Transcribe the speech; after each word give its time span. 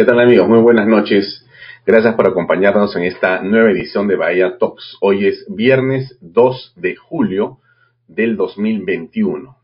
¿Qué 0.00 0.06
tal 0.06 0.18
amigos? 0.18 0.48
Muy 0.48 0.60
buenas 0.60 0.86
noches. 0.86 1.46
Gracias 1.84 2.14
por 2.14 2.26
acompañarnos 2.26 2.96
en 2.96 3.02
esta 3.02 3.42
nueva 3.42 3.70
edición 3.70 4.08
de 4.08 4.16
Bahía 4.16 4.56
Talks. 4.56 4.96
Hoy 5.02 5.26
es 5.26 5.44
viernes 5.54 6.16
2 6.22 6.72
de 6.76 6.96
julio 6.96 7.58
del 8.08 8.34
2021. 8.38 9.58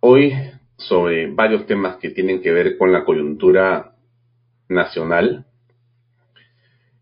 Hoy 0.00 0.34
sobre 0.76 1.32
varios 1.32 1.64
temas 1.64 1.96
que 1.96 2.10
tienen 2.10 2.42
que 2.42 2.52
ver 2.52 2.76
con 2.76 2.92
la 2.92 3.06
coyuntura 3.06 3.94
nacional. 4.68 5.46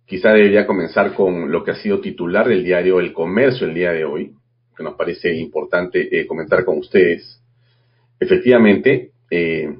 Quizá 0.07 0.31
debería 0.31 0.69
comenzar 0.69 1.15
con 1.15 1.51
lo 1.51 1.65
que 1.65 1.73
ha 1.73 1.83
sido 1.83 2.01
titular 2.01 2.47
del 2.47 2.63
diario 2.63 3.01
El 3.01 3.13
Comercio 3.13 3.67
el 3.67 3.75
día 3.75 3.91
de 3.91 4.05
hoy, 4.05 4.37
que 4.77 4.85
nos 4.85 4.95
parece 4.95 5.35
importante 5.35 6.17
eh, 6.17 6.29
comentar 6.29 6.65
con 6.65 6.79
ustedes. 6.79 7.43
Efectivamente, 8.21 9.11
eh, 9.33 9.79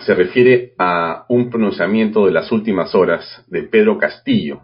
se 0.00 0.14
refiere 0.14 0.72
a 0.78 1.26
un 1.28 1.50
pronunciamiento 1.50 2.26
de 2.26 2.32
las 2.32 2.50
últimas 2.50 2.94
horas 2.94 3.44
de 3.48 3.64
Pedro 3.64 3.98
Castillo, 3.98 4.62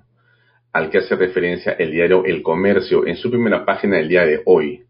al 0.72 0.90
que 0.90 0.98
hace 0.98 1.16
referencia 1.16 1.72
el 1.72 1.92
diario 1.92 2.24
El 2.24 2.42
Comercio 2.42 3.06
en 3.06 3.16
su 3.16 3.30
primera 3.30 3.64
página 3.64 3.96
del 3.96 4.08
día 4.08 4.24
de 4.24 4.40
hoy. 4.46 4.84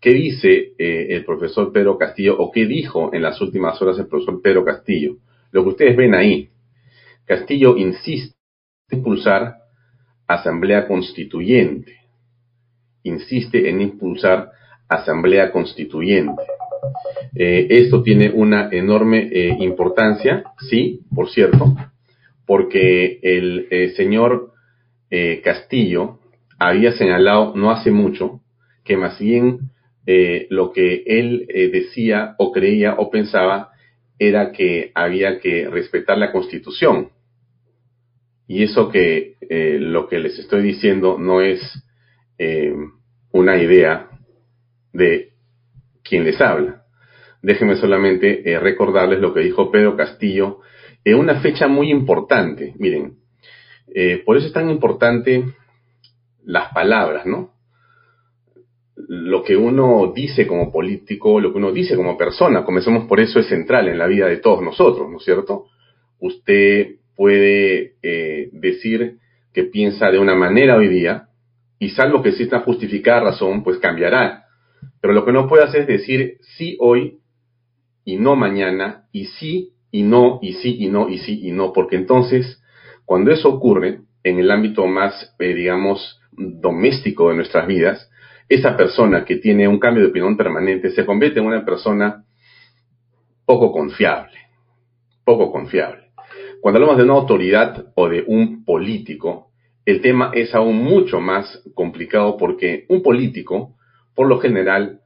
¿Qué 0.00 0.10
dice 0.10 0.72
eh, 0.78 1.08
el 1.10 1.24
profesor 1.24 1.72
Pedro 1.72 1.96
Castillo 1.96 2.36
o 2.38 2.50
qué 2.50 2.66
dijo 2.66 3.12
en 3.12 3.22
las 3.22 3.40
últimas 3.40 3.80
horas 3.80 3.98
el 3.98 4.06
profesor 4.06 4.40
Pedro 4.42 4.64
Castillo? 4.64 5.16
Lo 5.50 5.62
que 5.62 5.70
ustedes 5.70 5.96
ven 5.96 6.14
ahí. 6.14 6.48
Castillo 7.24 7.76
insiste 7.76 8.36
en 8.90 8.98
impulsar 8.98 9.56
asamblea 10.26 10.86
constituyente. 10.86 11.96
Insiste 13.04 13.68
en 13.68 13.80
impulsar 13.80 14.50
asamblea 14.88 15.50
constituyente. 15.50 16.42
Eh, 17.34 17.66
esto 17.70 18.02
tiene 18.02 18.30
una 18.30 18.68
enorme 18.70 19.28
eh, 19.32 19.56
importancia, 19.60 20.44
sí, 20.68 21.00
por 21.14 21.30
cierto, 21.30 21.74
porque 22.46 23.18
el 23.22 23.68
eh, 23.70 23.92
señor 23.96 24.50
Castillo 25.44 26.20
había 26.58 26.92
señalado 26.92 27.52
no 27.54 27.70
hace 27.70 27.90
mucho 27.90 28.40
que 28.82 28.96
más 28.96 29.18
bien 29.18 29.58
lo 30.48 30.72
que 30.72 31.02
él 31.04 31.46
decía 31.70 32.34
o 32.38 32.50
creía 32.50 32.94
o 32.94 33.10
pensaba 33.10 33.72
era 34.18 34.52
que 34.52 34.90
había 34.94 35.38
que 35.38 35.68
respetar 35.68 36.16
la 36.16 36.32
constitución. 36.32 37.10
Y 38.48 38.62
eso 38.62 38.88
que 38.88 39.36
lo 39.80 40.08
que 40.08 40.18
les 40.18 40.38
estoy 40.38 40.62
diciendo 40.62 41.18
no 41.18 41.42
es 41.42 41.60
una 43.32 43.62
idea 43.62 44.08
de 44.94 45.31
quien 46.02 46.24
les 46.24 46.40
habla 46.40 46.82
déjenme 47.42 47.76
solamente 47.76 48.50
eh, 48.50 48.58
recordarles 48.58 49.18
lo 49.18 49.34
que 49.34 49.40
dijo 49.40 49.70
Pedro 49.70 49.96
Castillo 49.96 50.60
en 51.04 51.18
una 51.18 51.40
fecha 51.40 51.66
muy 51.66 51.90
importante. 51.90 52.74
Miren, 52.78 53.16
eh, 53.92 54.22
por 54.24 54.36
eso 54.36 54.46
es 54.46 54.52
tan 54.52 54.70
importante 54.70 55.44
las 56.44 56.72
palabras, 56.72 57.26
¿no? 57.26 57.50
Lo 58.94 59.42
que 59.42 59.56
uno 59.56 60.12
dice 60.14 60.46
como 60.46 60.70
político, 60.70 61.40
lo 61.40 61.50
que 61.50 61.58
uno 61.58 61.72
dice 61.72 61.96
como 61.96 62.16
persona, 62.16 62.64
comencemos 62.64 63.06
por 63.06 63.18
eso, 63.18 63.40
es 63.40 63.48
central 63.48 63.88
en 63.88 63.98
la 63.98 64.06
vida 64.06 64.26
de 64.28 64.36
todos 64.36 64.62
nosotros, 64.62 65.10
¿no 65.10 65.16
es 65.16 65.24
cierto? 65.24 65.66
Usted 66.20 66.96
puede 67.16 67.94
eh, 68.02 68.48
decir 68.52 69.18
que 69.52 69.64
piensa 69.64 70.10
de 70.10 70.18
una 70.18 70.36
manera 70.36 70.76
hoy 70.76 70.88
día, 70.88 71.28
y 71.80 71.90
salvo 71.90 72.22
que 72.22 72.28
exista 72.28 72.60
justificada 72.60 73.24
razón, 73.24 73.64
pues 73.64 73.78
cambiará. 73.78 74.41
Pero 75.00 75.14
lo 75.14 75.24
que 75.24 75.32
no 75.32 75.48
puede 75.48 75.64
hacer 75.64 75.82
es 75.82 75.86
decir 75.86 76.38
sí 76.56 76.76
hoy 76.80 77.18
y 78.04 78.16
no 78.16 78.36
mañana, 78.36 79.06
y 79.12 79.26
sí 79.26 79.72
y 79.90 80.02
no, 80.02 80.38
y 80.42 80.54
sí 80.54 80.76
y 80.78 80.88
no, 80.88 81.08
y 81.08 81.18
sí 81.18 81.40
y 81.42 81.52
no, 81.52 81.72
porque 81.72 81.96
entonces, 81.96 82.62
cuando 83.04 83.30
eso 83.30 83.48
ocurre 83.48 84.00
en 84.24 84.38
el 84.38 84.50
ámbito 84.50 84.86
más, 84.86 85.34
eh, 85.38 85.54
digamos, 85.54 86.20
doméstico 86.32 87.28
de 87.28 87.36
nuestras 87.36 87.66
vidas, 87.66 88.10
esa 88.48 88.76
persona 88.76 89.24
que 89.24 89.36
tiene 89.36 89.68
un 89.68 89.78
cambio 89.78 90.02
de 90.02 90.10
opinión 90.10 90.36
permanente 90.36 90.90
se 90.90 91.06
convierte 91.06 91.40
en 91.40 91.46
una 91.46 91.64
persona 91.64 92.24
poco 93.44 93.72
confiable, 93.72 94.38
poco 95.24 95.50
confiable. 95.50 96.10
Cuando 96.60 96.78
hablamos 96.78 96.96
de 96.96 97.04
una 97.04 97.14
autoridad 97.14 97.86
o 97.94 98.08
de 98.08 98.24
un 98.26 98.64
político, 98.64 99.48
el 99.84 100.00
tema 100.00 100.30
es 100.34 100.54
aún 100.54 100.76
mucho 100.76 101.20
más 101.20 101.62
complicado 101.74 102.36
porque 102.36 102.86
un 102.88 103.02
político, 103.02 103.76
por 104.14 104.28
lo 104.28 104.38
general, 104.38 105.00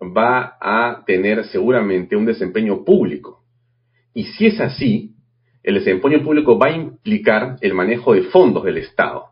va 0.00 0.56
a 0.60 1.04
tener 1.06 1.44
seguramente 1.46 2.16
un 2.16 2.26
desempeño 2.26 2.84
público. 2.84 3.42
Y 4.14 4.24
si 4.24 4.46
es 4.46 4.60
así, 4.60 5.12
el 5.62 5.74
desempeño 5.74 6.22
público 6.22 6.58
va 6.58 6.68
a 6.68 6.76
implicar 6.76 7.56
el 7.60 7.74
manejo 7.74 8.14
de 8.14 8.22
fondos 8.24 8.64
del 8.64 8.78
Estado, 8.78 9.26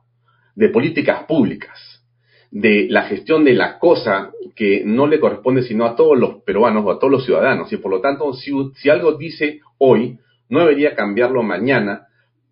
de 0.55 0.69
políticas 0.69 1.25
públicas, 1.25 1.79
de 2.51 2.87
la 2.89 3.03
gestión 3.03 3.45
de 3.45 3.55
la 3.55 3.79
cosa 3.79 4.31
que 4.55 4.83
no 4.85 5.07
le 5.07 5.21
corresponde 5.21 5.63
sino 5.63 5.85
a 5.85 5.97
todos 5.97 6.19
los 6.19 6.43
peruanos 6.43 6.85
o 6.85 6.91
a 6.91 6.99
todos 6.99 7.11
los 7.11 7.25
ciudadanos. 7.25 7.73
Y 7.73 7.77
por 7.77 7.91
lo 7.91 8.01
tanto, 8.01 8.33
si, 8.35 8.53
si 8.77 8.89
algo 8.89 9.17
dice 9.17 9.61
hoy, 9.79 10.19
no 10.49 10.61
debería 10.61 10.95
cambiarlo 10.95 11.43
mañana 11.43 12.07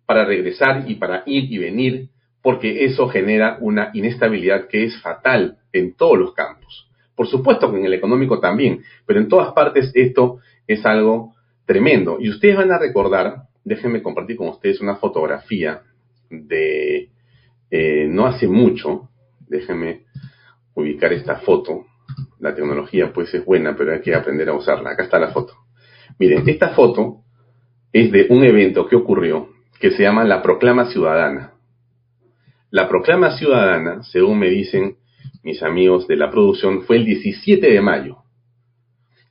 para 0.05 0.25
regresar 0.25 0.85
y 0.87 0.95
para 0.95 1.23
ir 1.25 1.51
y 1.51 1.57
venir, 1.57 2.09
porque 2.43 2.83
eso 2.85 3.07
genera 3.07 3.57
una 3.61 3.89
inestabilidad 3.93 4.67
que 4.67 4.83
es 4.83 5.01
fatal 5.01 5.57
en 5.71 5.95
todos 5.95 6.19
los 6.19 6.33
campos. 6.33 6.87
Por 7.15 7.27
supuesto 7.27 7.71
que 7.71 7.79
en 7.79 7.85
el 7.85 7.93
económico 7.93 8.39
también, 8.39 8.81
pero 9.07 9.19
en 9.19 9.29
todas 9.29 9.53
partes 9.53 9.91
esto 9.95 10.39
es 10.67 10.85
algo 10.85 11.33
tremendo. 11.65 12.17
Y 12.19 12.29
ustedes 12.29 12.57
van 12.57 12.71
a 12.71 12.77
recordar, 12.77 13.43
déjenme 13.63 14.03
compartir 14.03 14.35
con 14.35 14.49
ustedes 14.49 14.81
una 14.81 14.97
fotografía 14.97 15.81
de 16.29 17.09
eh, 17.71 18.07
no 18.09 18.25
hace 18.25 18.47
mucho, 18.47 19.09
déjenme 19.47 20.01
ubicar 20.75 21.13
esta 21.13 21.37
foto. 21.37 21.85
La 22.39 22.53
tecnología 22.53 23.13
pues 23.13 23.33
es 23.33 23.45
buena, 23.45 23.75
pero 23.77 23.93
hay 23.93 24.01
que 24.01 24.13
aprender 24.13 24.49
a 24.49 24.53
usarla. 24.53 24.91
Acá 24.91 25.03
está 25.03 25.17
la 25.17 25.31
foto. 25.31 25.53
Miren, 26.19 26.47
esta 26.47 26.69
foto 26.69 27.21
es 27.93 28.11
de 28.11 28.27
un 28.29 28.43
evento 28.43 28.87
que 28.87 28.97
ocurrió 28.97 29.49
que 29.79 29.91
se 29.91 30.03
llama 30.03 30.25
la 30.25 30.41
Proclama 30.41 30.91
Ciudadana. 30.91 31.52
La 32.73 32.89
Proclama 32.89 33.37
Ciudadana, 33.37 34.01
según 34.01 34.39
me 34.39 34.49
dicen, 34.49 34.97
mis 35.43 35.61
amigos 35.61 36.07
de 36.07 36.15
la 36.15 36.31
producción, 36.31 36.81
fue 36.81 36.95
el 36.95 37.05
17 37.05 37.69
de 37.69 37.81
mayo. 37.81 38.23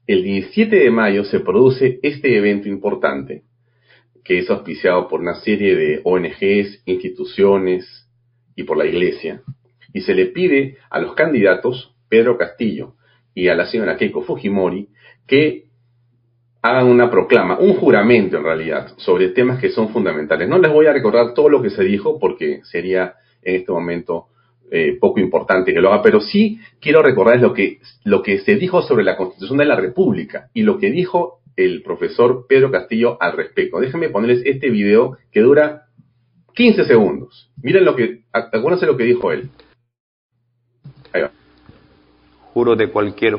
El 0.06 0.22
17 0.22 0.76
de 0.76 0.91
mayo 0.92 1.25
se 1.25 1.41
produce 1.41 1.98
este 2.04 2.38
evento 2.38 2.69
importante, 2.69 3.42
que 4.22 4.38
es 4.38 4.48
auspiciado 4.48 5.08
por 5.08 5.22
una 5.22 5.34
serie 5.41 5.75
de 5.75 6.00
ONGs, 6.04 6.82
instituciones 6.86 8.08
y 8.54 8.62
por 8.62 8.76
la 8.76 8.86
Iglesia, 8.86 9.42
y 9.92 10.02
se 10.02 10.14
le 10.14 10.26
pide 10.26 10.76
a 10.88 11.00
los 11.00 11.14
candidatos, 11.14 11.97
Pedro 12.08 12.38
Castillo 12.38 12.94
y 13.34 13.48
a 13.48 13.56
la 13.56 13.66
señora 13.66 13.97
Keiko 13.97 14.22
Fujimori, 14.22 14.86
que 15.26 15.64
hagan 16.62 16.86
una 16.86 17.10
proclama, 17.10 17.58
un 17.58 17.75
juramento 17.75 18.36
en 18.36 18.44
realidad, 18.44 18.92
sobre 18.98 19.31
temas 19.31 19.60
que 19.60 19.70
son 19.70 19.88
fundamentales. 19.88 20.48
No 20.48 20.60
les 20.60 20.70
voy 20.70 20.86
a 20.86 20.92
recordar 20.92 21.34
todo 21.34 21.48
lo 21.48 21.60
que 21.60 21.70
se 21.70 21.82
dijo 21.82 22.20
porque 22.20 22.60
sería 22.62 23.16
en 23.42 23.56
este 23.56 23.72
momento 23.72 24.26
eh, 24.70 24.97
poco 24.98 25.20
importante 25.20 25.75
que 25.75 25.80
lo 25.80 25.92
haga, 25.92 26.03
pero 26.03 26.20
sí 26.20 26.58
quiero 26.80 27.02
recordarles 27.02 27.43
lo 27.43 27.52
que, 27.52 27.78
lo 28.05 28.22
que 28.22 28.38
se 28.40 28.56
dijo 28.56 28.82
sobre 28.82 29.05
la 29.05 29.16
Constitución 29.16 29.58
de 29.58 29.66
la 29.66 29.76
República 29.76 30.49
y 30.55 30.62
lo 30.62 30.78
que 30.78 30.90
dijo 30.90 31.40
el 31.56 31.82
profesor 31.82 32.46
Pedro 32.49 32.70
Castillo 32.70 33.19
al 33.20 33.37
respecto. 33.37 33.78
Déjenme 33.81 34.08
ponerles 34.08 34.43
este 34.46 34.70
video 34.70 35.19
que 35.31 35.40
dura 35.40 35.88
15 36.55 36.84
segundos. 36.87 37.50
Miren 37.62 37.84
lo 37.84 37.94
que, 37.94 38.20
acuérdense 38.32 38.87
lo 38.87 38.96
que 38.96 39.05
dijo 39.05 39.31
él. 39.31 39.50
Ahí 41.12 41.22
va. 41.22 41.31
Juro 42.55 42.75
de 42.75 42.88
cualquier 42.88 43.38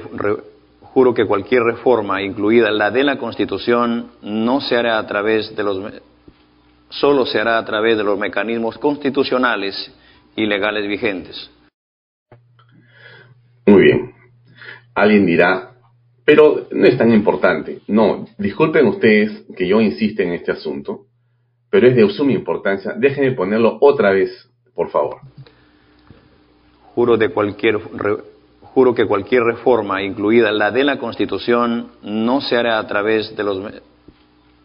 juro 0.94 1.16
que 1.16 1.26
cualquier 1.26 1.64
reforma, 1.64 2.22
incluida 2.22 2.70
la 2.70 2.92
de 2.92 3.04
la 3.04 3.18
Constitución, 3.18 4.12
no 4.22 4.62
se 4.62 4.76
hará 4.76 5.00
a 5.00 5.08
través 5.08 5.56
de 5.56 5.64
los 5.64 5.80
solo 6.90 7.26
se 7.26 7.40
hará 7.40 7.58
a 7.58 7.66
través 7.66 7.98
de 7.98 8.04
los 8.04 8.20
mecanismos 8.20 8.78
constitucionales 8.78 9.92
ilegales 10.36 10.88
vigentes. 10.88 11.50
Muy 13.66 13.84
bien. 13.84 14.14
Alguien 14.96 15.26
dirá, 15.26 15.72
pero 16.26 16.68
no 16.72 16.86
es 16.86 16.98
tan 16.98 17.12
importante. 17.12 17.82
No, 17.88 18.28
disculpen 18.38 18.88
ustedes 18.88 19.46
que 19.56 19.68
yo 19.68 19.82
insiste 19.82 20.24
en 20.24 20.34
este 20.34 20.52
asunto, 20.52 21.06
pero 21.70 21.88
es 21.88 21.96
de 21.96 22.08
suma 22.10 22.32
importancia. 22.32 22.94
Déjenme 22.96 23.32
ponerlo 23.32 23.78
otra 23.82 24.12
vez, 24.12 24.32
por 24.74 24.90
favor. 24.90 25.18
Juro 26.94 27.18
de 27.18 27.30
cualquier 27.30 27.80
juro 28.62 28.96
que 28.96 29.06
cualquier 29.06 29.44
reforma, 29.44 30.02
incluida 30.02 30.52
la 30.52 30.72
de 30.72 30.84
la 30.84 30.98
Constitución, 30.98 31.92
no 32.02 32.42
se 32.42 32.58
hará 32.58 32.80
a 32.80 32.88
través 32.88 33.36
de 33.36 33.44
los 33.44 33.60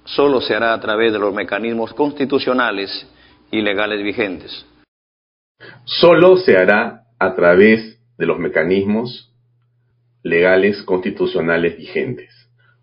solo 0.05 0.41
se 0.41 0.55
hará 0.55 0.73
a 0.73 0.81
través 0.81 1.13
de 1.13 1.19
los 1.19 1.35
mecanismos 1.35 1.93
constitucionales 1.93 3.07
y 3.51 3.61
legales 3.61 4.03
vigentes 4.03 4.65
solo 5.85 6.37
se 6.37 6.57
hará 6.57 7.05
a 7.19 7.35
través 7.35 8.01
de 8.17 8.27
los 8.27 8.39
mecanismos 8.39 9.33
legales 10.23 10.83
constitucionales 10.83 11.77
vigentes. 11.77 12.31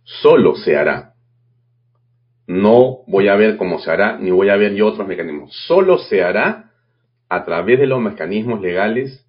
Solo 0.04 0.56
se 0.56 0.76
hará. 0.76 1.14
No 2.48 3.00
voy 3.08 3.28
a 3.28 3.36
ver 3.36 3.58
cómo 3.58 3.80
se 3.80 3.92
hará, 3.92 4.18
ni 4.18 4.32
voy 4.32 4.50
a 4.50 4.56
ver 4.56 4.76
yo 4.76 4.88
otros 4.88 5.08
mecanismos. 5.08 5.56
Solo 5.68 5.98
se 5.98 6.24
hará 6.24 6.72
a 7.28 7.44
través 7.44 7.80
de 7.80 7.88
los 7.88 8.00
mecanismos 8.02 8.62
legales 8.62 9.26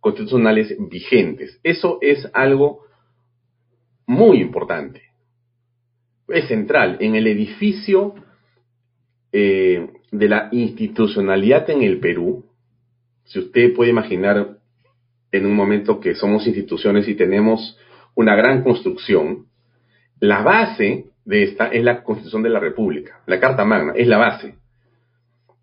constitucionales 0.00 0.76
vigentes. 0.78 1.58
Eso 1.62 1.98
es 2.00 2.28
algo 2.32 2.84
muy 4.06 4.40
importante. 4.40 5.02
Es 6.28 6.46
central. 6.48 6.98
En 7.00 7.16
el 7.16 7.26
edificio 7.26 8.14
eh, 9.32 9.88
de 10.12 10.28
la 10.28 10.48
institucionalidad 10.52 11.68
en 11.70 11.82
el 11.82 11.98
Perú, 11.98 12.44
si 13.24 13.38
usted 13.38 13.74
puede 13.74 13.90
imaginar 13.90 14.58
en 15.32 15.46
un 15.46 15.54
momento 15.54 16.00
que 16.00 16.14
somos 16.14 16.46
instituciones 16.46 17.08
y 17.08 17.14
tenemos 17.14 17.78
una 18.14 18.36
gran 18.36 18.62
construcción, 18.62 19.46
la 20.20 20.42
base 20.42 21.06
de 21.24 21.42
esta 21.42 21.68
es 21.68 21.82
la 21.82 22.02
Constitución 22.02 22.42
de 22.42 22.50
la 22.50 22.60
República, 22.60 23.20
la 23.26 23.40
Carta 23.40 23.64
Magna, 23.64 23.92
es 23.96 24.06
la 24.06 24.18
base. 24.18 24.54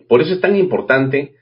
Por 0.08 0.22
eso 0.22 0.34
es 0.34 0.42
tan 0.42 0.56
importante 0.56 1.36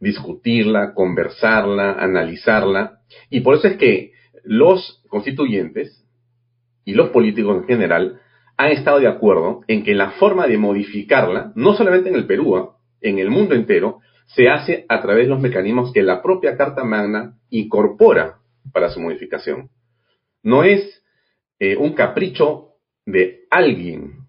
discutirla, 0.00 0.94
conversarla, 0.94 1.92
analizarla, 1.92 3.00
y 3.30 3.40
por 3.40 3.56
eso 3.56 3.68
es 3.68 3.76
que 3.76 4.12
los 4.44 5.02
constituyentes 5.08 6.04
y 6.84 6.94
los 6.94 7.10
políticos 7.10 7.58
en 7.58 7.68
general 7.68 8.20
han 8.56 8.72
estado 8.72 8.98
de 8.98 9.08
acuerdo 9.08 9.60
en 9.68 9.84
que 9.84 9.94
la 9.94 10.12
forma 10.12 10.46
de 10.46 10.58
modificarla, 10.58 11.52
no 11.54 11.74
solamente 11.74 12.08
en 12.08 12.16
el 12.16 12.26
Perú, 12.26 12.56
¿ah? 12.56 12.76
en 13.00 13.18
el 13.18 13.30
mundo 13.30 13.54
entero, 13.54 14.00
se 14.28 14.48
hace 14.48 14.84
a 14.88 15.00
través 15.00 15.24
de 15.24 15.30
los 15.30 15.40
mecanismos 15.40 15.92
que 15.92 16.02
la 16.02 16.22
propia 16.22 16.56
Carta 16.56 16.84
Magna 16.84 17.38
incorpora 17.50 18.38
para 18.72 18.90
su 18.90 19.00
modificación. 19.00 19.70
No 20.42 20.64
es 20.64 21.02
eh, 21.58 21.76
un 21.76 21.94
capricho 21.94 22.74
de 23.06 23.46
alguien. 23.50 24.28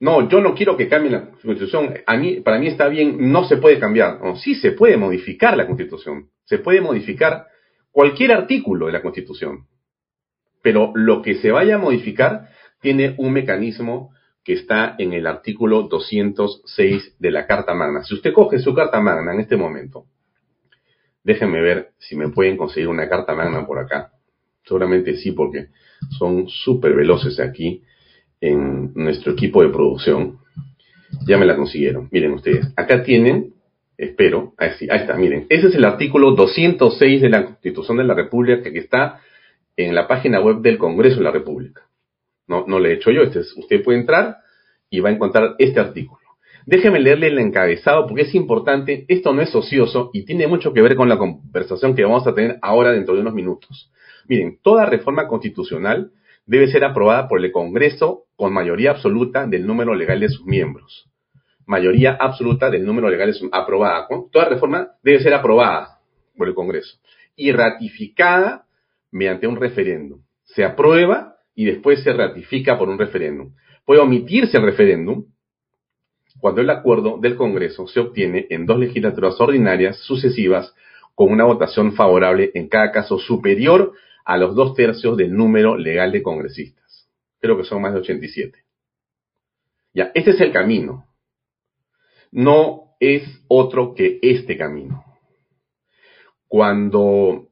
No, 0.00 0.28
yo 0.28 0.40
no 0.40 0.54
quiero 0.54 0.76
que 0.76 0.88
cambie 0.88 1.10
la 1.10 1.30
Constitución. 1.30 1.94
A 2.04 2.16
mí, 2.16 2.40
para 2.40 2.58
mí 2.58 2.66
está 2.66 2.88
bien, 2.88 3.30
no 3.30 3.44
se 3.44 3.56
puede 3.56 3.78
cambiar. 3.78 4.18
Sí 4.36 4.56
se 4.56 4.72
puede 4.72 4.96
modificar 4.96 5.56
la 5.56 5.66
Constitución. 5.66 6.28
Se 6.44 6.58
puede 6.58 6.80
modificar 6.80 7.46
cualquier 7.92 8.32
artículo 8.32 8.86
de 8.86 8.92
la 8.92 9.02
Constitución. 9.02 9.66
Pero 10.62 10.90
lo 10.94 11.22
que 11.22 11.36
se 11.36 11.52
vaya 11.52 11.76
a 11.76 11.78
modificar 11.78 12.48
tiene 12.80 13.14
un 13.18 13.32
mecanismo 13.32 14.10
que 14.46 14.52
está 14.52 14.94
en 14.98 15.12
el 15.12 15.26
artículo 15.26 15.88
206 15.88 17.16
de 17.18 17.30
la 17.32 17.48
Carta 17.48 17.74
Magna. 17.74 18.04
Si 18.04 18.14
usted 18.14 18.32
coge 18.32 18.60
su 18.60 18.72
Carta 18.74 19.00
Magna 19.00 19.34
en 19.34 19.40
este 19.40 19.56
momento, 19.56 20.06
déjenme 21.24 21.60
ver 21.60 21.88
si 21.98 22.14
me 22.14 22.28
pueden 22.28 22.56
conseguir 22.56 22.88
una 22.88 23.08
Carta 23.08 23.34
Magna 23.34 23.66
por 23.66 23.80
acá. 23.80 24.12
Seguramente 24.64 25.16
sí, 25.16 25.32
porque 25.32 25.66
son 26.16 26.48
súper 26.48 26.94
veloces 26.94 27.40
aquí 27.40 27.82
en 28.40 28.92
nuestro 28.94 29.32
equipo 29.32 29.64
de 29.64 29.70
producción. 29.70 30.38
Ya 31.26 31.38
me 31.38 31.46
la 31.46 31.56
consiguieron. 31.56 32.08
Miren 32.12 32.34
ustedes, 32.34 32.72
acá 32.76 33.02
tienen, 33.02 33.52
espero, 33.98 34.54
ahí, 34.58 34.70
está, 34.78 35.16
miren, 35.16 35.46
ese 35.48 35.66
es 35.66 35.74
el 35.74 35.84
artículo 35.84 36.36
206 36.36 37.20
de 37.20 37.28
la 37.30 37.46
Constitución 37.46 37.96
de 37.96 38.04
la 38.04 38.14
República 38.14 38.62
que 38.62 38.78
está 38.78 39.22
en 39.76 39.92
la 39.92 40.06
página 40.06 40.40
web 40.40 40.58
del 40.60 40.78
Congreso 40.78 41.16
de 41.16 41.24
la 41.24 41.32
República. 41.32 41.85
No, 42.46 42.64
no 42.66 42.78
le 42.78 42.90
he 42.90 42.94
hecho 42.94 43.10
yo, 43.10 43.22
este 43.22 43.40
usted 43.40 43.82
puede 43.82 43.98
entrar 43.98 44.36
y 44.90 45.00
va 45.00 45.10
a 45.10 45.12
encontrar 45.12 45.56
este 45.58 45.80
artículo. 45.80 46.20
Déjeme 46.66 46.98
leerle 46.98 47.28
el 47.28 47.38
encabezado 47.38 48.06
porque 48.06 48.22
es 48.22 48.34
importante, 48.34 49.04
esto 49.08 49.32
no 49.32 49.40
es 49.40 49.54
ocioso 49.54 50.10
y 50.12 50.24
tiene 50.24 50.48
mucho 50.48 50.72
que 50.72 50.82
ver 50.82 50.96
con 50.96 51.08
la 51.08 51.16
conversación 51.16 51.94
que 51.94 52.02
vamos 52.02 52.26
a 52.26 52.34
tener 52.34 52.58
ahora 52.60 52.90
dentro 52.90 53.14
de 53.14 53.20
unos 53.20 53.34
minutos. 53.34 53.92
Miren, 54.26 54.58
toda 54.62 54.84
reforma 54.86 55.28
constitucional 55.28 56.10
debe 56.44 56.66
ser 56.66 56.84
aprobada 56.84 57.28
por 57.28 57.44
el 57.44 57.52
Congreso 57.52 58.24
con 58.34 58.52
mayoría 58.52 58.90
absoluta 58.90 59.46
del 59.46 59.64
número 59.64 59.94
legal 59.94 60.18
de 60.18 60.28
sus 60.28 60.44
miembros. 60.44 61.08
Mayoría 61.66 62.16
absoluta 62.18 62.68
del 62.68 62.84
número 62.84 63.10
legal 63.10 63.32
aprobada. 63.52 64.08
Toda 64.32 64.48
reforma 64.48 64.88
debe 65.02 65.20
ser 65.20 65.34
aprobada 65.34 66.00
por 66.36 66.48
el 66.48 66.54
Congreso 66.54 66.98
y 67.36 67.52
ratificada 67.52 68.66
mediante 69.12 69.46
un 69.46 69.56
referéndum. 69.56 70.20
Se 70.44 70.64
aprueba 70.64 71.35
y 71.56 71.64
después 71.64 72.04
se 72.04 72.12
ratifica 72.12 72.78
por 72.78 72.88
un 72.88 72.98
referéndum. 72.98 73.54
Puede 73.84 74.00
omitirse 74.00 74.58
el 74.58 74.64
referéndum 74.64 75.24
cuando 76.38 76.60
el 76.60 76.70
acuerdo 76.70 77.18
del 77.18 77.34
Congreso 77.34 77.88
se 77.88 77.98
obtiene 77.98 78.46
en 78.50 78.66
dos 78.66 78.78
legislaturas 78.78 79.40
ordinarias 79.40 79.98
sucesivas 80.00 80.74
con 81.14 81.32
una 81.32 81.44
votación 81.44 81.94
favorable 81.94 82.50
en 82.54 82.68
cada 82.68 82.92
caso 82.92 83.18
superior 83.18 83.94
a 84.24 84.36
los 84.36 84.54
dos 84.54 84.74
tercios 84.74 85.16
del 85.16 85.34
número 85.34 85.76
legal 85.76 86.12
de 86.12 86.22
congresistas. 86.22 87.08
Creo 87.40 87.56
que 87.56 87.64
son 87.64 87.80
más 87.80 87.94
de 87.94 88.00
87. 88.00 88.58
Ya, 89.94 90.10
este 90.14 90.32
es 90.32 90.40
el 90.42 90.52
camino. 90.52 91.06
No 92.30 92.96
es 93.00 93.22
otro 93.48 93.94
que 93.94 94.18
este 94.20 94.58
camino. 94.58 95.04
Cuando 96.48 97.48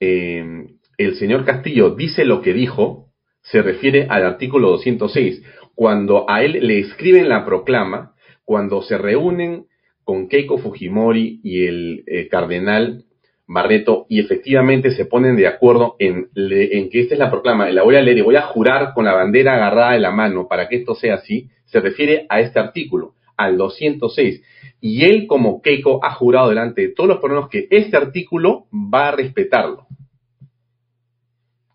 eh, 0.00 0.66
el 0.98 1.16
señor 1.16 1.44
Castillo 1.44 1.90
dice 1.90 2.24
lo 2.24 2.42
que 2.42 2.52
dijo, 2.52 3.03
se 3.44 3.62
refiere 3.62 4.06
al 4.08 4.24
artículo 4.24 4.70
206. 4.70 5.42
Cuando 5.74 6.28
a 6.28 6.42
él 6.42 6.58
le 6.66 6.80
escriben 6.80 7.28
la 7.28 7.44
proclama, 7.44 8.14
cuando 8.44 8.82
se 8.82 8.98
reúnen 8.98 9.66
con 10.02 10.28
Keiko 10.28 10.58
Fujimori 10.58 11.40
y 11.42 11.66
el 11.66 12.04
eh, 12.06 12.28
cardenal 12.28 13.04
Barreto 13.46 14.06
y 14.08 14.20
efectivamente 14.20 14.92
se 14.92 15.04
ponen 15.04 15.36
de 15.36 15.46
acuerdo 15.46 15.96
en, 15.98 16.28
en, 16.34 16.88
que 16.88 17.00
esta 17.00 17.14
es 17.14 17.18
la 17.18 17.30
proclama, 17.30 17.68
la 17.70 17.82
voy 17.82 17.96
a 17.96 18.00
leer 18.00 18.18
y 18.18 18.22
voy 18.22 18.36
a 18.36 18.42
jurar 18.42 18.94
con 18.94 19.04
la 19.04 19.12
bandera 19.12 19.54
agarrada 19.54 19.92
de 19.92 20.00
la 20.00 20.12
mano 20.12 20.48
para 20.48 20.66
que 20.66 20.76
esto 20.76 20.94
sea 20.94 21.16
así, 21.16 21.50
se 21.66 21.80
refiere 21.80 22.24
a 22.30 22.40
este 22.40 22.58
artículo, 22.58 23.14
al 23.36 23.58
206. 23.58 24.42
Y 24.80 25.04
él 25.04 25.26
como 25.26 25.60
Keiko 25.60 26.02
ha 26.02 26.14
jurado 26.14 26.48
delante 26.48 26.82
de 26.82 26.88
todos 26.94 27.08
los 27.08 27.18
peruanos 27.18 27.50
que 27.50 27.68
este 27.70 27.98
artículo 27.98 28.66
va 28.72 29.08
a 29.08 29.12
respetarlo. 29.12 29.86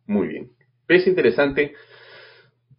Muy 0.07 0.27
bien. 0.27 0.58
Es 0.89 1.05
interesante 1.05 1.75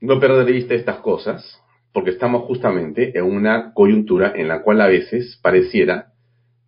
no 0.01 0.19
perder 0.19 0.45
de 0.45 0.53
vista 0.53 0.75
estas 0.75 0.97
cosas, 0.97 1.63
porque 1.93 2.11
estamos 2.11 2.43
justamente 2.43 3.17
en 3.17 3.25
una 3.25 3.73
coyuntura 3.73 4.33
en 4.35 4.49
la 4.49 4.63
cual 4.63 4.81
a 4.81 4.89
veces 4.89 5.39
pareciera 5.41 6.13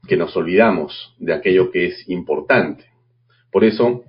que 0.06 0.16
nos 0.16 0.36
olvidamos 0.36 1.16
de 1.18 1.34
aquello 1.34 1.72
que 1.72 1.86
es 1.86 2.08
importante. 2.08 2.84
Por 3.50 3.64
eso, 3.64 4.04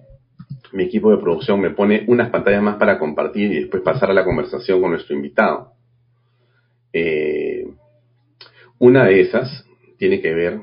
mi 0.74 0.84
equipo 0.84 1.10
de 1.10 1.18
producción 1.18 1.60
me 1.60 1.72
pone 1.72 2.04
unas 2.08 2.30
pantallas 2.30 2.62
más 2.62 2.76
para 2.76 3.00
compartir 3.00 3.52
y 3.52 3.62
después 3.62 3.82
pasar 3.82 4.12
a 4.12 4.14
la 4.14 4.26
conversación 4.26 4.80
con 4.80 4.92
nuestro 4.92 5.16
invitado. 5.16 5.74
Eh, 6.94 7.66
una 8.78 9.06
de 9.06 9.22
esas 9.22 9.66
tiene 9.98 10.22
que 10.22 10.34
ver 10.36 10.62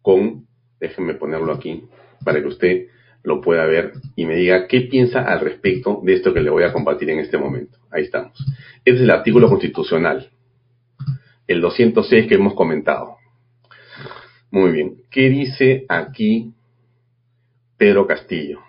con, 0.00 0.46
déjenme 0.78 1.14
ponerlo 1.14 1.52
aquí 1.52 1.84
para 2.24 2.40
que 2.40 2.48
usted 2.48 2.86
lo 3.24 3.40
pueda 3.40 3.64
ver 3.64 3.92
y 4.14 4.26
me 4.26 4.36
diga 4.36 4.68
qué 4.68 4.82
piensa 4.82 5.22
al 5.22 5.40
respecto 5.40 6.00
de 6.04 6.12
esto 6.12 6.32
que 6.32 6.42
le 6.42 6.50
voy 6.50 6.62
a 6.62 6.72
compartir 6.72 7.10
en 7.10 7.18
este 7.18 7.38
momento. 7.38 7.78
Ahí 7.90 8.04
estamos. 8.04 8.38
Este 8.84 8.98
es 8.98 9.00
el 9.00 9.10
artículo 9.10 9.48
constitucional, 9.48 10.30
el 11.46 11.60
206 11.60 12.26
que 12.26 12.34
hemos 12.34 12.54
comentado. 12.54 13.16
Muy 14.50 14.72
bien. 14.72 14.96
¿Qué 15.10 15.30
dice 15.30 15.86
aquí 15.88 16.52
Pedro 17.78 18.06
Castillo? 18.06 18.60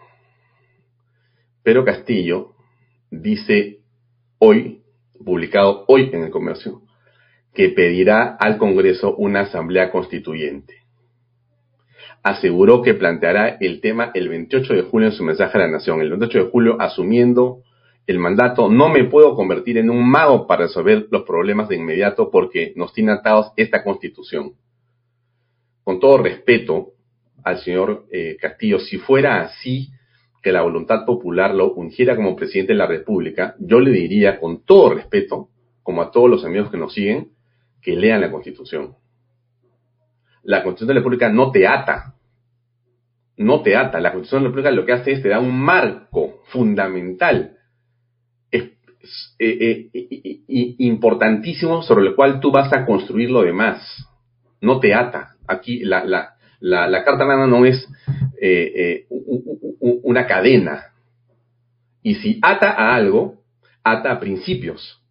Pedro 1.62 1.84
Castillo 1.84 2.54
dice 3.12 3.80
hoy, 4.40 4.82
publicado 5.24 5.84
hoy 5.88 6.10
en 6.14 6.24
el 6.24 6.30
comercio, 6.30 6.82
que 7.54 7.70
pedirá 7.70 8.36
al 8.40 8.58
Congreso 8.58 9.16
una 9.16 9.42
asamblea 9.42 9.92
constituyente. 9.92 10.85
Aseguró 12.24 12.82
que 12.82 12.94
planteará 12.94 13.58
el 13.60 13.82
tema 13.82 14.12
el 14.14 14.30
28 14.30 14.74
de 14.74 14.82
julio 14.84 15.10
en 15.10 15.14
su 15.14 15.24
mensaje 15.24 15.58
a 15.58 15.62
la 15.62 15.72
Nación. 15.72 16.02
El 16.02 16.10
28 16.10 16.46
de 16.46 16.50
julio, 16.50 16.82
asumiendo 16.82 17.62
el 18.08 18.20
mandato, 18.20 18.70
no 18.70 18.90
me 18.90 19.06
puedo 19.06 19.36
convertir 19.36 19.78
en 19.78 19.90
un 19.90 20.08
mago 20.08 20.48
para 20.48 20.64
resolver 20.64 21.08
los 21.12 21.24
problemas 21.24 21.70
de 21.70 21.76
inmediato 21.76 22.30
porque 22.30 22.74
nos 22.76 22.94
tiene 22.94 23.12
atados 23.12 23.52
esta 23.58 23.84
constitución 23.84 24.54
con 25.86 26.00
todo 26.00 26.18
respeto 26.18 26.94
al 27.44 27.60
señor 27.60 28.08
eh, 28.12 28.38
Castillo, 28.42 28.80
si 28.80 28.98
fuera 28.98 29.42
así 29.42 29.90
que 30.42 30.52
la 30.52 30.64
voluntad 30.64 31.06
popular 31.06 31.54
lo 31.54 31.74
ungiera 31.74 32.16
como 32.16 32.36
presidente 32.36 32.74
de 32.74 32.80
la 32.80 32.88
República, 32.88 33.56
yo 33.60 33.80
le 33.80 33.92
diría 33.92 34.40
con 34.40 34.66
todo 34.66 34.96
respeto, 34.96 35.50
como 35.84 36.02
a 36.02 36.12
todos 36.12 36.30
los 36.30 36.44
amigos 36.44 36.72
que 36.72 36.78
nos 36.78 36.94
siguen, 36.94 37.30
que 37.84 37.96
lean 37.96 38.22
la 38.22 38.32
Constitución. 38.32 38.96
La 40.46 40.64
Constitución 40.64 40.90
de 40.90 40.94
la 40.94 41.00
República 41.00 41.30
no 41.30 41.52
te 41.52 41.68
ata, 41.68 42.14
no 43.38 43.62
te 43.62 43.76
ata. 43.76 44.00
La 44.00 44.12
Constitución 44.12 44.42
de 44.42 44.44
la 44.44 44.50
República 44.50 44.72
lo 44.72 44.86
que 44.86 44.94
hace 44.94 45.12
es 45.12 45.22
te 45.24 45.30
da 45.30 45.40
un 45.40 45.60
marco 45.60 46.42
fundamental, 46.52 47.58
eh, 48.52 48.78
eh, 49.40 49.90
importantísimo 50.48 51.84
sobre 51.84 52.08
el 52.08 52.16
cual 52.16 52.40
tú 52.40 52.52
vas 52.52 52.72
a 52.74 52.86
construir 52.86 53.30
lo 53.30 53.42
demás. 53.42 54.08
No 54.62 54.80
te 54.80 54.94
ata 54.94 55.36
aquí 55.48 55.80
la, 55.84 56.06
la, 56.06 56.36
la, 56.60 57.04
carta 57.04 57.26
magna 57.26 57.46
no 57.46 57.66
es 57.66 57.88
eh, 58.42 59.06
una 59.80 60.26
cadena. 60.26 60.86
Y 62.02 62.16
si 62.16 62.40
ata 62.42 62.72
a 62.72 62.96
algo, 62.96 63.44
ata 63.84 64.12
a 64.12 64.20
principios, 64.20 65.02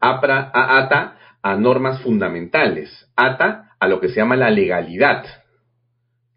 ata 0.00 1.16
a 1.42 1.56
normas 1.56 2.00
fundamentales, 2.02 3.08
ata 3.14 3.65
a 3.78 3.88
lo 3.88 4.00
que 4.00 4.08
se 4.08 4.16
llama 4.16 4.36
la 4.36 4.50
legalidad, 4.50 5.24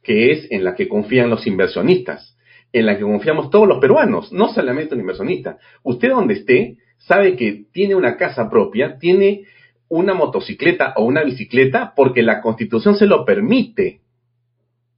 que 0.03 0.31
es 0.31 0.51
en 0.51 0.63
la 0.63 0.75
que 0.75 0.87
confían 0.87 1.29
los 1.29 1.45
inversionistas, 1.47 2.37
en 2.71 2.85
la 2.85 2.97
que 2.97 3.03
confiamos 3.03 3.49
todos 3.49 3.67
los 3.67 3.79
peruanos, 3.79 4.31
no 4.31 4.49
solamente 4.53 4.93
un 4.93 5.01
inversionista. 5.01 5.57
Usted 5.83 6.09
donde 6.09 6.35
esté 6.35 6.77
sabe 6.97 7.35
que 7.35 7.65
tiene 7.71 7.95
una 7.95 8.17
casa 8.17 8.49
propia, 8.49 8.97
tiene 8.97 9.43
una 9.87 10.13
motocicleta 10.13 10.93
o 10.97 11.05
una 11.05 11.23
bicicleta 11.23 11.93
porque 11.95 12.21
la 12.21 12.41
constitución 12.41 12.95
se 12.95 13.07
lo 13.07 13.25
permite. 13.25 14.01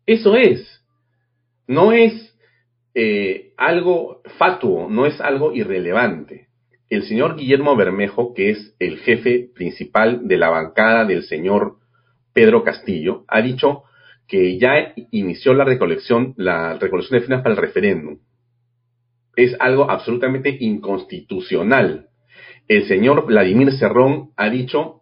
Eso 0.05 0.35
es. 0.35 0.83
No 1.67 1.93
es 1.93 2.35
eh, 2.93 3.53
algo 3.55 4.21
fatuo, 4.37 4.89
no 4.89 5.05
es 5.05 5.21
algo 5.21 5.53
irrelevante. 5.53 6.47
El 6.89 7.03
señor 7.03 7.37
Guillermo 7.37 7.77
Bermejo, 7.77 8.33
que 8.33 8.49
es 8.49 8.75
el 8.79 8.97
jefe 8.97 9.49
principal 9.55 10.27
de 10.27 10.37
la 10.37 10.49
bancada 10.49 11.05
del 11.05 11.23
señor 11.23 11.77
Pedro 12.33 12.63
Castillo, 12.63 13.25
ha 13.27 13.41
dicho 13.41 13.83
que 14.27 14.57
ya 14.57 14.93
inició 15.11 15.53
la 15.53 15.65
recolección, 15.65 16.33
la 16.37 16.77
recolección 16.77 17.19
de 17.19 17.25
firmas 17.25 17.43
para 17.43 17.55
el 17.55 17.61
referéndum. 17.61 18.19
Es 19.35 19.55
algo 19.59 19.89
absolutamente 19.89 20.55
inconstitucional. 20.59 22.07
El 22.67 22.85
señor 22.87 23.25
Vladimir 23.25 23.73
Cerrón 23.73 24.29
ha 24.37 24.49
dicho 24.49 25.01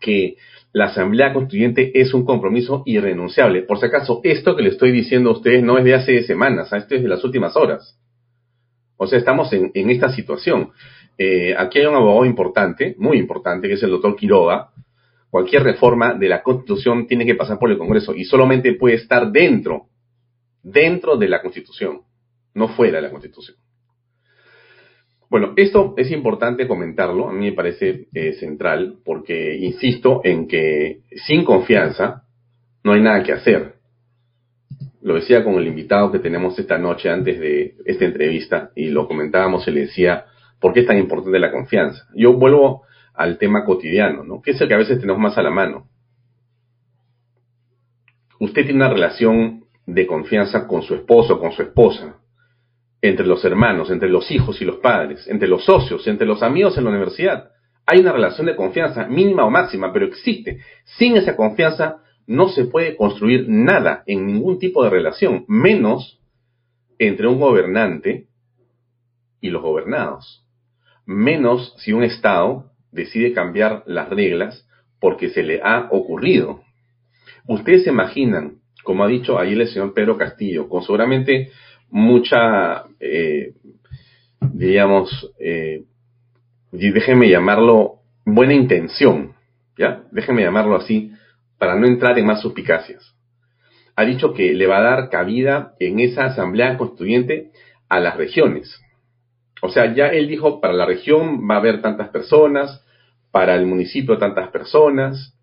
que 0.00 0.36
la 0.74 0.86
Asamblea 0.86 1.32
Constituyente 1.32 1.98
es 2.00 2.12
un 2.12 2.24
compromiso 2.24 2.82
irrenunciable. 2.84 3.62
Por 3.62 3.78
si 3.78 3.86
acaso, 3.86 4.20
esto 4.24 4.56
que 4.56 4.62
le 4.62 4.70
estoy 4.70 4.90
diciendo 4.90 5.30
a 5.30 5.34
ustedes 5.34 5.62
no 5.62 5.78
es 5.78 5.84
de 5.84 5.94
hace 5.94 6.22
semanas, 6.24 6.72
¿ah? 6.72 6.78
esto 6.78 6.96
es 6.96 7.02
de 7.02 7.08
las 7.08 7.22
últimas 7.24 7.56
horas. 7.56 7.96
O 8.96 9.06
sea, 9.06 9.18
estamos 9.18 9.52
en, 9.52 9.90
esta 9.90 10.10
situación. 10.10 10.70
Eh, 11.16 11.54
aquí 11.56 11.78
hay 11.78 11.86
un 11.86 11.94
abogado 11.94 12.24
importante, 12.24 12.96
muy 12.98 13.18
importante, 13.18 13.68
que 13.68 13.74
es 13.74 13.82
el 13.84 13.90
doctor 13.90 14.16
Quiroga. 14.16 14.70
Cualquier 15.34 15.64
reforma 15.64 16.14
de 16.14 16.28
la 16.28 16.44
Constitución 16.44 17.08
tiene 17.08 17.26
que 17.26 17.34
pasar 17.34 17.58
por 17.58 17.68
el 17.68 17.76
Congreso 17.76 18.14
y 18.14 18.22
solamente 18.22 18.74
puede 18.74 18.94
estar 18.94 19.32
dentro, 19.32 19.86
dentro 20.62 21.16
de 21.16 21.26
la 21.26 21.42
Constitución, 21.42 22.02
no 22.54 22.68
fuera 22.68 22.98
de 22.98 23.02
la 23.02 23.10
Constitución. 23.10 23.56
Bueno, 25.28 25.52
esto 25.56 25.94
es 25.96 26.12
importante 26.12 26.68
comentarlo, 26.68 27.28
a 27.28 27.32
mí 27.32 27.46
me 27.46 27.52
parece 27.52 28.06
eh, 28.14 28.34
central, 28.34 28.98
porque 29.04 29.56
insisto 29.56 30.20
en 30.22 30.46
que 30.46 31.00
sin 31.26 31.44
confianza 31.44 32.22
no 32.84 32.92
hay 32.92 33.00
nada 33.00 33.24
que 33.24 33.32
hacer. 33.32 33.74
Lo 35.02 35.16
decía 35.16 35.42
con 35.42 35.54
el 35.54 35.66
invitado 35.66 36.12
que 36.12 36.20
tenemos 36.20 36.56
esta 36.60 36.78
noche 36.78 37.10
antes 37.10 37.40
de 37.40 37.74
esta 37.86 38.04
entrevista 38.04 38.70
y 38.76 38.86
lo 38.86 39.08
comentábamos 39.08 39.66
y 39.66 39.72
le 39.72 39.80
decía, 39.80 40.26
¿por 40.60 40.72
qué 40.72 40.82
es 40.82 40.86
tan 40.86 40.98
importante 40.98 41.40
la 41.40 41.50
confianza? 41.50 42.06
Yo 42.14 42.34
vuelvo 42.34 42.84
al 43.14 43.38
tema 43.38 43.64
cotidiano, 43.64 44.24
¿no? 44.24 44.42
Que 44.42 44.50
es 44.50 44.60
el 44.60 44.68
que 44.68 44.74
a 44.74 44.78
veces 44.78 45.00
tenemos 45.00 45.20
más 45.20 45.38
a 45.38 45.42
la 45.42 45.50
mano. 45.50 45.88
Usted 48.40 48.64
tiene 48.64 48.76
una 48.76 48.90
relación 48.90 49.64
de 49.86 50.06
confianza 50.06 50.66
con 50.66 50.82
su 50.82 50.94
esposo, 50.94 51.38
con 51.38 51.52
su 51.52 51.62
esposa, 51.62 52.16
entre 53.00 53.26
los 53.26 53.44
hermanos, 53.44 53.90
entre 53.90 54.08
los 54.08 54.30
hijos 54.30 54.60
y 54.60 54.64
los 54.64 54.78
padres, 54.78 55.26
entre 55.28 55.48
los 55.48 55.64
socios, 55.64 56.06
entre 56.08 56.26
los 56.26 56.42
amigos 56.42 56.76
en 56.76 56.84
la 56.84 56.90
universidad. 56.90 57.50
Hay 57.86 58.00
una 58.00 58.12
relación 58.12 58.46
de 58.46 58.56
confianza 58.56 59.06
mínima 59.06 59.44
o 59.44 59.50
máxima, 59.50 59.92
pero 59.92 60.06
existe. 60.06 60.60
Sin 60.84 61.16
esa 61.16 61.36
confianza 61.36 61.98
no 62.26 62.48
se 62.48 62.64
puede 62.64 62.96
construir 62.96 63.46
nada 63.48 64.02
en 64.06 64.26
ningún 64.26 64.58
tipo 64.58 64.82
de 64.82 64.90
relación, 64.90 65.44
menos 65.46 66.18
entre 66.98 67.28
un 67.28 67.38
gobernante 67.38 68.28
y 69.40 69.50
los 69.50 69.62
gobernados. 69.62 70.46
Menos 71.04 71.74
si 71.78 71.92
un 71.92 72.02
Estado 72.02 72.73
decide 72.94 73.32
cambiar 73.32 73.82
las 73.86 74.08
reglas 74.08 74.66
porque 75.00 75.28
se 75.30 75.42
le 75.42 75.60
ha 75.62 75.88
ocurrido. 75.90 76.62
Ustedes 77.46 77.84
se 77.84 77.90
imaginan, 77.90 78.60
como 78.84 79.04
ha 79.04 79.08
dicho 79.08 79.38
ayer 79.38 79.60
el 79.60 79.68
señor 79.68 79.92
Pedro 79.92 80.16
Castillo, 80.16 80.68
con 80.68 80.82
seguramente 80.82 81.50
mucha, 81.90 82.84
eh, 83.00 83.52
digamos, 84.40 85.10
eh, 85.38 85.82
déjenme 86.72 87.28
llamarlo 87.28 87.96
buena 88.24 88.54
intención, 88.54 89.34
¿ya? 89.76 90.04
Déjenme 90.10 90.42
llamarlo 90.42 90.76
así 90.76 91.12
para 91.58 91.76
no 91.76 91.86
entrar 91.86 92.18
en 92.18 92.26
más 92.26 92.40
suspicacias. 92.40 93.14
Ha 93.96 94.04
dicho 94.04 94.32
que 94.32 94.54
le 94.54 94.66
va 94.66 94.78
a 94.78 94.96
dar 94.96 95.10
cabida 95.10 95.74
en 95.78 96.00
esa 96.00 96.24
asamblea 96.24 96.76
constituyente 96.76 97.50
a 97.88 98.00
las 98.00 98.16
regiones. 98.16 98.83
O 99.64 99.70
sea, 99.70 99.94
ya 99.94 100.08
él 100.08 100.28
dijo, 100.28 100.60
para 100.60 100.74
la 100.74 100.84
región 100.84 101.48
va 101.48 101.54
a 101.54 101.58
haber 101.58 101.80
tantas 101.80 102.10
personas, 102.10 102.84
para 103.30 103.54
el 103.54 103.64
municipio 103.64 104.18
tantas 104.18 104.50
personas, 104.50 105.34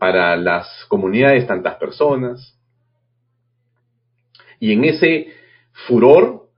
para 0.00 0.34
las 0.34 0.66
comunidades 0.88 1.46
tantas 1.46 1.76
personas. 1.76 2.58
Y 4.58 4.72
en 4.72 4.84
ese 4.84 5.28
furor 5.86 6.48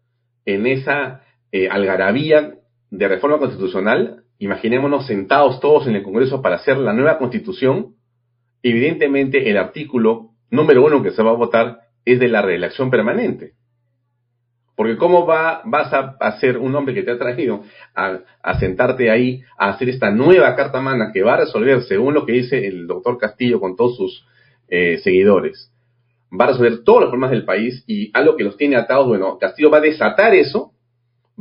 en 0.46 0.66
esa 0.66 1.22
eh, 1.52 1.68
algarabía 1.68 2.54
de 2.90 3.08
reforma 3.08 3.38
constitucional, 3.38 4.24
imaginémonos 4.38 5.06
sentados 5.06 5.60
todos 5.60 5.86
en 5.86 5.96
el 5.96 6.02
Congreso 6.02 6.40
para 6.40 6.56
hacer 6.56 6.78
la 6.78 6.94
nueva 6.94 7.18
constitución, 7.18 7.96
evidentemente 8.62 9.50
el 9.50 9.58
artículo 9.58 10.30
número 10.50 10.82
uno 10.82 11.02
que 11.02 11.10
se 11.10 11.22
va 11.22 11.32
a 11.32 11.34
votar 11.34 11.80
es 12.06 12.18
de 12.18 12.28
la 12.28 12.40
reelección 12.40 12.90
permanente. 12.90 13.52
Porque 14.76 14.96
¿cómo 14.96 15.24
va, 15.24 15.62
vas 15.64 15.92
a 15.92 16.16
hacer 16.20 16.58
un 16.58 16.74
hombre 16.74 16.94
que 16.94 17.02
te 17.02 17.12
ha 17.12 17.18
traído 17.18 17.62
a, 17.94 18.58
sentarte 18.58 19.10
ahí 19.10 19.42
a 19.56 19.70
hacer 19.70 19.88
esta 19.88 20.10
nueva 20.10 20.56
carta 20.56 20.80
magna 20.80 21.12
que 21.12 21.22
va 21.22 21.34
a 21.34 21.38
resolver, 21.38 21.82
según 21.82 22.14
lo 22.14 22.26
que 22.26 22.32
dice 22.32 22.66
el 22.66 22.86
doctor 22.86 23.16
Castillo 23.18 23.60
con 23.60 23.76
todos 23.76 23.96
sus 23.96 24.26
eh, 24.68 24.98
seguidores, 25.04 25.70
va 26.32 26.46
a 26.46 26.48
resolver 26.48 26.82
todos 26.82 27.02
los 27.02 27.10
problemas 27.10 27.30
del 27.30 27.44
país 27.44 27.84
y 27.86 28.10
algo 28.14 28.36
que 28.36 28.44
los 28.44 28.56
tiene 28.56 28.76
atados, 28.76 29.06
bueno, 29.06 29.38
Castillo 29.38 29.70
va 29.70 29.78
a 29.78 29.82
desatar 29.82 30.34
eso, 30.34 30.72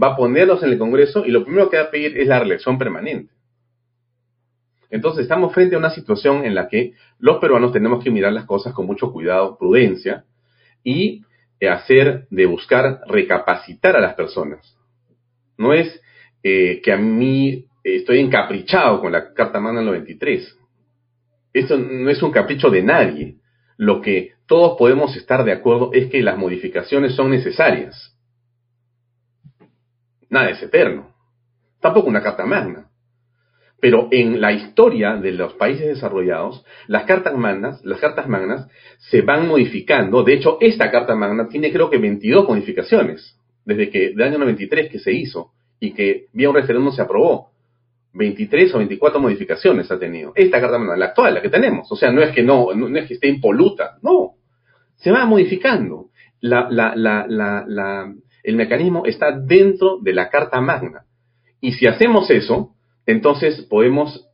va 0.01 0.09
a 0.09 0.15
ponerlos 0.15 0.61
en 0.63 0.69
el 0.69 0.77
Congreso 0.77 1.25
y 1.25 1.31
lo 1.31 1.43
primero 1.43 1.69
que 1.69 1.77
va 1.77 1.83
a 1.83 1.91
pedir 1.91 2.17
es 2.17 2.27
la 2.27 2.39
reelección 2.39 2.77
permanente. 2.77 3.33
Entonces 4.91 5.23
estamos 5.23 5.53
frente 5.55 5.75
a 5.75 5.79
una 5.79 5.89
situación 5.89 6.45
en 6.45 6.53
la 6.53 6.67
que 6.67 6.93
los 7.17 7.39
peruanos 7.39 7.73
tenemos 7.73 8.03
que 8.03 8.11
mirar 8.11 8.31
las 8.31 8.45
cosas 8.45 8.73
con 8.73 8.85
mucho 8.85 9.11
cuidado, 9.11 9.57
prudencia 9.57 10.25
y 10.83 11.23
hacer 11.70 12.27
de 12.29 12.46
buscar 12.46 13.01
recapacitar 13.08 13.96
a 13.96 14.01
las 14.01 14.15
personas. 14.15 14.77
No 15.58 15.74
es 15.74 16.01
eh, 16.43 16.82
que 16.84 16.91
a 16.91 16.98
mí 16.98 17.65
estoy 17.84 18.20
encaprichado 18.20 19.01
con 19.01 19.12
la 19.12 19.34
Carta 19.34 19.60
Magna 19.60 19.82
93. 19.82 20.58
Esto 21.53 21.77
no 21.77 22.10
es 22.10 22.22
un 22.24 22.32
capricho 22.32 22.70
de 22.70 22.84
nadie. 22.84 23.36
Lo 23.77 24.01
que 24.01 24.34
todos 24.48 24.77
podemos 24.77 25.15
estar 25.15 25.43
de 25.43 25.51
acuerdo 25.51 25.91
es 25.93 26.10
que 26.10 26.22
las 26.22 26.38
modificaciones 26.38 27.15
son 27.15 27.29
necesarias. 27.29 28.17
Nada 30.29 30.50
es 30.50 30.62
eterno. 30.62 31.13
Tampoco 31.79 32.08
una 32.08 32.24
carta 32.24 32.46
magna. 32.46 32.89
Pero 33.83 34.07
en 34.11 34.39
la 34.39 34.53
historia 34.53 35.17
de 35.17 35.33
los 35.33 35.55
países 35.55 35.85
desarrollados, 35.85 36.63
las 36.87 37.03
cartas 37.03 37.35
magnas, 37.35 37.83
las 37.83 37.99
cartas 37.99 38.29
magnas 38.29 38.69
se 38.97 39.23
van 39.23 39.45
modificando. 39.45 40.23
De 40.23 40.35
hecho, 40.35 40.57
esta 40.61 40.89
carta 40.89 41.15
magna 41.15 41.49
tiene 41.49 41.69
creo 41.69 41.89
que 41.89 41.97
22 41.97 42.47
modificaciones 42.47 43.37
desde 43.65 43.89
que 43.89 44.11
del 44.11 44.21
año 44.21 44.37
93 44.37 44.89
que 44.89 44.99
se 44.99 45.11
hizo 45.11 45.51
y 45.81 45.91
que 45.91 46.27
vía 46.31 46.49
un 46.49 46.55
referéndum 46.55 46.93
se 46.93 47.01
aprobó. 47.01 47.49
23 48.13 48.73
o 48.73 48.77
24 48.77 49.19
modificaciones 49.19 49.91
ha 49.91 49.99
tenido. 49.99 50.31
Esta 50.33 50.61
carta 50.61 50.79
magna, 50.79 50.95
la 50.95 51.07
actual, 51.07 51.33
la 51.33 51.41
que 51.41 51.49
tenemos. 51.49 51.91
O 51.91 51.97
sea, 51.97 52.09
no 52.09 52.21
es 52.21 52.33
que 52.33 52.41
no, 52.41 52.73
no, 52.73 52.87
es 52.97 53.05
que 53.05 53.15
esté 53.15 53.27
impoluta, 53.27 53.97
no. 54.01 54.35
Se 54.95 55.11
va 55.11 55.25
modificando. 55.25 56.05
El 56.41 58.55
mecanismo 58.55 59.05
está 59.05 59.37
dentro 59.37 59.99
de 60.01 60.13
la 60.13 60.29
carta 60.29 60.61
magna. 60.61 61.03
Y 61.59 61.73
si 61.73 61.85
hacemos 61.85 62.29
eso, 62.29 62.73
entonces 63.05 63.62
podemos 63.63 64.27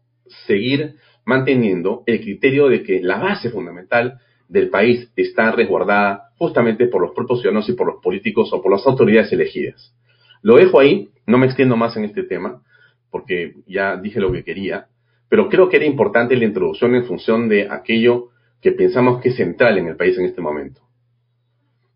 seguir 0.47 0.95
manteniendo 1.25 2.03
el 2.05 2.21
criterio 2.21 2.69
de 2.69 2.83
que 2.83 3.01
la 3.01 3.19
base 3.19 3.49
fundamental 3.49 4.19
del 4.47 4.69
país 4.69 5.11
está 5.15 5.51
resguardada 5.51 6.29
justamente 6.37 6.87
por 6.87 7.01
los 7.01 7.11
propios 7.11 7.41
ciudadanos 7.41 7.69
y 7.69 7.73
por 7.73 7.87
los 7.87 8.01
políticos 8.01 8.51
o 8.51 8.61
por 8.61 8.71
las 8.71 8.85
autoridades 8.87 9.31
elegidas. 9.31 9.95
Lo 10.41 10.55
dejo 10.55 10.79
ahí, 10.79 11.09
no 11.27 11.37
me 11.37 11.45
extiendo 11.45 11.77
más 11.77 11.95
en 11.97 12.05
este 12.05 12.23
tema, 12.23 12.63
porque 13.11 13.53
ya 13.67 13.97
dije 13.97 14.19
lo 14.19 14.31
que 14.31 14.43
quería, 14.43 14.87
pero 15.29 15.49
creo 15.49 15.69
que 15.69 15.77
era 15.77 15.85
importante 15.85 16.35
la 16.35 16.45
introducción 16.45 16.95
en 16.95 17.05
función 17.05 17.47
de 17.47 17.69
aquello 17.69 18.29
que 18.61 18.71
pensamos 18.71 19.21
que 19.21 19.29
es 19.29 19.35
central 19.35 19.77
en 19.77 19.87
el 19.87 19.95
país 19.95 20.17
en 20.17 20.25
este 20.25 20.41
momento. 20.41 20.81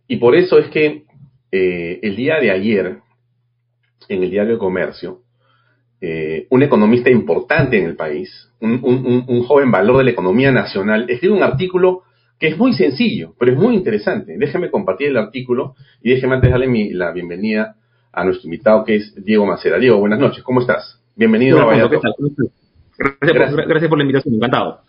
Y 0.08 0.18
por 0.18 0.36
eso 0.36 0.60
es 0.60 0.68
que 0.68 1.06
eh, 1.52 2.00
el 2.04 2.16
día 2.16 2.40
de 2.40 2.52
ayer, 2.52 3.00
en 4.10 4.24
el 4.24 4.30
diario 4.30 4.54
de 4.54 4.60
Comercio, 4.60 5.23
eh, 6.06 6.48
un 6.50 6.62
economista 6.62 7.10
importante 7.10 7.78
en 7.80 7.86
el 7.86 7.96
país, 7.96 8.52
un, 8.60 8.82
un, 9.26 9.44
joven 9.44 9.72
valor 9.72 10.00
de 10.00 10.04
la 10.04 10.12
economía 10.12 10.52
nacional, 10.52 11.06
escribe 11.08 11.34
un 11.34 11.44
artículo 11.44 12.02
que 12.38 12.48
es 12.50 12.58
muy 12.58 12.74
sencillo, 12.74 13.36
pero 13.40 13.54
es 13.54 13.58
muy 13.58 13.74
interesante. 13.74 14.36
Déjeme 14.38 14.70
compartir 14.70 15.08
el 15.08 15.16
artículo 15.16 15.76
y 16.02 16.10
déjeme 16.10 16.36
antes 16.36 16.52
darle 16.52 16.68
mi, 16.68 16.90
la 16.90 17.14
bienvenida 17.14 17.78
a 18.12 18.26
nuestro 18.26 18.48
invitado 18.48 18.84
que 18.84 18.96
es 18.96 19.16
Diego 19.24 19.46
Macera. 19.46 19.80
Diego, 19.80 19.98
buenas 19.98 20.20
noches, 20.20 20.44
¿cómo 20.44 20.60
estás? 20.60 21.02
Bienvenido 21.16 21.62
a 21.62 21.66
Vaya 21.68 21.88
gracias, 21.88 22.14
gracias. 23.66 23.88
Por, 23.88 23.98
la 23.98 24.04
invitación, 24.04 24.36
encantado. 24.36 24.82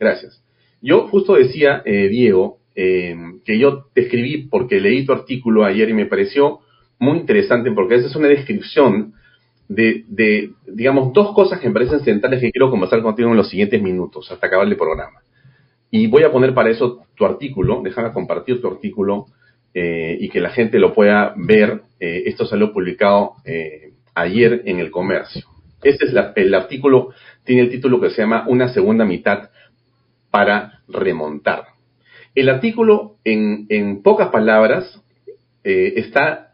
Gracias. 0.00 0.42
Yo 0.80 1.08
justo 1.08 1.34
decía, 1.34 1.82
eh, 1.84 2.08
Diego, 2.08 2.56
eh, 2.74 3.14
que 3.44 3.58
yo 3.58 3.84
te 3.92 4.00
escribí 4.00 4.46
porque 4.46 4.80
leí 4.80 5.04
tu 5.04 5.12
artículo 5.12 5.66
ayer 5.66 5.90
y 5.90 5.92
me 5.92 6.06
pareció 6.06 6.60
muy 6.98 7.18
interesante 7.18 7.70
porque 7.70 7.96
esa 7.96 8.06
es 8.06 8.16
una 8.16 8.28
descripción 8.28 9.12
de, 9.68 10.04
de, 10.08 10.52
digamos, 10.66 11.12
dos 11.12 11.34
cosas 11.34 11.60
que 11.60 11.68
me 11.68 11.74
parecen 11.74 12.00
centrales 12.00 12.40
que 12.40 12.50
quiero 12.50 12.70
conversar 12.70 13.02
contigo 13.02 13.30
en 13.30 13.36
los 13.36 13.50
siguientes 13.50 13.80
minutos 13.82 14.30
hasta 14.30 14.46
acabar 14.46 14.66
el 14.66 14.76
programa. 14.76 15.20
Y 15.90 16.06
voy 16.06 16.22
a 16.24 16.32
poner 16.32 16.54
para 16.54 16.70
eso 16.70 17.06
tu 17.14 17.24
artículo, 17.24 17.80
déjame 17.82 18.12
compartir 18.12 18.60
tu 18.60 18.68
artículo 18.68 19.26
eh, 19.74 20.16
y 20.20 20.28
que 20.28 20.40
la 20.40 20.50
gente 20.50 20.78
lo 20.78 20.94
pueda 20.94 21.34
ver. 21.36 21.82
Eh, 22.00 22.24
esto 22.26 22.46
salió 22.46 22.72
publicado 22.72 23.34
eh, 23.44 23.92
ayer 24.14 24.62
en 24.64 24.78
el 24.78 24.90
comercio. 24.90 25.44
Este 25.82 26.06
es 26.06 26.14
el 26.34 26.54
artículo, 26.54 27.10
tiene 27.44 27.62
el 27.62 27.70
título 27.70 28.00
que 28.00 28.10
se 28.10 28.22
llama 28.22 28.44
Una 28.48 28.68
segunda 28.68 29.04
mitad 29.04 29.50
para 30.30 30.80
remontar. 30.88 31.64
El 32.34 32.48
artículo, 32.48 33.16
en, 33.24 33.66
en 33.68 34.02
pocas 34.02 34.28
palabras, 34.28 35.02
está 35.62 36.47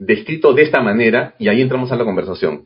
descrito 0.00 0.52
de 0.52 0.62
esta 0.62 0.80
manera 0.80 1.34
y 1.38 1.48
ahí 1.48 1.60
entramos 1.60 1.92
a 1.92 1.96
la 1.96 2.04
conversación. 2.04 2.64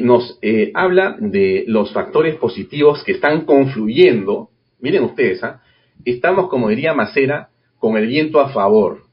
nos 0.00 0.38
habla 0.74 1.16
de 1.18 1.64
los 1.66 1.92
factores 1.92 2.36
positivos 2.36 3.02
que 3.04 3.12
están 3.12 3.44
confluyendo 3.44 4.50
miren 4.82 5.04
ustedes, 5.04 5.42
¿ah? 5.42 5.62
estamos, 6.04 6.50
como 6.50 6.68
diría 6.68 6.92
Macera, 6.92 7.48
con 7.78 7.96
el 7.96 8.06
viento 8.06 8.40
a 8.40 8.50
favor. 8.50 9.04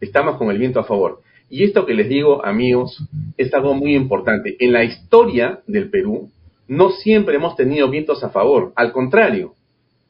Estamos 0.00 0.36
con 0.36 0.50
el 0.50 0.58
viento 0.58 0.78
a 0.78 0.84
favor. 0.84 1.22
Y 1.48 1.64
esto 1.64 1.86
que 1.86 1.94
les 1.94 2.08
digo, 2.08 2.44
amigos, 2.44 3.02
es 3.36 3.52
algo 3.54 3.74
muy 3.74 3.96
importante. 3.96 4.56
En 4.60 4.72
la 4.72 4.84
historia 4.84 5.60
del 5.66 5.90
Perú, 5.90 6.30
no 6.68 6.90
siempre 6.90 7.36
hemos 7.36 7.56
tenido 7.56 7.88
vientos 7.88 8.22
a 8.22 8.30
favor. 8.30 8.72
Al 8.76 8.92
contrario, 8.92 9.54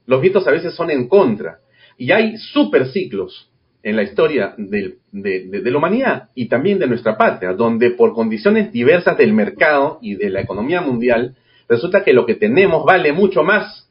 los 0.07 0.21
vientos 0.21 0.47
a 0.47 0.51
veces 0.51 0.75
son 0.75 0.91
en 0.91 1.09
contra. 1.09 1.59
Y 1.97 2.11
hay 2.11 2.37
superciclos 2.39 3.49
en 3.87 3.95
la 3.95 4.03
historia 4.03 4.53
de, 4.59 4.97
de, 5.13 5.71
la 5.71 5.79
humanidad 5.79 6.31
y 6.35 6.49
también 6.49 6.81
de 6.81 6.89
nuestra 6.89 7.17
patria, 7.17 7.53
donde 7.53 7.93
por 7.93 8.15
condiciones 8.15 8.73
diversas 8.73 9.17
del 9.17 9.33
mercado 9.33 10.01
y 10.03 10.17
de 10.17 10.29
la 10.29 10.41
economía 10.41 10.81
mundial, 10.81 11.37
resulta 11.69 12.03
que 12.03 12.13
lo 12.13 12.27
que 12.27 12.35
tenemos 12.35 12.85
vale 12.85 13.13
mucho 13.13 13.45
más 13.45 13.89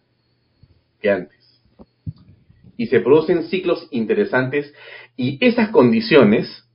antes. 1.09 1.61
Y 2.75 2.87
se 2.87 2.99
producen 2.99 3.43
ciclos 3.43 3.87
interesantes 3.89 4.73
y 5.15 5.37
esas 5.39 5.69
condiciones, 5.69 6.67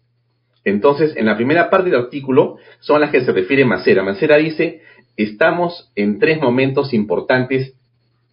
entonces, 0.65 1.15
en 1.15 1.27
la 1.27 1.37
primera 1.37 1.69
parte 1.69 1.91
del 1.91 2.00
artículo 2.00 2.57
son 2.79 3.03
las 3.03 3.11
que 3.11 3.23
se 3.23 3.33
refiere 3.33 3.67
Macera. 3.67 4.03
Macera 4.03 4.39
dice, 4.39 4.81
estamos 5.19 5.93
en 5.95 6.19
tres 6.19 6.41
momentos 6.41 6.95
importantes 6.95 7.75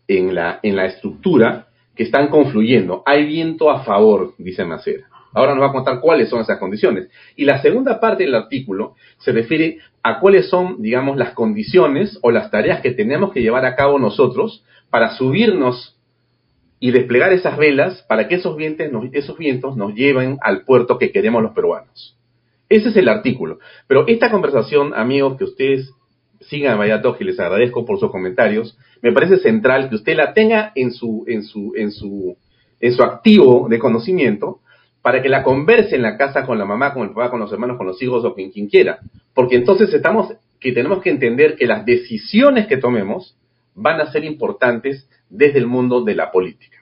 en 0.07 0.33
la, 0.33 0.61
en 0.63 0.77
la 0.77 0.85
estructura 0.85 1.66
que 1.97 2.03
están 2.03 2.29
confluyendo. 2.29 3.03
Hay 3.05 3.25
viento 3.25 3.69
a 3.69 3.83
favor, 3.83 4.33
dice 4.37 4.63
Macera. 4.63 5.07
Ahora 5.33 5.53
nos 5.53 5.63
va 5.63 5.69
a 5.69 5.73
contar 5.73 5.99
cuáles 5.99 6.29
son 6.29 6.41
esas 6.41 6.59
condiciones. 6.59 7.09
Y 7.35 7.45
la 7.45 7.61
segunda 7.61 7.99
parte 7.99 8.23
del 8.23 8.35
artículo 8.35 8.95
se 9.17 9.31
refiere 9.31 9.79
a 10.03 10.19
cuáles 10.19 10.49
son, 10.49 10.81
digamos, 10.81 11.17
las 11.17 11.33
condiciones 11.33 12.17
o 12.21 12.31
las 12.31 12.49
tareas 12.49 12.81
que 12.81 12.91
tenemos 12.91 13.33
que 13.33 13.41
llevar 13.41 13.65
a 13.65 13.75
cabo 13.75 13.99
nosotros 13.99 14.63
para 14.89 15.15
subirnos 15.17 15.97
y 16.79 16.91
desplegar 16.91 17.33
esas 17.33 17.57
velas 17.57 18.03
para 18.07 18.27
que 18.27 18.35
esos 18.35 18.55
vientos, 18.55 18.91
nos, 18.91 19.05
esos 19.13 19.37
vientos 19.37 19.75
nos 19.75 19.93
lleven 19.95 20.37
al 20.41 20.61
puerto 20.61 20.97
que 20.97 21.11
queremos 21.11 21.41
los 21.43 21.51
peruanos. 21.51 22.15
Ese 22.69 22.89
es 22.89 22.97
el 22.97 23.09
artículo. 23.09 23.59
Pero 23.87 24.07
esta 24.07 24.29
conversación, 24.29 24.93
amigos, 24.93 25.37
que 25.37 25.45
ustedes 25.45 25.91
sigan 26.41 26.73
a 26.73 26.77
Vallatok 26.77 27.19
y 27.21 27.25
les 27.25 27.39
agradezco 27.39 27.85
por 27.85 27.99
sus 27.99 28.11
comentarios, 28.11 28.77
me 29.01 29.11
parece 29.11 29.37
central 29.37 29.89
que 29.89 29.95
usted 29.95 30.15
la 30.15 30.33
tenga 30.33 30.71
en 30.75 30.91
su, 30.91 31.23
en 31.27 31.43
su, 31.43 31.73
en 31.75 31.91
su, 31.91 32.37
en 32.79 32.93
su 32.93 33.03
activo 33.03 33.67
de 33.69 33.79
conocimiento 33.79 34.59
para 35.01 35.21
que 35.21 35.29
la 35.29 35.43
converse 35.43 35.95
en 35.95 36.01
la 36.01 36.17
casa 36.17 36.45
con 36.45 36.57
la 36.57 36.65
mamá, 36.65 36.93
con 36.93 37.03
el 37.03 37.13
papá, 37.13 37.29
con 37.29 37.39
los 37.39 37.51
hermanos, 37.51 37.77
con 37.77 37.87
los 37.87 38.01
hijos 38.01 38.25
o 38.25 38.33
con 38.33 38.49
quien 38.49 38.67
quiera. 38.67 38.99
Porque 39.33 39.55
entonces 39.55 39.93
estamos, 39.93 40.33
que 40.59 40.71
tenemos 40.71 41.01
que 41.01 41.09
entender 41.09 41.55
que 41.55 41.65
las 41.65 41.85
decisiones 41.85 42.67
que 42.67 42.77
tomemos 42.77 43.37
van 43.73 44.01
a 44.01 44.11
ser 44.11 44.25
importantes 44.25 45.07
desde 45.29 45.59
el 45.59 45.67
mundo 45.67 46.03
de 46.03 46.15
la 46.15 46.31
política. 46.31 46.77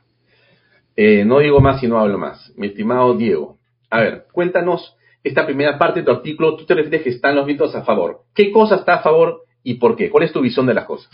Eh, 0.95 1.25
no 1.25 1.39
digo 1.39 1.60
más 1.60 1.84
y 1.84 1.88
no 1.88 1.99
hablo 1.99 2.17
más. 2.17 2.54
Mi 2.56 2.67
estimado 2.67 3.15
Diego, 3.15 3.58
a 3.89 3.99
ver, 3.99 4.25
cuéntanos 4.32 4.95
esta 5.23 5.45
primera 5.45 5.78
parte 5.78 5.99
de 5.99 6.06
tu 6.06 6.12
artículo. 6.12 6.56
Tú 6.56 6.65
te 6.65 6.73
refieres 6.73 7.01
que 7.01 7.10
están 7.10 7.36
los 7.36 7.45
vientos 7.45 7.75
a 7.75 7.84
favor. 7.84 8.21
¿Qué 8.34 8.51
cosa 8.51 8.75
está 8.75 8.95
a 8.95 9.01
favor 9.01 9.43
y 9.63 9.75
por 9.75 9.95
qué? 9.95 10.10
¿Cuál 10.10 10.23
es 10.23 10.32
tu 10.32 10.41
visión 10.41 10.65
de 10.65 10.73
las 10.73 10.86
cosas? 10.86 11.12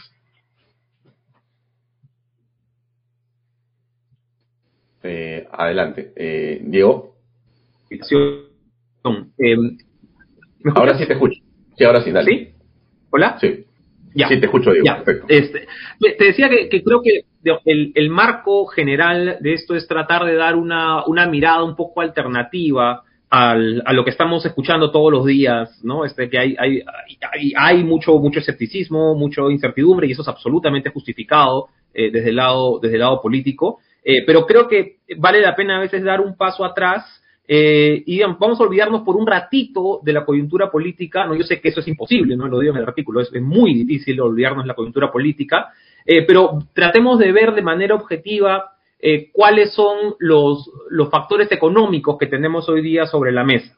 Eh, 5.04 5.48
adelante. 5.52 6.14
Eh, 6.16 6.62
Diego. 6.64 7.16
ahora 10.76 10.98
sí 10.98 11.06
te 11.06 11.14
escucho. 11.14 11.42
Sí, 11.78 11.84
ahora 11.84 12.02
sí, 12.02 12.12
dale. 12.12 12.32
¿Sí? 12.32 12.50
¿Hola? 13.10 13.38
Sí. 13.40 13.66
Ya. 14.14 14.28
Sí, 14.28 14.40
te 14.40 14.46
escucho, 14.46 14.72
Diego. 14.72 14.86
Perfecto. 15.04 15.26
Este, 15.30 15.68
te 16.18 16.24
decía 16.26 16.50
que, 16.50 16.84
creo 16.84 17.02
que 17.02 17.26
el, 17.66 18.10
marco 18.10 18.66
general 18.68 19.38
de 19.40 19.54
esto 19.54 19.76
es 19.76 19.88
tratar 19.88 20.26
de 20.26 20.36
dar 20.36 20.56
una, 20.56 21.06
una 21.06 21.28
mirada 21.28 21.64
un 21.64 21.76
poco 21.76 22.02
alternativa 22.02 23.04
al, 23.30 23.82
a 23.86 23.94
lo 23.94 24.04
que 24.04 24.10
estamos 24.10 24.46
escuchando 24.46 24.92
todos 24.92 25.12
los 25.12 25.26
días, 25.26 25.80
¿no? 25.84 26.04
Este, 26.04 26.30
que 26.30 26.38
hay, 26.38 26.56
hay, 26.60 26.82
hay, 27.32 27.54
hay 27.58 27.84
mucho, 27.84 28.18
mucho 28.20 28.40
escepticismo, 28.40 29.16
mucha 29.16 29.42
incertidumbre, 29.50 30.08
y 30.08 30.12
eso 30.12 30.22
es 30.22 30.28
absolutamente 30.28 30.90
justificado 30.90 31.70
eh, 31.94 32.12
desde, 32.12 32.30
el 32.30 32.36
lado, 32.36 32.80
desde 32.82 32.96
el 32.96 33.02
lado 33.02 33.22
político. 33.22 33.80
Eh, 34.04 34.24
pero 34.26 34.46
creo 34.46 34.68
que 34.68 34.98
vale 35.18 35.42
la 35.42 35.56
pena 35.56 35.78
a 35.78 35.82
veces 35.82 36.04
dar 36.04 36.22
un 36.22 36.36
paso 36.36 36.66
atrás 36.66 37.22
eh, 37.54 38.04
y 38.06 38.22
vamos 38.22 38.62
a 38.62 38.64
olvidarnos 38.64 39.02
por 39.02 39.18
un 39.18 39.28
ratito 39.28 40.00
de 40.04 40.14
la 40.14 40.24
coyuntura 40.24 40.72
política. 40.72 41.26
No, 41.26 41.36
yo 41.36 41.44
sé 41.44 41.60
que 41.60 41.68
eso 41.68 41.82
es 41.82 41.88
imposible, 41.90 42.38
no 42.38 42.48
lo 42.48 42.60
digo 42.60 42.74
en 42.74 42.80
el 42.80 42.88
artículo, 42.88 43.20
es, 43.20 43.30
muy 43.42 43.74
difícil 43.74 44.22
olvidarnos 44.22 44.64
de 44.64 44.70
la 44.70 44.74
coyuntura 44.74 45.12
política, 45.12 45.68
eh, 46.06 46.26
pero 46.26 46.60
tratemos 46.74 47.20
de 47.20 47.32
ver 47.34 47.54
de 47.54 47.62
manera 47.62 47.96
objetiva 47.96 48.72
eh, 49.00 49.32
cuáles 49.34 49.74
son 49.74 50.16
los, 50.20 50.70
factores 51.12 51.52
económicos 51.52 52.18
que 52.18 52.28
tenemos 52.28 52.70
hoy 52.70 52.82
día 52.82 53.06
sobre 53.06 53.34
la 53.34 53.44
mesa. 53.44 53.76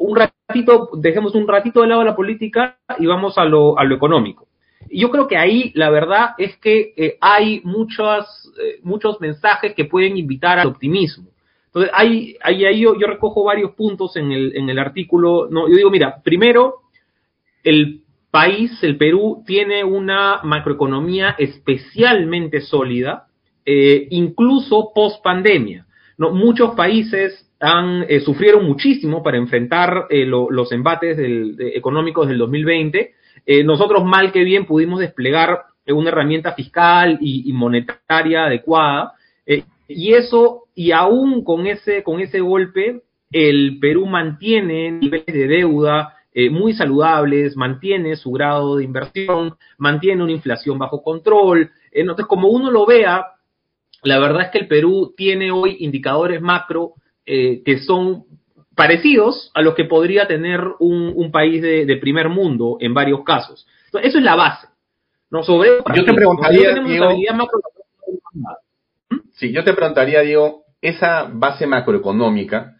un 0.00 0.16
ratito, 0.16 0.90
dejemos 0.94 1.36
un 1.36 1.46
ratito 1.46 1.82
de 1.82 1.86
lado 1.86 2.02
la 2.02 2.16
política 2.16 2.78
y 2.98 3.06
vamos 3.06 3.38
a 3.38 3.44
lo 3.44 3.76
económico. 3.94 4.48
Yo 4.90 5.10
creo 5.10 5.26
que 5.26 5.36
ahí 5.36 5.72
la 5.74 5.90
verdad 5.90 6.30
es 6.38 6.56
que 6.58 7.16
hay 7.20 7.60
muchos, 7.64 8.52
muchos 8.82 9.20
mensajes 9.20 9.74
que 9.74 9.84
pueden 9.84 10.16
invitar 10.16 10.58
al 10.58 10.68
optimismo. 10.68 11.28
Entonces, 11.66 11.92
ahí, 11.94 12.36
ahí, 12.42 12.80
yo, 12.80 12.98
yo, 12.98 13.06
recojo 13.06 13.44
varios 13.44 13.72
puntos 13.72 14.16
en 14.16 14.32
el, 14.32 14.56
en 14.56 14.70
el 14.70 14.78
artículo. 14.78 15.48
No, 15.50 15.68
yo 15.68 15.76
digo, 15.76 15.90
mira, 15.90 16.22
primero, 16.22 16.76
el 17.62 18.00
país, 18.30 18.82
el 18.82 18.96
Perú, 18.96 19.42
tiene 19.46 19.84
una 19.84 20.40
macroeconomía 20.42 21.34
especialmente 21.38 22.60
sólida, 22.60 23.26
eh, 23.64 24.08
incluso 24.10 24.92
post 24.94 25.22
pandemia. 25.22 25.86
¿no? 26.16 26.30
Muchos 26.30 26.74
países 26.74 27.50
han, 27.60 28.04
eh, 28.08 28.20
sufrieron 28.20 28.64
muchísimo 28.64 29.22
para 29.22 29.36
enfrentar 29.36 30.06
eh, 30.10 30.24
los 30.26 30.72
embates 30.72 31.16
del, 31.16 31.56
económicos 31.74 32.28
del 32.28 32.38
2020. 32.38 33.14
Nosotros, 33.64 34.04
mal 34.04 34.32
que 34.32 34.44
bien, 34.44 34.66
pudimos 34.66 35.00
desplegar 35.00 35.66
una 35.86 36.10
herramienta 36.10 36.52
fiscal 36.52 37.18
y, 37.20 37.52
monetaria 37.52 38.46
adecuada. 38.46 39.12
y 39.88 40.14
eso 40.14 40.64
y 40.74 40.92
aún 40.92 41.42
con 41.42 41.66
ese, 41.66 42.02
con 42.02 42.20
ese 42.20 42.40
golpe, 42.40 43.02
el 43.32 43.78
Perú 43.80 44.06
mantiene 44.06 44.92
niveles 44.92 45.26
de 45.26 45.48
deuda 45.48 46.14
eh, 46.38 46.50
muy 46.50 46.74
saludables, 46.74 47.56
mantiene 47.56 48.14
su 48.16 48.30
grado 48.30 48.76
de 48.76 48.84
inversión, 48.84 49.56
mantiene 49.78 50.22
una 50.22 50.32
inflación 50.32 50.78
bajo 50.78 51.02
control. 51.02 51.70
Entonces, 51.90 52.26
como 52.26 52.48
uno 52.48 52.70
lo 52.70 52.84
vea, 52.84 53.26
la 54.02 54.18
verdad 54.18 54.42
es 54.42 54.50
que 54.50 54.58
el 54.58 54.68
Perú 54.68 55.14
tiene 55.16 55.50
hoy 55.50 55.78
indicadores 55.80 56.42
macro 56.42 56.92
eh, 57.24 57.62
que 57.64 57.78
son 57.78 58.24
parecidos 58.76 59.50
a 59.54 59.62
los 59.62 59.74
que 59.74 59.86
podría 59.86 60.28
tener 60.28 60.60
un, 60.78 61.30
país 61.32 61.60
de, 61.62 61.96
primer 62.00 62.28
mundo 62.28 62.76
en 62.78 62.94
varios 62.94 63.24
casos. 63.24 63.66
Entonces, 63.86 64.10
eso 64.10 64.18
es 64.18 64.24
la 64.24 64.36
base. 64.36 64.68
¿no? 65.30 65.42
Sobre 65.42 65.70
yo 65.94 66.04
te 66.04 66.14
preguntaría, 66.14 66.74
Diego, 66.74 67.10
Sí, 69.32 69.52
yo 69.52 69.64
te 69.64 69.72
preguntaría, 69.72 70.20
Diego, 70.20 70.64
esa 70.80 71.28
base 71.32 71.66
macroeconómica, 71.66 72.76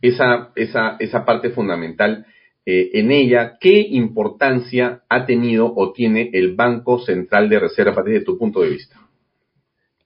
esa, 0.00 0.52
esa, 0.54 0.96
esa 0.98 1.24
parte 1.24 1.50
fundamental, 1.50 2.26
eh, 2.64 2.90
en 2.94 3.10
ella, 3.10 3.56
¿qué 3.58 3.80
importancia 3.90 5.02
ha 5.08 5.24
tenido 5.24 5.72
o 5.74 5.92
tiene 5.92 6.30
el 6.34 6.54
Banco 6.54 6.98
Central 6.98 7.48
de 7.48 7.58
Reserva 7.58 8.02
desde 8.02 8.24
tu 8.24 8.36
punto 8.36 8.60
de 8.60 8.70
vista? 8.70 8.97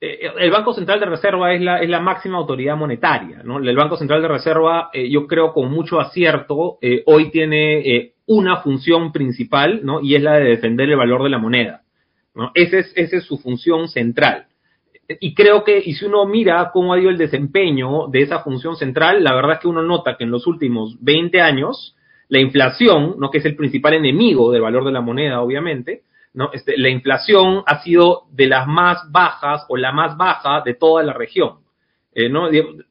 El 0.04 0.50
Banco 0.50 0.72
Central 0.72 0.98
de 0.98 1.06
Reserva 1.06 1.54
es 1.54 1.60
la, 1.60 1.80
es 1.80 1.88
la 1.88 2.00
máxima 2.00 2.38
autoridad 2.38 2.76
monetaria, 2.76 3.42
¿no? 3.44 3.58
El 3.58 3.76
Banco 3.76 3.96
Central 3.96 4.20
de 4.20 4.28
Reserva, 4.28 4.90
yo 4.92 5.26
creo 5.28 5.52
con 5.52 5.70
mucho 5.70 6.00
acierto, 6.00 6.78
hoy 7.06 7.30
tiene 7.30 8.12
una 8.26 8.56
función 8.62 9.12
principal. 9.12 9.82
Y 10.02 10.16
es 10.16 10.22
la 10.22 10.38
de 10.38 10.44
defender 10.44 10.90
el 10.90 10.96
valor 10.96 11.22
de 11.22 11.30
la 11.30 11.38
moneda. 11.38 11.82
Esa 12.54 12.78
es, 12.78 12.92
esa 12.96 13.18
es 13.18 13.24
su 13.24 13.38
función 13.38 13.86
central 13.88 14.46
y 15.20 15.34
creo 15.34 15.64
que, 15.64 15.82
y 15.84 15.94
si 15.94 16.04
uno 16.04 16.26
mira 16.26 16.70
cómo 16.72 16.92
ha 16.92 17.00
ido 17.00 17.10
el 17.10 17.18
desempeño 17.18 18.08
de 18.08 18.22
esa 18.22 18.40
función 18.40 18.76
central, 18.76 19.22
la 19.22 19.34
verdad 19.34 19.54
es 19.54 19.58
que 19.60 19.68
uno 19.68 19.82
nota 19.82 20.16
que 20.16 20.24
en 20.24 20.30
los 20.30 20.46
últimos 20.46 20.96
20 21.00 21.40
años, 21.40 21.96
la 22.28 22.40
inflación, 22.40 23.16
¿no? 23.18 23.30
que 23.30 23.38
es 23.38 23.44
el 23.44 23.56
principal 23.56 23.94
enemigo 23.94 24.52
del 24.52 24.62
valor 24.62 24.84
de 24.84 24.92
la 24.92 25.00
moneda, 25.00 25.40
obviamente, 25.40 26.02
¿no? 26.34 26.50
Este, 26.52 26.78
la 26.78 26.88
inflación 26.88 27.62
ha 27.66 27.82
sido 27.82 28.24
de 28.30 28.46
las 28.46 28.66
más 28.66 29.10
bajas 29.10 29.64
o 29.68 29.76
la 29.76 29.92
más 29.92 30.16
baja 30.16 30.62
de 30.64 30.74
toda 30.74 31.02
la 31.02 31.12
región. 31.12 31.58
Eh. 32.14 32.30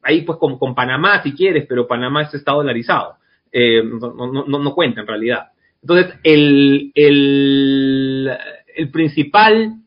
Ahí 0.01 0.21
pues 0.21 0.37
con, 0.39 0.75
Panamá 0.75 1.21
si 1.23 1.33
quieres, 1.33 1.65
pero 1.67 1.87
Panamá 1.87 2.23
está 2.23 2.53
dolarizado. 2.53 3.15
Eh, 3.51 3.83
no, 3.83 4.31
no, 4.31 4.59
no, 4.59 4.73
cuenta 4.73 5.01
en 5.01 5.07
realidad. 5.07 5.49
Entonces, 5.81 6.15
el, 6.23 6.91
el, 6.95 8.31
el 8.75 8.91
principal 8.91 9.81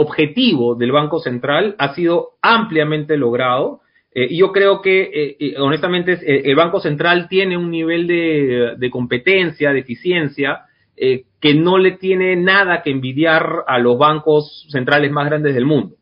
objetivo 0.00 0.76
del 0.76 0.92
Banco 0.92 1.18
Central 1.18 1.74
ha 1.78 1.92
sido 1.94 2.34
ampliamente 2.40 3.16
logrado. 3.16 3.80
Eh, 4.14 4.28
y 4.30 4.38
yo 4.38 4.52
creo 4.52 4.80
que, 4.80 5.36
eh, 5.38 5.54
honestamente, 5.58 6.12
eh, 6.12 6.42
el 6.44 6.54
Banco 6.54 6.80
Central 6.80 7.28
tiene 7.28 7.56
un 7.56 7.68
nivel 7.70 8.06
de, 8.06 8.90
competencia, 8.90 9.72
de 9.72 9.80
eficiencia, 9.80 10.62
que 11.40 11.54
no 11.54 11.78
le 11.78 11.92
tiene 11.92 12.36
nada 12.36 12.82
que 12.82 12.90
envidiar 12.90 13.64
a 13.66 13.78
los 13.78 13.98
bancos 13.98 14.66
centrales 14.70 15.10
más 15.10 15.26
grandes 15.26 15.54
del 15.54 15.66
mundo. 15.66 15.94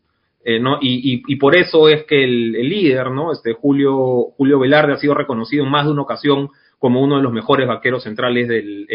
¿no? 0.61 0.79
Y, 0.81 1.37
por 1.37 1.57
eso 1.57 1.89
es 1.89 2.05
que 2.05 2.23
el, 2.23 2.53
líder, 2.53 3.11
¿no? 3.11 3.33
este 3.33 3.53
Julio, 3.53 4.29
Julio 4.37 4.61
Velarde, 4.61 4.93
ha 4.93 4.97
sido 4.97 5.13
reconocido 5.13 5.65
en 5.65 5.71
más 5.71 5.87
de 5.87 5.91
una 5.91 6.03
ocasión 6.03 6.51
como 6.79 7.03
uno 7.03 7.17
de 7.17 7.23
los 7.23 7.33
mejores 7.33 7.67
banqueros 7.67 8.05
centrales 8.05 8.47
del, 8.47 8.87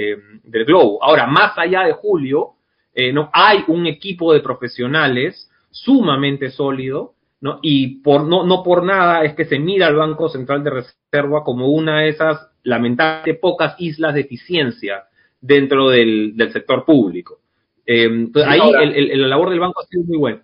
del 0.44 0.66
globo. 0.66 1.04
Ahora, 1.04 1.28
más 1.28 1.58
allá 1.58 1.84
de 1.84 1.92
Julio, 1.92 2.56
eh, 2.94 3.14
¿no? 3.14 3.30
Hay 3.34 3.64
un 3.68 3.86
equipo 3.86 4.34
de 4.34 4.42
profesionales 4.42 5.50
sumamente 5.70 6.50
sólido, 6.50 7.14
¿no? 7.40 7.60
Y 7.62 8.02
por, 8.02 8.24
no, 8.24 8.46
no 8.46 8.64
por 8.64 8.84
nada 8.84 9.24
es 9.24 9.34
que 9.34 9.46
se 9.46 9.60
mira 9.60 9.88
al 9.88 9.96
Banco 9.96 10.30
Central 10.30 10.64
de 10.64 10.72
Reserva 10.72 11.44
como 11.44 11.70
una 11.70 12.02
de 12.02 12.10
esas 12.10 12.50
lamentablemente 12.64 13.36
pocas 13.36 13.76
islas 13.80 14.14
de 14.14 14.22
eficiencia 14.22 15.06
dentro 15.42 15.90
del, 15.90 16.36
sector 16.54 16.86
público. 16.86 17.40
Eh, 17.86 18.06
entonces, 18.06 18.50
ahí 18.50 18.60
el, 18.82 19.22
la 19.22 19.28
labor 19.28 19.50
del 19.50 19.60
banco 19.60 19.82
ha 19.82 19.86
sido 19.86 20.04
muy 20.04 20.18
buena. 20.18 20.44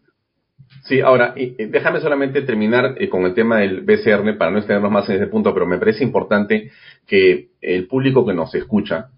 Sí, 0.84 1.00
ahora, 1.00 1.34
déjame 1.36 2.02
solamente 2.02 2.42
terminar 2.42 2.96
eh, 2.98 3.08
con 3.08 3.24
el 3.26 3.34
tema 3.34 3.60
del 3.60 3.82
BCR 3.82 4.38
para 4.38 4.52
no 4.52 4.58
extendernos 4.58 4.92
más 4.92 5.08
en 5.10 5.18
ese 5.18 5.28
punto, 5.28 5.54
pero 5.54 5.66
me 5.66 5.78
parece 5.78 6.04
importante 6.04 6.72
que 7.06 7.50
el 7.62 7.88
público 7.88 8.26
que 8.26 8.34
nos 8.34 8.54
escucha, 8.56 9.10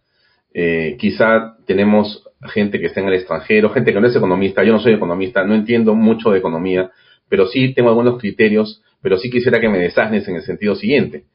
quizá 0.97 1.57
tenemos 1.65 2.27
gente 2.41 2.79
que 2.79 2.87
está 2.87 3.01
en 3.01 3.07
el 3.07 3.13
extranjero, 3.13 3.69
gente 3.69 3.93
que 3.93 3.99
no 3.99 4.07
es 4.07 4.15
economista, 4.15 4.63
yo 4.63 4.73
no 4.73 4.79
soy 4.79 4.93
economista, 4.93 5.43
no 5.43 5.55
entiendo 5.55 5.95
mucho 5.95 6.31
de 6.31 6.39
economía, 6.39 6.91
pero 7.27 7.47
sí 7.47 7.73
tengo 7.73 7.89
algunos 7.89 8.19
criterios, 8.19 8.81
pero 9.01 9.17
sí 9.17 9.29
quisiera 9.29 9.59
que 9.59 9.69
me 9.69 9.79
desasnes 9.79 10.27
en 10.27 10.35
el 10.35 10.41
sentido 10.41 10.75
siguiente. 10.75 11.25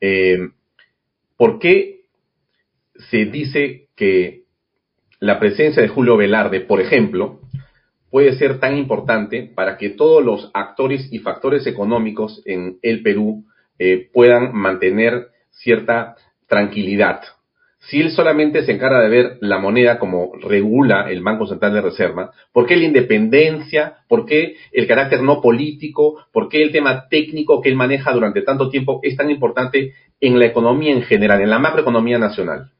Eh, 0.00 0.38
¿Por 1.36 1.58
qué 1.58 1.95
se 3.10 3.26
dice 3.26 3.88
que 3.96 4.44
la 5.20 5.38
presencia 5.38 5.82
de 5.82 5.88
Julio 5.88 6.16
Velarde, 6.16 6.60
por 6.60 6.80
ejemplo, 6.80 7.40
puede 8.10 8.34
ser 8.34 8.60
tan 8.60 8.76
importante 8.76 9.50
para 9.54 9.76
que 9.76 9.90
todos 9.90 10.24
los 10.24 10.50
actores 10.54 11.08
y 11.10 11.18
factores 11.18 11.66
económicos 11.66 12.42
en 12.44 12.78
el 12.82 13.02
Perú 13.02 13.44
eh, 13.78 14.08
puedan 14.12 14.54
mantener 14.54 15.28
cierta 15.50 16.16
tranquilidad? 16.48 17.20
si 17.88 18.00
él 18.00 18.10
solamente 18.10 18.64
se 18.64 18.72
encarga 18.72 19.00
de 19.00 19.08
ver 19.08 19.38
la 19.40 19.58
moneda 19.58 19.98
como 19.98 20.32
regula 20.42 21.08
el 21.08 21.22
Banco 21.22 21.46
Central 21.46 21.72
de 21.74 21.82
Reserva, 21.82 22.32
¿por 22.52 22.66
qué 22.66 22.76
la 22.76 22.84
independencia? 22.84 23.98
¿Por 24.08 24.26
qué 24.26 24.56
el 24.72 24.86
carácter 24.86 25.22
no 25.22 25.40
político? 25.40 26.26
¿Por 26.32 26.48
qué 26.48 26.62
el 26.62 26.72
tema 26.72 27.08
técnico 27.08 27.60
que 27.60 27.68
él 27.68 27.76
maneja 27.76 28.12
durante 28.12 28.42
tanto 28.42 28.70
tiempo 28.70 29.00
es 29.02 29.16
tan 29.16 29.30
importante 29.30 29.92
en 30.20 30.38
la 30.38 30.46
economía 30.46 30.92
en 30.92 31.02
general, 31.02 31.40
en 31.40 31.50
la 31.50 31.60
macroeconomía 31.60 32.18
nacional? 32.18 32.70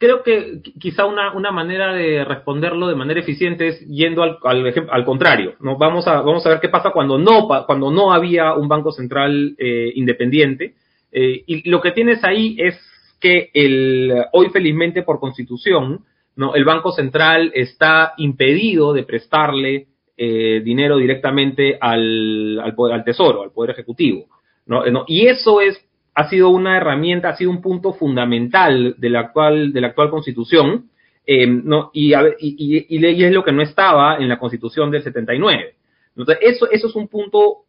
Creo 0.00 0.22
que 0.22 0.62
quizá 0.80 1.04
una, 1.04 1.34
una 1.34 1.52
manera 1.52 1.92
de 1.92 2.24
responderlo 2.24 2.88
de 2.88 2.94
manera 2.96 3.20
eficiente 3.20 3.68
es 3.68 3.86
yendo 3.86 4.22
al, 4.22 4.38
al, 4.42 5.04
contrario. 5.04 5.56
¿no? 5.60 5.76
Vamos, 5.76 6.08
a, 6.08 6.22
vamos 6.22 6.44
a 6.46 6.48
ver 6.48 6.60
qué 6.60 6.70
pasa 6.70 6.90
cuando 6.90 7.18
no, 7.18 7.46
cuando 7.66 7.90
no 7.90 8.10
había 8.10 8.54
un 8.54 8.66
banco 8.66 8.92
central 8.92 9.54
eh, 9.58 9.92
independiente. 9.94 10.74
Eh, 11.12 11.44
y 11.46 11.68
lo 11.68 11.82
que 11.82 11.92
tienes 11.92 12.24
ahí 12.24 12.56
es 12.58 12.80
que 13.20 13.50
el, 13.52 14.24
hoy 14.32 14.48
felizmente 14.48 15.02
por 15.02 15.20
constitución, 15.20 16.06
¿no? 16.34 16.54
el 16.54 16.64
Banco 16.64 16.92
Central 16.92 17.52
está 17.54 18.14
impedido 18.16 18.94
de 18.94 19.02
prestarle 19.02 19.88
eh, 20.16 20.62
dinero 20.64 20.96
directamente 20.96 21.76
al, 21.78 22.58
al, 22.58 22.74
al 22.92 23.04
Tesoro, 23.04 23.42
al 23.42 23.52
Poder 23.52 23.72
Ejecutivo. 23.72 24.28
¿no? 24.66 24.86
Eh, 24.86 24.92
y 25.08 25.26
eso 25.26 25.60
es, 25.60 25.78
ha 26.14 26.28
sido 26.28 26.48
una 26.50 26.76
herramienta, 26.76 27.30
ha 27.30 27.36
sido 27.36 27.50
un 27.50 27.60
punto 27.60 27.92
fundamental 27.92 28.94
de 28.98 29.10
la 29.10 29.20
actual, 29.20 29.72
de 29.72 29.80
la 29.80 29.88
actual 29.88 30.10
constitución, 30.10 30.90
eh, 31.26 31.46
¿no? 31.46 31.90
y, 31.92 32.12
y, 32.14 32.86
y, 32.88 33.24
es 33.24 33.32
lo 33.32 33.44
que 33.44 33.52
no 33.52 33.62
estaba 33.62 34.16
en 34.16 34.28
la 34.28 34.38
constitución 34.38 34.90
del 34.90 35.02
79. 35.02 35.74
Entonces, 36.16 36.38
eso, 36.40 36.70
eso 36.70 36.88
es 36.88 36.94
un 36.96 37.08
punto 37.08 37.64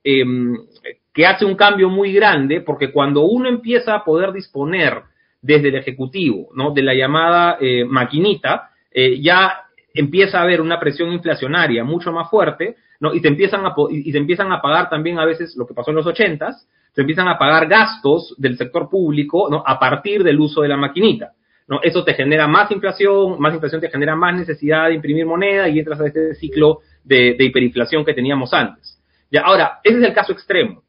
que 1.13 1.25
hace 1.25 1.45
un 1.45 1.55
cambio 1.55 1.89
muy 1.89 2.13
grande, 2.13 2.61
porque 2.61 2.91
cuando 2.91 3.21
uno 3.23 3.49
empieza 3.49 3.93
a 3.93 4.03
poder 4.03 4.31
disponer 4.31 5.03
desde 5.41 5.69
el 5.69 5.75
Ejecutivo, 5.75 6.49
¿no? 6.53 6.71
De 6.71 6.83
la 6.83 6.93
llamada 6.93 7.57
eh, 7.59 7.83
maquinita, 7.85 8.71
eh, 8.91 9.19
ya 9.21 9.63
empieza 9.93 10.39
a 10.39 10.43
haber 10.43 10.61
una 10.61 10.79
presión 10.79 11.11
inflacionaria 11.11 11.83
mucho 11.83 12.11
más 12.11 12.29
fuerte, 12.29 12.75
Y 13.13 13.19
se 13.19 13.27
empiezan 13.27 13.65
a, 13.65 13.73
y 13.89 14.11
se 14.11 14.17
empiezan 14.17 14.51
a 14.51 14.61
pagar 14.61 14.89
también 14.89 15.19
a 15.19 15.25
veces 15.25 15.55
lo 15.55 15.65
que 15.65 15.73
pasó 15.73 15.89
en 15.91 15.97
los 15.97 16.05
ochentas, 16.05 16.67
se 16.93 17.01
empiezan 17.01 17.27
a 17.27 17.37
pagar 17.37 17.67
gastos 17.67 18.35
del 18.37 18.57
sector 18.57 18.89
público, 18.89 19.47
¿no? 19.49 19.63
A 19.65 19.79
partir 19.79 20.23
del 20.23 20.39
uso 20.39 20.61
de 20.61 20.67
la 20.67 20.77
maquinita. 20.77 21.31
¿no? 21.67 21.79
Eso 21.81 22.03
te 22.03 22.13
genera 22.13 22.47
más 22.47 22.69
inflación, 22.71 23.39
más 23.39 23.53
inflación 23.53 23.79
te 23.79 23.89
genera 23.89 24.15
más 24.15 24.35
necesidad 24.35 24.87
de 24.87 24.95
imprimir 24.95 25.25
moneda 25.25 25.69
y 25.69 25.79
entras 25.79 26.01
a 26.01 26.07
este 26.07 26.35
ciclo 26.35 26.79
de, 27.03 27.35
de 27.35 27.45
hiperinflación 27.45 28.03
que 28.03 28.13
teníamos 28.13 28.53
antes. 28.53 28.99
Ya, 29.31 29.41
ahora, 29.41 29.79
ese 29.83 29.99
es 29.99 30.03
el 30.03 30.13
caso 30.13 30.33
extremo. 30.33 30.83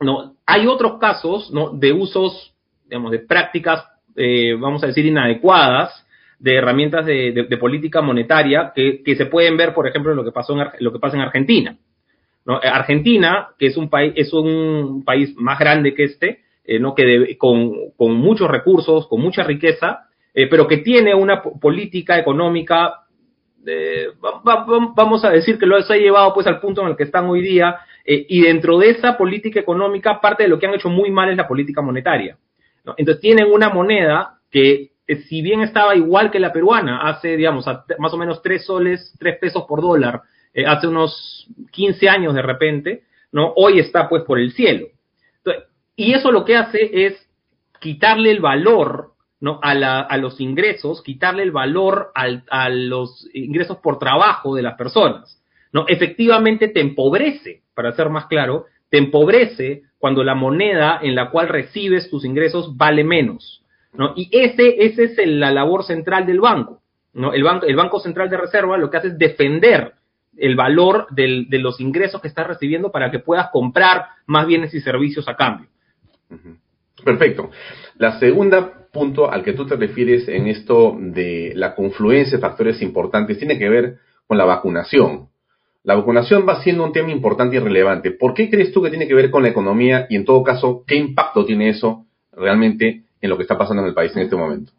¿no? 0.00 0.36
Hay 0.46 0.66
otros 0.66 0.98
casos 0.98 1.50
¿no? 1.50 1.70
de 1.70 1.92
usos 1.92 2.54
digamos, 2.84 3.10
de 3.10 3.18
prácticas, 3.18 3.84
eh, 4.14 4.54
vamos 4.54 4.82
a 4.84 4.86
decir, 4.86 5.04
inadecuadas 5.04 6.05
de 6.38 6.56
herramientas 6.56 7.06
de, 7.06 7.58
política 7.58 8.02
monetaria 8.02 8.72
que, 8.74 9.02
se 9.16 9.26
pueden 9.26 9.56
ver, 9.56 9.72
por 9.74 9.86
ejemplo, 9.86 10.12
en 10.12 10.16
lo 10.16 10.24
que, 10.24 10.32
pasó 10.32 10.52
en, 10.60 10.68
lo 10.80 10.92
que 10.92 10.98
pasa 10.98 11.16
en 11.16 11.22
Argentina. 11.22 11.76
Eh, 12.46 12.68
Argentina, 12.68 13.48
que 13.58 13.66
es 13.66 13.76
un 13.76 13.88
país, 13.88 14.12
es 14.16 14.32
un 14.32 15.04
país 15.04 15.34
más 15.36 15.58
grande 15.58 15.94
que 15.94 16.04
este, 16.04 16.40
eh, 16.64 16.78
¿no? 16.78 16.94
que 16.94 17.36
con, 17.38 17.90
con, 17.96 18.12
muchos 18.14 18.50
recursos, 18.50 19.06
con 19.08 19.20
mucha 19.20 19.42
riqueza, 19.42 20.02
pero 20.50 20.68
que 20.68 20.76
tiene 20.78 21.14
una 21.14 21.42
política 21.42 22.18
económica, 22.18 23.06
vamos 24.94 25.24
a 25.24 25.30
decir 25.30 25.58
que 25.58 25.64
lo 25.64 25.76
ha 25.76 25.96
llevado 25.96 26.34
pues 26.34 26.46
al 26.46 26.60
punto 26.60 26.82
en 26.82 26.88
el 26.88 26.96
que 26.96 27.04
están 27.04 27.24
hoy 27.24 27.40
día, 27.40 27.78
y 28.04 28.42
dentro 28.42 28.76
de 28.76 28.90
esa 28.90 29.16
política 29.16 29.60
económica, 29.60 30.20
parte 30.20 30.42
de 30.42 30.50
lo 30.50 30.58
que 30.58 30.66
han 30.66 30.74
hecho 30.74 30.90
muy 30.90 31.10
mal 31.10 31.30
es 31.30 31.38
la 31.38 31.48
política 31.48 31.80
monetaria. 31.80 32.36
Entonces 32.98 33.20
tienen 33.20 33.50
una 33.50 33.70
moneda 33.70 34.38
que 34.50 34.72
eh, 34.72 34.90
si 35.06 35.42
bien 35.42 35.62
estaba 35.62 35.94
igual 35.94 36.30
que 36.30 36.40
la 36.40 36.52
peruana, 36.52 37.08
hace, 37.08 37.36
digamos, 37.36 37.64
más 37.98 38.12
o 38.12 38.16
menos 38.16 38.42
tres 38.42 38.66
soles, 38.66 39.14
tres 39.18 39.38
pesos 39.38 39.64
por 39.68 39.80
dólar, 39.80 40.22
eh, 40.52 40.66
hace 40.66 40.88
unos 40.88 41.46
15 41.70 42.08
años 42.08 42.34
de 42.34 42.42
repente, 42.42 43.04
¿no? 43.30 43.52
Hoy 43.56 43.78
está 43.78 44.08
pues 44.08 44.24
por 44.24 44.38
el 44.38 44.52
cielo. 44.52 44.86
y 45.94 46.12
eso 46.12 46.30
lo 46.30 46.44
que 46.44 46.56
hace 46.56 47.06
es 47.06 47.28
quitarle 47.80 48.30
el 48.30 48.40
valor, 48.40 49.12
¿no? 49.40 49.60
A, 49.62 49.74
la, 49.74 50.00
a 50.00 50.16
los 50.16 50.40
ingresos, 50.40 51.02
quitarle 51.02 51.42
el 51.42 51.52
valor 51.52 52.10
a 52.14 52.68
los 52.68 53.28
ingresos 53.32 53.78
por 53.78 53.98
trabajo 53.98 54.54
de 54.54 54.62
las 54.62 54.74
personas, 54.74 55.40
¿no? 55.72 55.84
Efectivamente 55.88 56.68
te 56.68 56.80
empobrece, 56.80 57.62
para 57.74 57.92
ser 57.92 58.10
más 58.10 58.26
claro, 58.26 58.66
te 58.90 58.98
empobrece 58.98 59.82
cuando 59.98 60.24
la 60.24 60.34
moneda 60.34 60.98
en 61.02 61.14
la 61.14 61.30
cual 61.30 61.48
recibes 61.48 62.10
tus 62.10 62.24
ingresos 62.24 62.76
vale 62.76 63.04
menos. 63.04 63.62
¿No? 63.96 64.12
Y 64.16 64.28
ese, 64.32 64.84
ese 64.84 65.04
es 65.04 65.18
la 65.26 65.50
labor 65.50 65.84
central 65.84 66.26
del 66.26 66.40
banco. 66.40 66.82
El, 67.14 67.42
banco. 67.42 67.66
el 67.66 67.76
Banco 67.76 67.98
Central 68.00 68.28
de 68.28 68.36
Reserva 68.36 68.76
lo 68.76 68.90
que 68.90 68.98
hace 68.98 69.08
es 69.08 69.18
defender 69.18 69.94
el 70.36 70.54
valor 70.54 71.06
de 71.10 71.58
los 71.58 71.80
ingresos 71.80 72.20
que 72.20 72.28
estás 72.28 72.46
recibiendo 72.46 72.92
para 72.92 73.10
que 73.10 73.20
puedas 73.20 73.48
comprar 73.50 74.06
más 74.26 74.46
bienes 74.46 74.74
y 74.74 74.80
servicios 74.80 75.26
a 75.28 75.34
cambio. 75.34 75.68
Perfecto. 77.02 77.50
La 77.96 78.18
segunda 78.18 78.86
punto 78.92 79.30
al 79.30 79.42
que 79.42 79.52
tú 79.52 79.66
te 79.66 79.76
refieres 79.76 80.28
en 80.28 80.46
esto 80.46 80.96
de 80.98 81.52
la 81.54 81.74
confluencia 81.74 82.36
de 82.36 82.42
factores 82.42 82.80
importantes 82.82 83.38
tiene 83.38 83.58
que 83.58 83.68
ver 83.68 83.98
con 84.26 84.38
la 84.38 84.44
vacunación. 84.44 85.28
La 85.84 85.94
vacunación 85.94 86.46
va 86.48 86.62
siendo 86.62 86.84
un 86.84 86.92
tema 86.92 87.12
importante 87.12 87.56
y 87.56 87.60
relevante. 87.60 88.10
¿Por 88.10 88.34
qué 88.34 88.50
crees 88.50 88.72
tú 88.72 88.82
que 88.82 88.90
tiene 88.90 89.06
que 89.06 89.14
ver 89.14 89.30
con 89.30 89.42
la 89.42 89.50
economía 89.50 90.06
y 90.10 90.16
en 90.16 90.24
todo 90.24 90.42
caso, 90.42 90.82
qué 90.86 90.96
impacto 90.96 91.44
tiene 91.44 91.68
eso 91.68 92.06
realmente 92.32 93.04
en 93.26 93.30
lo 93.30 93.36
que 93.36 93.42
está 93.42 93.58
pasando 93.58 93.82
en 93.82 93.88
el 93.88 93.94
país 93.94 94.14
en 94.16 94.22
este 94.22 94.36
momento? 94.36 94.72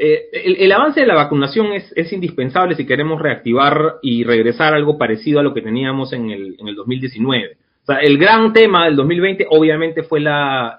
Eh, 0.00 0.28
el, 0.32 0.70
avance 0.70 1.00
de 1.00 1.06
la 1.06 1.16
vacunación 1.16 1.72
es, 1.72 2.12
indispensable 2.12 2.76
si 2.76 2.86
queremos 2.86 3.20
reactivar 3.20 3.96
y 4.00 4.22
regresar 4.22 4.72
algo 4.72 4.96
parecido 4.96 5.40
a 5.40 5.42
lo 5.42 5.52
que 5.52 5.60
teníamos 5.60 6.12
en 6.12 6.30
el, 6.30 6.56
en 6.58 6.68
el 6.68 6.76
2019. 6.76 7.56
O 7.82 7.86
sea, 7.86 7.96
el 7.96 8.16
gran 8.16 8.52
tema 8.52 8.84
del 8.84 8.94
2020 8.94 9.46
obviamente 9.50 10.04
fue 10.04 10.20
la, 10.20 10.76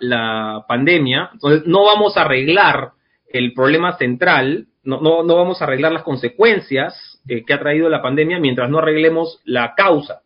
pandemia, 0.67 1.31
entonces 1.33 1.67
no 1.67 1.83
vamos 1.83 2.15
a 2.15 2.21
arreglar 2.21 2.91
el 3.27 3.53
problema 3.53 3.97
central, 3.97 4.67
no, 4.83 5.25
vamos 5.25 5.61
a 5.61 5.65
arreglar 5.65 5.91
las 5.91 6.03
consecuencias 6.03 7.19
eh, 7.27 7.43
que 7.43 7.53
ha 7.53 7.59
traído 7.59 7.89
la 7.89 8.01
pandemia 8.01 8.39
mientras 8.39 8.69
no 8.69 8.79
arreglemos 8.79 9.41
la 9.43 9.73
causa. 9.75 10.21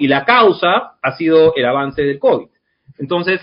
Y 0.00 0.06
la 0.06 0.26
causa 0.26 0.98
ha 1.02 1.16
sido 1.16 1.54
el 1.56 1.64
avance 1.64 2.02
del 2.02 2.18
COVID. 2.18 2.48
Entonces, 2.98 3.40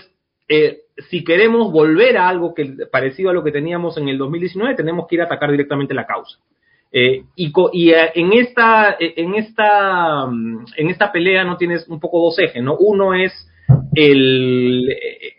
eh, 0.48 0.82
si 1.08 1.24
queremos 1.24 1.72
volver 1.72 2.16
a 2.16 2.28
algo 2.28 2.54
que, 2.54 2.64
parecido 2.90 3.30
a 3.30 3.32
lo 3.32 3.44
que 3.44 3.52
teníamos 3.52 3.96
en 3.98 4.08
el 4.08 4.18
2019, 4.18 4.74
tenemos 4.74 5.06
que 5.06 5.16
ir 5.16 5.22
a 5.22 5.24
atacar 5.24 5.50
directamente 5.50 5.94
la 5.94 6.06
causa. 6.06 6.38
Eh, 6.92 7.24
y, 7.34 7.52
y 7.72 7.92
en, 7.92 8.32
esta, 8.32 8.96
en, 8.98 9.34
esta, 9.34 10.26
mm, 10.26 10.66
en 10.76 10.90
esta 10.90 11.12
pelea 11.12 11.44
no 11.44 11.56
tienes 11.56 11.86
un 11.88 12.00
poco 12.00 12.20
dos 12.20 12.38
ejes, 12.38 12.62
¿no? 12.62 12.76
Uno 12.76 13.14
es 13.14 13.32
el, 13.94 14.88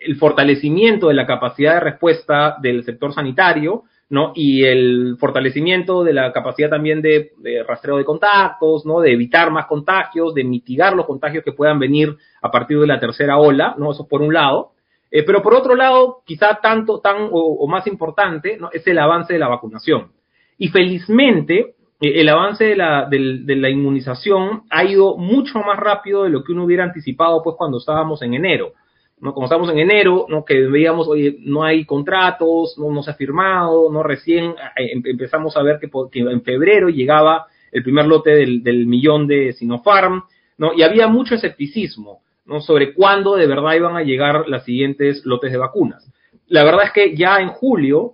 el 0.01 0.15
fortalecimiento 0.17 1.07
de 1.07 1.13
la 1.13 1.25
capacidad 1.25 1.75
de 1.75 1.79
respuesta 1.79 2.57
del 2.61 2.83
sector 2.83 3.13
sanitario, 3.13 3.83
¿no? 4.09 4.31
Y 4.35 4.63
el 4.63 5.17
fortalecimiento 5.19 6.03
de 6.03 6.13
la 6.13 6.31
capacidad 6.31 6.69
también 6.69 7.01
de, 7.01 7.31
rastreo 7.67 7.97
de 7.97 8.05
contactos, 8.05 8.85
¿no? 8.85 9.01
De 9.01 9.11
evitar 9.11 9.51
más 9.51 9.65
contagios, 9.65 10.33
de 10.33 10.43
mitigar 10.43 10.95
los 10.95 11.05
contagios 11.05 11.43
que 11.43 11.51
puedan 11.51 11.79
venir 11.79 12.15
a 12.41 12.51
partir 12.51 12.79
de 12.79 12.87
la 12.87 12.99
tercera 12.99 13.37
ola, 13.37 13.75
¿no? 13.77 13.91
Eso 13.91 14.07
por 14.07 14.21
un 14.21 14.33
lado. 14.33 14.71
Eh, 15.09 15.23
pero 15.23 15.41
por 15.41 15.53
otro 15.53 15.75
lado, 15.75 16.21
quizá 16.25 16.59
tanto, 16.61 16.99
tan 16.99 17.29
o, 17.31 17.67
más 17.67 17.87
importante, 17.87 18.57
¿no? 18.57 18.69
Es 18.71 18.85
el 18.87 18.99
avance 18.99 19.33
de 19.33 19.39
la 19.39 19.47
vacunación. 19.47 20.11
Y 20.57 20.67
felizmente, 20.69 21.75
eh, 22.01 22.21
el 22.21 22.29
avance 22.29 22.65
de 22.65 22.75
la, 22.75 23.07
de 23.09 23.55
la 23.55 23.69
inmunización 23.69 24.63
ha 24.69 24.83
ido 24.83 25.17
mucho 25.17 25.59
más 25.59 25.79
rápido 25.79 26.23
de 26.23 26.29
lo 26.29 26.43
que 26.43 26.51
uno 26.51 26.65
hubiera 26.65 26.83
anticipado, 26.83 27.41
pues, 27.43 27.55
cuando 27.57 27.77
estábamos 27.77 28.21
en 28.21 28.33
enero. 28.33 28.73
¿no? 29.19 29.33
Como 29.33 29.45
estamos 29.45 29.69
en 29.69 29.79
enero, 29.79 30.25
¿no? 30.29 30.45
Que 30.45 30.67
veíamos, 30.67 31.07
oye, 31.07 31.37
no 31.39 31.63
hay 31.63 31.85
contratos, 31.85 32.77
no, 32.77 32.91
no 32.91 33.01
se 33.01 33.11
ha 33.11 33.15
firmado, 33.15 33.91
¿no? 33.91 34.03
Recién 34.03 34.51
eh, 34.75 34.91
em, 34.93 35.01
empezamos 35.05 35.57
a 35.57 35.63
ver 35.63 35.79
que, 35.79 35.89
en 36.19 36.41
febrero 36.43 36.89
llegaba 36.89 37.47
el 37.71 37.83
primer 37.83 38.05
lote 38.05 38.31
del, 38.31 38.63
del, 38.63 38.85
millón 38.85 39.27
de 39.27 39.53
Sinopharm, 39.53 40.23
¿no? 40.57 40.73
Y 40.73 40.83
había 40.83 41.07
mucho 41.07 41.35
escepticismo, 41.35 42.21
¿no? 42.47 42.61
Sobre 42.61 42.93
cuándo 42.93 43.35
de 43.35 43.45
verdad 43.45 43.75
iban 43.75 43.95
a 43.95 44.03
llegar 44.03 44.47
las 44.47 44.63
siguientes 44.63 45.25
lotes 45.25 45.51
de 45.51 45.57
vacunas. 45.57 46.09
La 46.47 46.63
verdad 46.63 46.85
es 46.85 46.91
que 46.91 47.15
ya 47.15 47.39
en 47.39 47.49
julio 47.49 48.13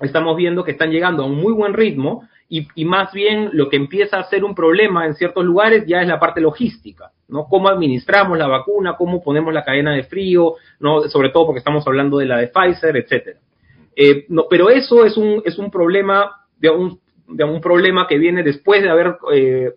estamos 0.00 0.36
viendo 0.36 0.64
que 0.64 0.72
están 0.72 0.90
llegando 0.90 1.22
a 1.22 1.26
un 1.26 1.36
muy 1.36 1.52
buen 1.52 1.72
ritmo 1.72 2.28
y, 2.52 2.84
más 2.84 3.12
bien 3.12 3.50
lo 3.52 3.68
que 3.68 3.76
empieza 3.76 4.18
a 4.18 4.28
ser 4.28 4.42
un 4.42 4.56
problema 4.56 5.06
en 5.06 5.14
ciertos 5.14 5.44
lugares 5.44 5.84
ya 5.86 6.02
es 6.02 6.08
la 6.08 6.18
parte 6.18 6.40
logística. 6.40 7.12
¿no? 7.28 7.44
Cómo 7.44 7.68
administramos 7.68 8.36
la 8.36 8.48
vacuna, 8.48 8.96
cómo 8.96 9.22
ponemos 9.22 9.54
la 9.54 9.62
cadena 9.62 9.94
de 9.94 10.02
frío, 10.02 10.54
¿no? 10.80 11.02
Sobre 11.02 11.28
todo 11.28 11.46
porque 11.46 11.60
estamos 11.60 11.86
hablando 11.86 12.18
de 12.18 12.26
la 12.26 12.38
de 12.38 12.48
Pfizer, 12.48 12.96
etcétera. 12.96 13.38
Eh, 13.94 14.24
no, 14.30 14.46
pero 14.50 14.68
eso 14.68 15.04
es 15.04 15.16
un, 15.16 15.42
es 15.44 15.58
un 15.58 15.70
problema, 15.70 16.44
de 16.58 16.70
un, 16.70 16.98
de 17.28 17.44
un 17.44 17.60
problema 17.60 18.08
que 18.08 18.18
viene 18.18 18.42
después 18.42 18.82
de 18.82 18.90
haber 18.90 19.16
eh, 19.32 19.74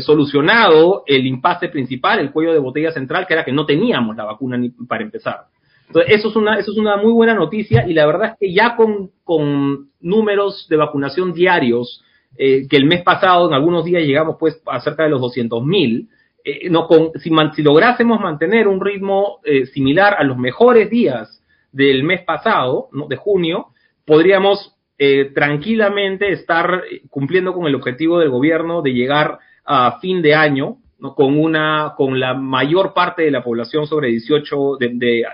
solucionado 0.00 1.02
el 1.06 1.26
impasse 1.26 1.68
principal, 1.68 2.18
el 2.18 2.30
cuello 2.30 2.52
de 2.52 2.58
botella 2.58 2.92
central, 2.92 3.26
que 3.26 3.34
era 3.34 3.44
que 3.44 3.52
no 3.52 3.66
teníamos 3.66 4.16
la 4.16 4.24
vacuna 4.24 4.56
ni 4.56 4.70
para 4.70 5.02
empezar. 5.02 5.46
Entonces, 5.86 6.14
eso 6.16 6.28
es 6.28 6.36
una, 6.36 6.58
eso 6.58 6.72
es 6.72 6.78
una 6.78 6.96
muy 6.96 7.12
buena 7.12 7.34
noticia 7.34 7.86
y 7.86 7.94
la 7.94 8.06
verdad 8.06 8.32
es 8.32 8.38
que 8.38 8.52
ya 8.52 8.76
con, 8.76 9.10
con 9.24 9.88
números 10.00 10.66
de 10.68 10.76
vacunación 10.76 11.32
diarios, 11.32 12.02
que 12.36 12.68
el 12.70 12.84
mes 12.84 13.02
pasado 13.02 13.48
en 13.48 13.54
algunos 13.54 13.84
días 13.84 14.04
llegamos 14.04 14.36
pues 14.38 14.62
a 14.66 14.78
cerca 14.80 15.02
de 15.02 15.08
los 15.08 15.20
200 15.20 15.64
mil, 15.64 16.08
eh, 16.44 16.70
no, 16.70 16.86
con, 16.86 17.12
si, 17.20 17.30
si, 17.54 17.62
lográsemos 17.62 18.20
mantener 18.20 18.68
un 18.68 18.80
ritmo 18.80 19.40
eh, 19.44 19.66
similar 19.66 20.14
a 20.18 20.24
los 20.24 20.38
mejores 20.38 20.88
días 20.88 21.42
del 21.72 22.04
mes 22.04 22.22
pasado, 22.22 22.88
¿no? 22.92 23.06
de 23.06 23.16
junio, 23.16 23.66
podríamos 24.06 24.74
eh, 24.98 25.30
tranquilamente 25.34 26.32
estar 26.32 26.84
cumpliendo 27.10 27.52
con 27.52 27.66
el 27.66 27.74
objetivo 27.74 28.18
del 28.18 28.30
gobierno 28.30 28.82
de 28.82 28.94
llegar 28.94 29.38
a 29.68 29.98
fin 30.00 30.22
de 30.22 30.34
año 30.34 30.78
¿no? 30.98 31.14
con 31.14 31.38
una 31.38 31.92
con 31.96 32.18
la 32.18 32.34
mayor 32.34 32.94
parte 32.94 33.22
de 33.22 33.30
la 33.30 33.44
población 33.44 33.86
sobre 33.86 34.08
18 34.08 34.76
de, 34.80 34.90
de 34.94 35.24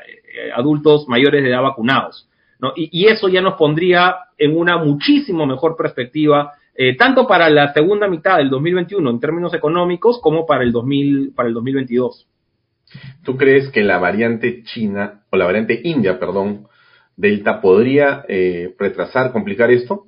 adultos 0.55 1.07
mayores 1.09 1.43
de 1.43 1.51
edad 1.51 1.63
vacunados. 1.63 2.29
¿no? 2.59 2.73
Y, 2.77 2.89
y, 2.93 3.07
eso 3.07 3.29
ya 3.29 3.41
nos 3.41 3.55
pondría 3.55 4.17
en 4.39 4.57
una 4.57 4.79
muchísimo 4.79 5.47
mejor 5.47 5.77
perspectiva 5.77 6.53
eh, 6.77 6.97
tanto 6.97 7.27
para 7.27 7.49
la 7.51 7.73
segunda 7.73 8.09
mitad 8.09 8.39
del 8.39 8.51
2021 8.51 9.09
en 9.09 9.21
términos 9.21 9.55
económicos 9.55 10.19
como 10.21 10.45
para 10.45 10.65
el, 10.65 10.73
2000, 10.73 11.33
para 11.35 11.49
el 11.49 11.55
2022. 11.55 12.27
¿Tú 13.23 13.37
crees 13.37 13.71
que 13.71 13.83
la 13.83 13.99
variante 13.99 14.65
china, 14.65 15.23
o 15.31 15.37
la 15.37 15.47
variante 15.47 15.81
india, 15.85 16.19
perdón, 16.19 16.67
Delta, 17.17 17.61
podría 17.61 18.25
eh, 18.29 18.75
retrasar, 18.77 19.31
complicar 19.31 19.71
esto? 19.71 20.07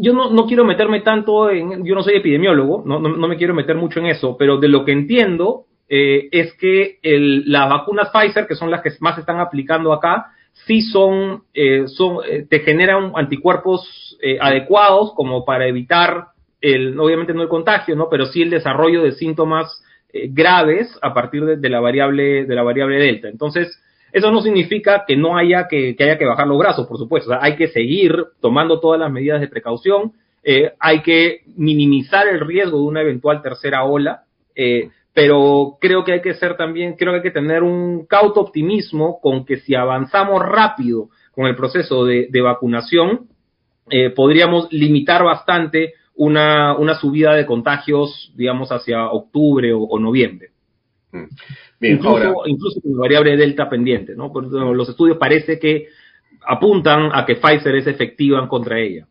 Yo 0.00 0.12
no, 0.12 0.30
no, 0.30 0.46
quiero 0.46 0.64
meterme 0.64 1.00
tanto 1.00 1.50
en, 1.50 1.84
yo 1.84 1.94
no 1.94 2.02
soy 2.02 2.16
epidemiólogo, 2.16 2.84
no, 2.86 3.00
no, 3.00 3.28
me 3.28 3.36
quiero 3.36 3.54
meter 3.54 3.74
mucho 3.76 3.98
en 3.98 4.06
eso, 4.06 4.36
pero 4.38 4.58
de 4.58 4.68
lo 4.68 4.84
que 4.84 4.92
entiendo 4.92 5.64
eh, 5.88 6.28
es 6.30 6.54
que 6.54 6.98
el, 7.02 7.50
las 7.50 7.68
vacunas 7.68 8.10
Pfizer, 8.10 8.46
que 8.46 8.54
son 8.54 8.70
las 8.70 8.82
que 8.82 8.90
más 9.00 9.18
están 9.18 9.40
aplicando 9.40 9.92
acá, 9.92 10.32
sí 10.66 10.82
son, 10.82 11.42
eh, 11.54 11.86
son 11.86 12.18
eh, 12.28 12.46
te 12.48 12.60
generan 12.60 13.12
anticuerpos 13.14 14.16
eh, 14.22 14.38
adecuados 14.40 15.12
como 15.14 15.44
para 15.44 15.66
evitar 15.66 16.28
el, 16.60 16.98
obviamente 16.98 17.34
no 17.34 17.42
el 17.42 17.48
contagio, 17.48 17.94
¿no? 17.94 18.08
Pero 18.10 18.26
sí 18.26 18.42
el 18.42 18.50
desarrollo 18.50 19.02
de 19.02 19.12
síntomas 19.12 19.84
graves 20.10 20.98
a 21.02 21.12
partir 21.12 21.44
de, 21.44 21.68
la 21.68 21.80
variable, 21.80 22.46
de 22.46 22.54
la 22.54 22.62
variable 22.62 22.98
delta. 22.98 23.28
Entonces, 23.28 23.78
eso 24.12 24.30
no 24.30 24.40
significa 24.40 25.04
que 25.06 25.16
no 25.16 25.36
haya 25.36 25.68
que, 25.68 25.96
que 25.96 26.04
haya 26.04 26.18
que 26.18 26.26
bajar 26.26 26.46
los 26.46 26.58
brazos, 26.58 26.86
por 26.86 26.98
supuesto. 26.98 27.32
hay 27.40 27.56
que 27.56 27.68
seguir 27.68 28.14
tomando 28.40 28.80
todas 28.80 29.00
las 29.00 29.10
medidas 29.10 29.40
de 29.40 29.48
precaución. 29.48 30.12
hay 30.80 31.02
que 31.02 31.40
minimizar 31.56 32.26
el 32.28 32.40
riesgo 32.40 32.78
de 32.78 32.84
una 32.84 33.02
eventual 33.02 33.42
tercera 33.42 33.84
ola. 33.84 34.22
Eh, 34.54 34.90
pero 35.18 35.78
creo 35.80 36.04
que 36.04 36.12
hay 36.12 36.22
que 36.22 36.34
ser 36.34 36.56
también, 36.56 36.94
creo 36.94 37.12
que 37.12 37.16
hay 37.16 37.22
que 37.22 37.32
tener 37.32 37.64
un 37.64 38.06
cauto 38.06 38.40
optimismo 38.40 39.20
con 39.20 39.44
que 39.44 39.56
si 39.56 39.74
avanzamos 39.74 40.40
rápido 40.40 41.08
con 41.32 41.46
el 41.46 41.56
proceso 41.56 42.04
de, 42.04 42.30
vacunación, 42.40 43.26
eh, 43.90 44.10
podríamos 44.10 44.72
limitar 44.72 45.24
bastante 45.24 45.94
una, 46.14 46.76
una, 46.76 46.94
subida 46.94 47.34
de 47.34 47.46
contagios, 47.46 48.32
digamos, 48.36 48.70
hacia 48.70 49.10
octubre 49.10 49.72
o, 49.72 49.98
noviembre. 49.98 50.50
Mm. 51.10 51.24
incluso, 51.80 52.42
incluso 52.46 52.80
con 52.82 52.92
la 52.92 53.00
variable 53.00 53.36
delta 53.36 53.68
pendiente, 53.68 54.14
¿no? 54.14 54.30
los 54.74 54.88
estudios 54.88 55.16
parece 55.16 55.58
que 55.58 55.88
apuntan 56.46 57.10
a 57.12 57.24
que 57.24 57.36
Pfizer 57.36 57.76
es 57.76 57.86
efectiva 57.86 58.46
contra 58.48 58.78
ella. 58.78 59.06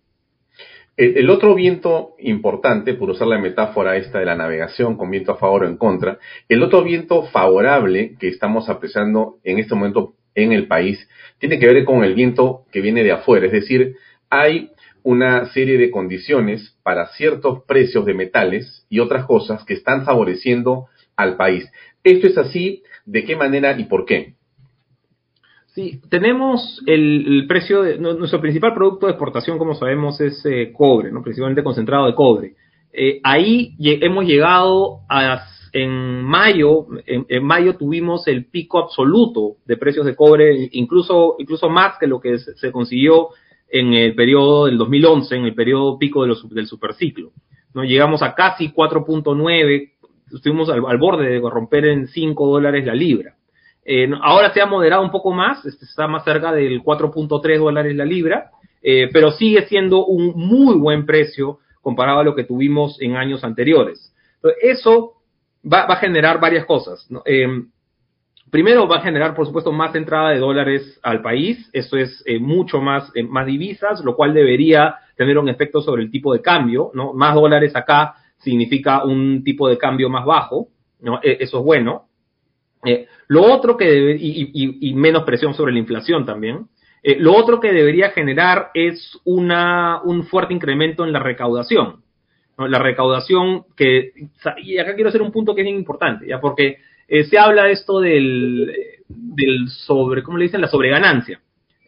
El, 0.96 1.30
otro 1.30 1.54
viento 1.54 2.16
importante, 2.18 2.96
por 2.96 3.12
usar 3.12 3.28
la 3.28 3.38
metáfora 3.38 3.98
esta 3.98 4.18
de 4.18 4.26
la 4.26 4.36
navegación 4.36 4.98
con 4.98 5.12
viento 5.12 5.34
a 5.34 5.38
favor 5.38 5.64
o 5.64 5.68
en 5.68 5.78
contra, 5.78 6.18
el 6.50 6.64
otro 6.64 6.84
viento 6.84 7.22
favorable 7.28 8.16
que 8.20 8.28
estamos 8.28 8.68
apreciando 8.68 9.38
en 9.44 9.60
este 9.60 9.76
momento 9.76 10.16
en 10.34 10.54
el 10.54 10.68
país 10.68 11.08
tiene 11.38 11.60
que 11.60 11.68
ver 11.68 11.86
con 11.86 12.04
el 12.04 12.16
viento 12.16 12.64
que 12.72 12.82
viene 12.82 13.04
de 13.04 13.12
afuera, 13.12 13.46
es 13.46 13.52
decir, 13.52 13.96
hay 14.32 14.72
una 15.04 15.46
serie 15.54 15.78
de 15.78 15.92
condiciones 15.92 16.76
para 16.82 17.08
ciertos 17.10 17.64
precios 17.68 18.04
de 18.06 18.16
metales 18.16 18.86
y 18.90 19.00
otras 19.00 19.26
cosas 19.26 19.64
que 19.66 19.76
están 19.76 20.04
favoreciendo 20.04 20.88
al 21.16 21.38
país. 21.38 21.72
¿Esto 22.08 22.28
es 22.28 22.38
así? 22.38 22.84
¿De 23.06 23.26
qué 23.26 23.36
manera 23.36 23.78
y 23.78 23.84
por 23.84 24.06
qué? 24.06 24.36
Sí, 25.68 26.00
tenemos 26.10 26.82
el, 26.88 27.46
precio 27.50 27.82
de 27.82 27.98
nuestro 27.98 28.40
principal 28.40 28.74
producto 28.74 29.08
de 29.08 29.12
exportación, 29.12 29.58
como 29.58 29.76
sabemos, 29.76 30.20
es 30.22 30.44
eh, 30.46 30.72
cobre, 30.74 31.12
¿no? 31.12 31.22
principalmente 31.22 31.64
concentrado 31.64 32.08
de 32.08 32.16
cobre. 32.16 32.56
Eh, 32.94 33.20
ahí 33.24 33.76
hemos 33.80 34.26
llegado 34.26 35.02
a 35.10 35.44
en 35.74 36.24
mayo, 36.24 36.88
en, 37.06 37.44
mayo 37.44 37.76
tuvimos 37.76 38.26
el 38.28 38.46
pico 38.46 38.80
absoluto 38.80 39.58
de 39.66 39.76
precios 39.76 40.06
de 40.06 40.16
cobre, 40.16 40.70
incluso 40.72 41.36
incluso 41.40 41.70
más 41.70 41.98
que 42.00 42.08
lo 42.08 42.22
que 42.22 42.40
se, 42.40 42.72
consiguió 42.72 43.30
en 43.70 43.94
el 43.94 44.16
periodo 44.16 44.66
del 44.68 44.78
2011, 44.78 45.36
en 45.36 45.44
el 45.44 45.54
periodo 45.54 46.00
pico 46.00 46.26
del 46.26 46.68
superciclo. 46.68 47.34
¿no? 47.74 47.84
Llegamos 47.84 48.24
a 48.24 48.34
casi 48.34 48.72
4.9, 48.72 49.92
estuvimos 50.34 50.70
al, 50.70 50.98
borde 50.98 51.30
de 51.30 51.40
romper 51.40 51.86
en 51.86 52.08
5 52.08 52.48
dólares 52.48 52.86
la 52.86 52.94
libra. 52.94 53.36
Eh, 53.86 54.10
ahora 54.22 54.54
se 54.54 54.62
ha 54.62 54.66
moderado 54.66 55.02
un 55.02 55.12
poco 55.12 55.32
más, 55.32 55.66
este, 55.66 55.86
está 55.86 56.08
más 56.08 56.24
cerca 56.24 56.52
del 56.52 56.84
4.3 56.84 57.58
dólares 57.58 57.96
la 57.96 58.06
libra, 58.06 58.52
eh, 58.82 59.10
pero 59.12 59.32
sigue 59.32 59.66
siendo 59.68 60.06
un 60.06 60.34
muy 60.36 60.76
buen 60.78 61.06
precio 61.06 61.60
comparado 61.82 62.20
a 62.20 62.24
lo 62.24 62.36
que 62.36 62.44
tuvimos 62.44 63.02
en 63.02 63.16
años 63.16 63.44
anteriores. 63.44 64.14
Eso 64.62 65.14
va, 65.64 65.86
a 65.86 65.96
generar 65.98 66.40
varias 66.40 66.66
cosas. 66.66 67.08
Em, 67.26 67.70
primero 68.52 68.88
va 68.88 68.98
a 68.98 69.02
generar, 69.02 69.36
por 69.36 69.46
supuesto, 69.46 69.72
más 69.72 69.96
entrada 69.96 70.30
de 70.30 70.40
dólares 70.40 71.00
al 71.04 71.22
país. 71.22 71.70
Eso 71.74 71.98
es 71.98 72.24
eh, 72.26 72.40
mucho 72.40 72.82
más, 72.82 73.12
eh, 73.16 73.24
más 73.24 73.46
divisas, 73.46 74.04
lo 74.04 74.16
cual 74.16 74.34
debería 74.34 74.96
tener 75.16 75.38
un 75.38 75.50
efecto 75.50 75.82
sobre 75.82 76.04
el 76.04 76.12
tipo 76.12 76.34
de 76.34 76.42
cambio. 76.42 76.92
¿no? 76.94 77.14
Más 77.14 77.36
dólares 77.36 77.76
acá 77.76 78.16
significa 78.40 79.04
un 79.04 79.44
tipo 79.44 79.68
de 79.68 79.78
cambio 79.78 80.10
más 80.10 80.26
bajo. 80.26 80.70
¿no? 81.02 81.20
E, 81.24 81.38
eso 81.40 81.60
es 81.60 81.64
bueno. 81.64 82.08
Eh, 82.86 83.08
lo 83.28 83.44
otro 83.44 83.76
que 83.76 83.86
debe, 83.86 84.18
y, 84.20 84.94
menos 84.94 85.24
presión 85.24 85.54
sobre 85.54 85.74
la 85.74 85.80
inflación 85.80 86.26
también. 86.26 86.68
lo 87.04 87.36
otro 87.36 87.60
que 87.60 87.72
debería 87.72 88.12
generar 88.12 88.70
es 88.74 89.20
una, 89.26 90.02
un 90.04 90.26
fuerte 90.26 90.54
incremento 90.54 91.06
en 91.06 91.12
la 91.12 91.20
recaudación. 91.20 92.02
La 92.58 92.80
recaudación 92.80 93.66
que, 93.76 94.14
y 94.64 94.80
acá 94.80 94.96
quiero 94.96 95.10
hacer 95.10 95.22
un 95.22 95.32
punto 95.32 95.54
que 95.54 95.62
es 95.62 95.66
bien 95.66 95.78
importante, 95.78 96.28
ya 96.28 96.40
porque 96.40 96.78
eh, 97.08 97.24
se 97.26 97.38
habla 97.38 97.70
esto 97.70 98.00
del, 98.00 98.74
del 99.08 99.70
sobre, 99.70 100.24
¿cómo 100.24 100.38
le 100.38 100.46
dicen? 100.46 100.62
La 100.62 100.68
sobreganancia, 100.68 101.40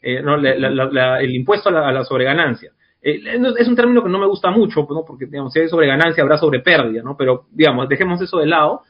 eh, 0.02 0.22
¿no? 0.22 0.36
el 0.36 1.36
impuesto 1.36 1.70
a 1.70 1.92
la, 1.92 2.04
sobreganancia. 2.06 2.72
Eh, 3.02 3.22
es 3.58 3.68
un 3.68 3.76
término 3.76 4.04
que 4.04 4.10
no 4.10 4.20
me 4.20 4.28
gusta 4.28 4.52
mucho, 4.52 4.88
¿no? 4.90 5.04
porque 5.06 5.26
digamos, 5.26 5.54
si 5.54 5.60
hay 5.60 5.70
sobreganancia 5.70 6.22
habrá 6.22 6.38
sobrepérdida, 6.38 7.02
¿no? 7.02 7.16
pero 7.18 7.46
digamos, 7.52 7.88
dejemos 7.88 8.22
eso 8.22 8.40
de 8.40 8.48
lado. 8.48 8.82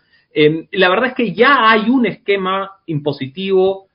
la 0.71 0.89
verdad 0.89 1.09
es 1.09 1.15
que 1.15 1.33
ya 1.33 1.69
hay 1.69 1.89
un 1.89 2.05
esquema 2.05 2.71
impositivo 2.85 3.87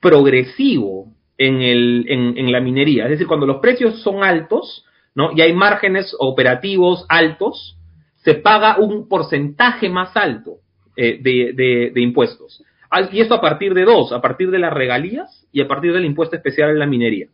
progresivo 0.00 1.08
en, 1.40 1.62
el, 1.62 2.04
en, 2.08 2.52
la 2.52 2.60
minería, 2.60 3.04
es 3.04 3.10
decir, 3.12 3.26
cuando 3.26 3.46
los 3.46 3.58
precios 3.58 4.02
son 4.02 4.22
altos, 4.22 4.84
¿no? 5.14 5.30
Y 5.34 5.40
hay 5.40 5.54
márgenes 5.54 6.14
operativos 6.18 7.06
altos, 7.08 7.78
se 8.16 8.34
paga 8.34 8.78
un 8.78 9.08
porcentaje 9.08 9.88
más 9.88 10.14
alto 10.16 10.58
eh, 10.96 11.18
de, 11.22 12.00
impuestos. 12.00 12.62
Y 13.10 13.20
esto 13.20 13.34
a 13.34 13.40
partir 13.40 13.72
de 13.72 13.84
dos, 13.84 14.12
a 14.12 14.20
partir 14.20 14.50
de 14.50 14.58
las 14.58 14.72
regalías 14.72 15.46
y 15.50 15.62
a 15.62 15.68
partir 15.68 15.94
del 15.94 16.04
impuesto 16.04 16.36
especial 16.36 16.70
en 16.70 16.78
la 16.78 16.86
minería. 16.86 17.28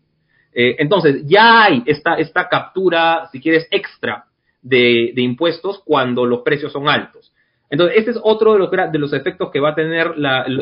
Eh, 0.59 0.77
entonces, 0.79 1.27
ya 1.27 1.65
hay 1.65 1.83
esta, 1.85 2.15
esta 2.15 2.49
captura, 2.49 3.29
si 3.31 3.43
quieres, 3.43 3.69
extra 3.71 4.25
de, 4.63 5.13
impuestos 5.17 5.83
cuando 5.85 6.25
los 6.25 6.41
precios 6.41 6.73
son 6.73 6.89
altos. 6.89 7.31
Entonces, 7.69 7.99
este 7.99 8.13
es 8.13 8.21
otro 8.23 8.55
de 8.55 8.61
los, 8.61 8.71
de 8.71 8.99
los 8.99 9.13
efectos 9.13 9.51
que 9.51 9.61
va 9.61 9.71
a 9.71 9.75
tener 9.75 10.15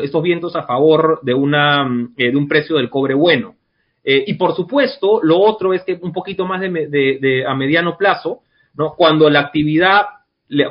estos 0.03 0.21
vientos 0.21 0.53
a 0.57 0.63
favor 0.63 1.21
de, 1.21 1.33
una, 1.33 1.87
eh, 2.17 2.29
de 2.29 2.35
un 2.35 2.45
precio 2.45 2.75
del 2.75 2.89
cobre 2.89 3.13
bueno. 3.13 3.55
Eh, 4.03 4.25
y 4.27 4.33
por 4.33 4.53
supuesto, 4.53 5.21
lo 5.23 5.39
otro 5.39 5.73
es 5.73 5.81
que 5.83 5.97
un 6.01 6.11
poquito 6.11 6.45
más 6.45 6.59
de, 6.59 7.45
a 7.47 7.55
mediano 7.55 7.95
plazo, 7.95 8.41
¿no? 8.73 8.95
Cuando 8.97 9.29
la 9.29 9.39
actividad, 9.39 10.07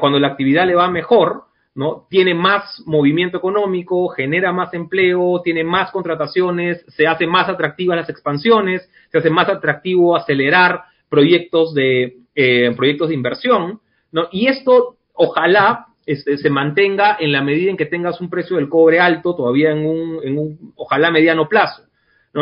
cuando 0.00 0.18
la 0.18 0.28
actividad 0.28 0.66
le 0.66 0.74
va 0.74 0.90
mejor, 0.90 1.44
¿no? 1.74 2.06
Tiene 2.08 2.34
más 2.34 2.82
movimiento 2.86 3.38
económico, 3.38 4.08
genera 4.08 4.52
más 4.52 4.72
empleo, 4.74 5.40
tiene 5.42 5.64
más 5.64 5.90
contrataciones, 5.90 6.84
se 6.88 7.06
hace 7.06 7.26
más 7.26 7.48
atractivas 7.48 7.96
las 7.96 8.08
expansiones, 8.08 8.88
se 9.10 9.18
hace 9.18 9.30
más 9.30 9.48
atractivo 9.48 10.16
acelerar 10.16 10.82
proyectos 11.08 11.74
de, 11.74 12.18
eh, 12.34 12.72
proyectos 12.76 13.08
de 13.08 13.14
inversión, 13.14 13.80
¿no? 14.12 14.28
Y 14.30 14.46
esto, 14.46 14.96
ojalá, 15.12 15.86
este, 16.06 16.36
se 16.36 16.50
mantenga 16.50 17.16
en 17.18 17.32
la 17.32 17.42
medida 17.42 17.70
en 17.70 17.76
que 17.76 17.86
tengas 17.86 18.20
un 18.20 18.30
precio 18.30 18.56
del 18.56 18.68
cobre 18.68 19.00
alto, 19.00 19.34
todavía 19.34 19.72
en 19.72 19.86
un, 19.86 20.20
en 20.22 20.38
un 20.38 20.72
ojalá 20.76 21.10
mediano 21.10 21.48
plazo. 21.48 21.82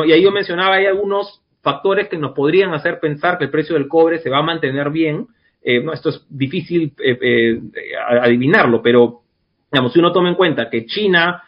Y 0.07 0.13
ahí 0.13 0.23
yo 0.23 0.33
mencionaba, 0.33 0.77
hay 0.77 0.87
algunos 0.87 1.43
factores 1.63 2.09
que 2.09 2.17
nos 2.17 2.33
podrían 2.33 2.73
hacer 2.75 2.99
pensar 2.99 3.39
que 3.39 3.45
el 3.45 3.51
precio 3.51 3.75
del 3.75 3.89
cobre 3.89 4.19
se 4.19 4.31
va 4.31 4.39
a 4.39 4.43
mantener 4.43 4.91
bien. 4.91 5.29
Eh, 5.63 5.83
no, 5.83 5.93
esto 5.93 6.09
es 6.09 6.27
difícil 6.29 6.95
eh, 6.99 7.61
adivinarlo, 8.21 8.83
pero 8.83 9.22
digamos, 9.73 9.93
si 9.93 9.99
uno 9.99 10.13
toma 10.13 10.29
en 10.29 10.35
cuenta 10.35 10.69
que 10.69 10.85
China 10.85 11.43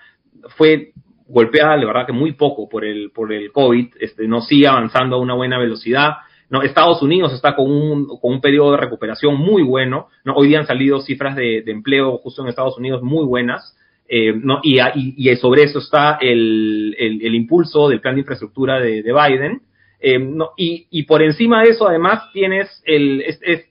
fue 0.56 0.92
golpeada, 1.28 1.76
la 1.76 1.86
verdad 1.86 2.06
que 2.06 2.12
muy 2.12 2.32
poco 2.32 2.68
por 2.68 2.84
el, 2.84 3.10
por 3.10 3.32
el 3.32 3.52
COVID, 3.52 3.94
este, 4.00 4.26
no 4.26 4.40
sigue 4.40 4.66
avanzando 4.66 5.16
a 5.16 5.20
una 5.20 5.34
buena 5.34 5.58
velocidad. 5.58 6.14
Estados 6.62 7.02
Unidos 7.02 7.32
está 7.32 7.56
con 7.56 7.68
un, 7.68 8.06
con 8.06 8.34
un 8.34 8.40
periodo 8.40 8.72
de 8.72 8.76
recuperación 8.76 9.36
muy 9.36 9.62
bueno. 9.62 10.08
¿no? 10.24 10.34
Hoy 10.34 10.48
día 10.48 10.60
han 10.60 10.66
salido 10.66 11.00
cifras 11.00 11.34
de, 11.34 11.64
empleo 11.66 12.18
justo 12.18 12.42
en 12.42 12.48
Estados 12.48 12.78
Unidos 12.78 13.02
muy 13.02 13.24
buenas. 13.24 13.76
Eh, 14.06 14.34
y, 14.62 15.30
y, 15.30 15.36
sobre 15.36 15.64
eso 15.64 15.80
está 15.80 16.18
el, 16.20 16.94
el, 16.98 17.34
impulso 17.34 17.88
del 17.88 18.00
plan 18.00 18.14
de 18.14 18.20
infraestructura 18.20 18.78
de, 18.78 19.02
Biden. 19.02 19.62
Eh, 20.00 20.20
y, 20.56 21.02
por 21.04 21.22
encima 21.22 21.62
de 21.62 21.70
eso, 21.70 21.88
además, 21.88 22.30
tienes 22.32 22.82
el, 22.86 23.24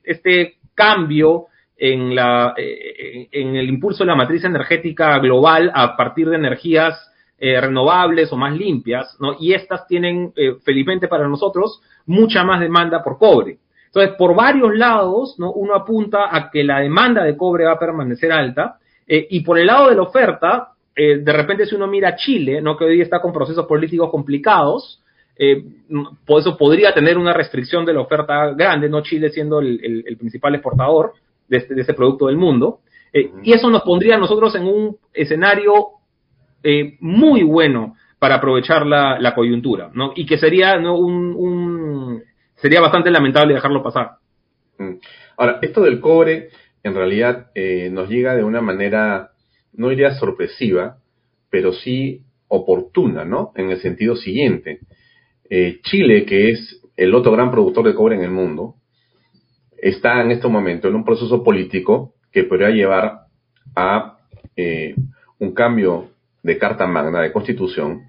este 0.04 0.56
cambio 0.76 1.46
en, 1.91 2.15
la, 2.15 2.54
eh, 2.58 3.28
en 3.32 3.56
el 3.56 3.67
impulso 3.67 4.04
de 4.04 4.08
la 4.08 4.15
matriz 4.15 4.43
energética 4.43 5.19
global 5.19 5.72
a 5.74 5.96
partir 5.98 6.30
de 6.30 6.38
energías 6.38 7.10
renovables 7.39 8.32
o 8.32 8.38
más 8.38 8.56
limpias, 8.56 9.17
¿no? 9.19 9.36
y 9.38 9.54
estas 9.54 9.86
tienen, 9.86 10.32
felizmente 10.63 11.10
para 11.10 11.28
nosotros, 11.28 11.82
mucha 12.06 12.46
más 12.46 12.62
demanda 12.62 13.04
por 13.04 13.17
cobre. 13.17 13.58
Entonces, 13.88 14.15
por 14.17 14.34
varios 14.34 14.74
lados, 14.76 15.36
¿no? 15.38 15.52
uno 15.52 15.76
apunta 15.76 16.36
a 16.36 16.50
que 16.50 16.63
la 16.63 16.80
demanda 16.80 17.26
de 17.26 17.36
cobre 17.36 17.65
va 17.65 17.74
a 17.74 17.80
permanecer 17.80 18.32
alta, 18.32 18.78
eh, 19.08 19.28
y 19.30 19.41
por 19.41 19.60
el 19.60 19.67
lado 19.67 19.89
de 19.89 19.96
la 19.96 20.02
oferta, 20.04 20.69
eh, 20.96 21.17
de 21.17 21.34
repente 21.34 21.65
si 21.65 21.76
uno 21.76 21.88
mira 21.88 22.15
Chile, 22.15 22.62
¿no? 22.62 22.78
que 22.78 22.86
hoy 22.86 23.02
está 23.02 23.22
con 23.22 23.34
procesos 23.34 23.65
políticos 23.65 24.10
complicados, 24.10 25.00
eh, 25.38 25.63
por 26.26 26.39
eso 26.39 26.58
podría 26.58 26.93
tener 26.93 27.17
una 27.17 27.34
restricción 27.34 27.86
de 27.86 27.93
la 27.93 28.02
oferta 28.02 28.52
grande, 28.52 28.89
no 28.89 29.02
Chile 29.02 29.30
siendo 29.30 29.60
el, 29.60 30.15
principal 30.17 30.56
exportador 30.56 31.13
de 31.54 31.60
este, 31.60 31.76
de 31.76 31.82
este 31.82 31.94
producto 31.94 32.28
del 32.28 32.38
mundo. 32.38 32.80
Y 33.44 33.54
eso 33.54 33.70
nos 33.70 33.84
pondría 33.84 34.16
a 34.16 34.20
nosotros 34.20 34.56
en 34.56 34.63
un 34.63 34.98
escenario 35.13 36.00
muy 37.00 37.44
bueno 37.44 37.96
para 38.18 38.36
aprovechar 38.36 38.88
la, 38.88 39.34
coyuntura, 39.36 39.92
¿no? 39.94 40.13
Y 40.16 40.26
que 40.26 40.38
sería 40.38 40.80
¿no? 40.80 40.98
un, 40.98 42.24
sería 42.56 42.80
bastante 42.80 43.12
lamentable 43.12 43.54
dejarlo 43.54 43.84
pasar. 43.84 44.12
Mm. 44.78 44.94
Ahora, 45.36 45.60
esto 45.62 45.82
del 45.82 46.00
cobre, 46.00 46.48
en 46.84 46.96
realidad 46.96 47.48
eh, 47.54 47.89
nos 47.92 48.10
llega 48.10 48.34
de 48.34 48.46
una 48.46 48.62
manera, 48.62 49.32
no 49.74 49.89
diría 49.89 50.13
sorpresiva, 50.13 51.00
pero 51.50 51.74
sí 51.74 52.22
oportuna, 52.48 53.26
¿no? 53.26 53.52
En 53.58 53.72
el 53.72 53.82
sentido 53.82 54.16
siguiente. 54.16 54.80
Eh, 55.50 55.82
Chile, 55.84 56.26
que 56.26 56.52
es 56.52 56.82
el 56.96 57.13
otro 57.16 57.34
gran 57.34 57.52
productor 57.52 57.86
de 57.86 57.94
cobre 57.94 58.16
en 58.16 58.24
el 58.24 58.32
mundo, 58.32 58.76
está 59.84 60.22
en 60.22 60.32
este 60.32 60.48
momento 60.48 60.88
en 60.88 60.96
un 60.96 61.04
proceso 61.04 61.43
político 61.43 62.13
que 62.32 62.46
podría 62.46 62.69
llevar 62.69 63.26
a 63.76 64.17
eh, 64.56 64.96
un 65.39 65.54
cambio 65.54 66.10
de 66.41 66.58
carta 66.58 66.88
magna 66.88 67.22
de 67.22 67.34
constitución 67.34 68.04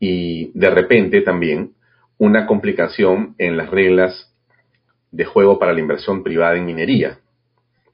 y 0.00 0.50
de 0.58 0.70
repente 0.70 1.20
también 1.20 1.74
una 2.18 2.46
complicación 2.46 3.36
en 3.38 3.56
las 3.56 3.70
reglas 3.70 4.34
de 5.12 5.24
juego 5.24 5.60
para 5.60 5.72
la 5.72 5.80
inversión 5.80 6.24
privada 6.24 6.56
en 6.56 6.66
minería 6.66 7.20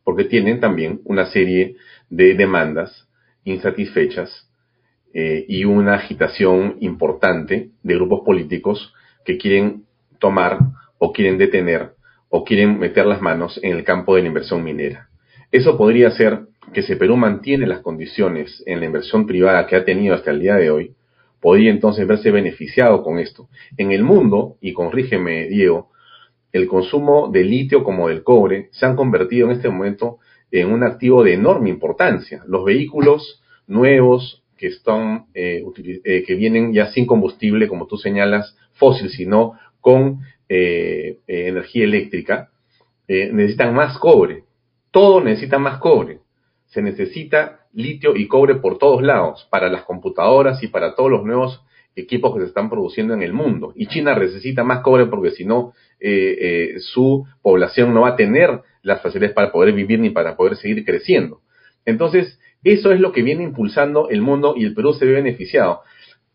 porque 0.05 0.25
tienen 0.25 0.59
también 0.59 1.03
una 1.05 1.27
serie 1.27 1.77
de 2.09 2.35
demandas 2.35 3.09
insatisfechas 3.45 4.51
eh, 5.13 5.45
y 5.49 5.67
una 5.67 5.97
agitación 5.97 6.79
importante 6.81 7.73
de 7.83 7.95
grupos 7.95 8.23
políticos 8.25 8.95
que 9.27 9.37
quieren 9.37 9.85
tomar 10.19 10.61
o 10.97 11.13
quieren 11.13 11.37
detener 11.37 11.98
o 12.29 12.45
quieren 12.45 12.79
meter 12.79 13.07
las 13.07 13.21
manos 13.21 13.59
en 13.63 13.77
el 13.77 13.85
campo 13.85 14.15
de 14.15 14.23
la 14.23 14.29
inversión 14.29 14.63
minera. 14.63 15.09
Eso 15.51 15.79
podría 15.79 16.11
ser 16.11 16.41
que 16.73 16.83
si 16.83 16.97
Perú 16.97 17.17
mantiene 17.17 17.67
las 17.67 17.81
condiciones 17.81 18.63
en 18.67 18.81
la 18.81 18.87
inversión 18.87 19.27
privada 19.27 19.67
que 19.67 19.77
ha 19.77 19.85
tenido 19.85 20.15
hasta 20.15 20.31
el 20.31 20.41
día 20.41 20.57
de 20.57 20.71
hoy, 20.71 20.95
podría 21.41 21.71
entonces 21.71 22.07
verse 22.07 22.31
beneficiado 22.31 23.03
con 23.03 23.19
esto. 23.19 23.49
En 23.77 23.93
el 23.93 24.03
mundo, 24.03 24.57
y 24.61 24.73
corrígeme 24.73 25.49
Diego, 25.49 25.91
el 26.53 26.67
consumo 26.67 27.29
de 27.33 27.45
litio 27.45 27.85
como 27.85 28.09
del 28.09 28.23
cobre 28.23 28.69
se 28.73 28.87
han 28.87 28.97
convertido 28.97 29.47
en 29.47 29.57
este 29.57 29.69
momento 29.69 30.19
en 30.51 30.73
un 30.73 30.83
activo 30.83 31.23
de 31.23 31.35
enorme 31.35 31.71
importancia. 31.71 32.43
Los 32.47 32.65
vehículos 32.65 33.43
nuevos 33.67 34.43
que 34.57 34.69
están 34.69 35.27
eh, 35.35 35.63
eh, 36.05 36.25
que 36.27 36.35
vienen 36.35 36.73
ya 36.73 36.87
sin 36.89 37.07
combustible, 37.07 37.69
como 37.69 37.87
tú 37.87 37.97
señalas, 37.97 38.57
fósil, 38.73 39.11
sino 39.11 39.55
con 39.81 40.21
eh, 40.49 41.19
energía 41.27 41.85
eléctrica, 41.85 42.51
necesitan 43.07 43.75
más 43.75 43.99
cobre. 43.99 44.45
Todo 44.91 45.23
necesita 45.23 45.59
más 45.59 45.79
cobre. 45.79 46.19
Se 46.67 46.83
necesita 46.83 47.61
litio 47.73 48.17
y 48.17 48.27
cobre 48.27 48.57
por 48.57 48.79
todos 48.79 49.03
lados, 49.03 49.47
para 49.51 49.69
las 49.69 49.85
computadoras 49.85 50.63
y 50.63 50.69
para 50.69 50.95
todos 50.95 51.11
los 51.11 51.25
nuevos 51.25 51.63
equipos 51.97 52.35
que 52.35 52.41
se 52.41 52.47
están 52.47 52.71
produciendo 52.71 53.15
en 53.15 53.23
el 53.23 53.33
mundo. 53.33 53.73
Y 53.75 53.87
China 53.87 54.17
necesita 54.17 54.65
más 54.65 54.81
cobre 54.81 55.07
porque 55.07 55.31
si 55.31 55.45
no, 55.45 55.73
eh, 56.01 56.37
eh, 56.41 56.81
su 56.81 57.27
población 57.43 57.93
no 57.93 58.03
va 58.03 58.11
a 58.11 58.17
tener 58.17 58.61
las 58.83 59.03
facilidades 59.03 59.35
para 59.35 59.53
poder 59.53 59.75
vivir 59.75 59.99
ni 59.99 60.11
para 60.11 60.37
poder 60.37 60.57
seguir 60.57 60.85
creciendo. 60.85 61.41
Entonces, 61.85 62.39
eso 62.65 62.93
es 62.93 63.01
lo 63.01 63.13
que 63.13 63.23
viene 63.23 63.45
impulsando 63.45 64.09
el 64.09 64.23
mundo 64.23 64.55
y 64.57 64.65
el 64.65 64.75
Perú 64.75 64.93
se 64.95 65.05
ve 65.05 65.13
beneficiado. 65.13 65.83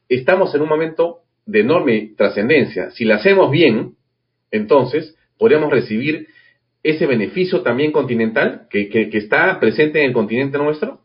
Estamos 0.10 0.54
en 0.56 0.62
un 0.62 0.70
momento 0.70 1.20
de 1.46 1.62
enorme 1.62 2.14
trascendencia. 2.18 2.92
Si 2.92 3.06
lo 3.06 3.16
hacemos 3.16 3.52
bien, 3.52 3.96
entonces 4.54 5.18
podríamos 5.38 5.72
recibir 5.72 6.28
ese 6.84 7.06
beneficio 7.06 7.62
también 7.62 7.92
continental 7.92 8.68
que, 8.70 9.10
está 9.14 9.60
presente 9.60 10.00
en 10.00 10.08
el 10.08 10.14
continente 10.14 10.58
nuestro? 10.58 11.00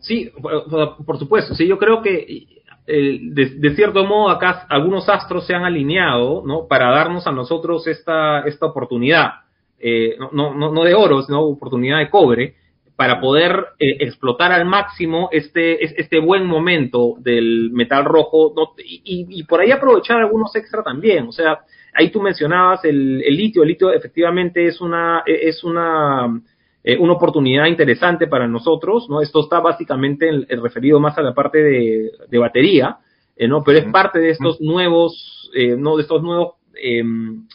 Sí, 0.00 0.30
por, 0.42 1.18
supuesto. 1.18 1.54
Sí, 1.54 1.66
yo 1.66 1.78
creo 1.78 2.02
que 2.02 2.46
eh, 2.86 3.18
de, 3.22 3.74
cierto 3.74 4.04
modo 4.04 4.30
acá 4.30 4.66
algunos 4.68 5.08
astros 5.08 5.46
se 5.46 5.54
han 5.54 5.64
alineado, 5.64 6.42
¿no? 6.44 6.66
Para 6.66 6.90
darnos 6.90 7.26
a 7.26 7.32
nosotros 7.32 7.86
esta, 7.86 8.40
esta 8.40 8.66
oportunidad, 8.66 9.32
eh, 9.78 10.16
no, 10.32 10.54
no, 10.54 10.72
no 10.72 10.84
de 10.84 10.94
oro, 10.94 11.22
sino 11.22 11.42
oportunidad 11.42 11.98
de 11.98 12.10
cobre, 12.10 12.54
para 13.00 13.18
poder 13.18 13.68
eh, 13.78 13.96
explotar 14.00 14.52
al 14.52 14.66
máximo 14.66 15.30
este, 15.32 15.82
este 15.98 16.18
buen 16.18 16.44
momento 16.44 17.14
del 17.18 17.70
metal 17.72 18.04
rojo 18.04 18.52
y, 18.76 19.42
por 19.44 19.62
ahí 19.62 19.70
aprovechar 19.70 20.18
algunos 20.18 20.54
extra 20.54 20.82
también. 20.82 21.26
O 21.26 21.32
sea, 21.32 21.60
ahí 21.94 22.10
tú 22.10 22.20
mencionabas 22.20 22.84
el, 22.84 23.18
litio. 23.18 23.62
El 23.62 23.68
litio 23.68 23.92
efectivamente 23.92 24.66
es 24.66 24.80
una, 24.80 25.22
es 25.26 25.64
una, 25.64 26.40
eh, 26.82 26.96
una 26.98 27.12
oportunidad 27.12 27.66
interesante 27.66 28.26
para 28.26 28.48
nosotros. 28.48 29.08
¿no? 29.08 29.20
Esto 29.20 29.40
está 29.40 29.60
básicamente 29.60 30.30
referido 30.50 31.00
más 31.00 31.16
a 31.18 31.22
la 31.22 31.34
parte 31.34 31.62
de, 31.62 32.38
batería, 32.38 32.98
eh, 33.36 33.48
¿no? 33.48 33.62
pero 33.64 33.78
es 33.78 33.84
parte 33.86 34.18
de 34.18 34.30
estos 34.30 34.60
nuevos, 34.60 35.50
no 35.78 35.96
de 35.96 36.02
estos 36.02 36.22
nuevos 36.22 36.54
em, 36.82 37.46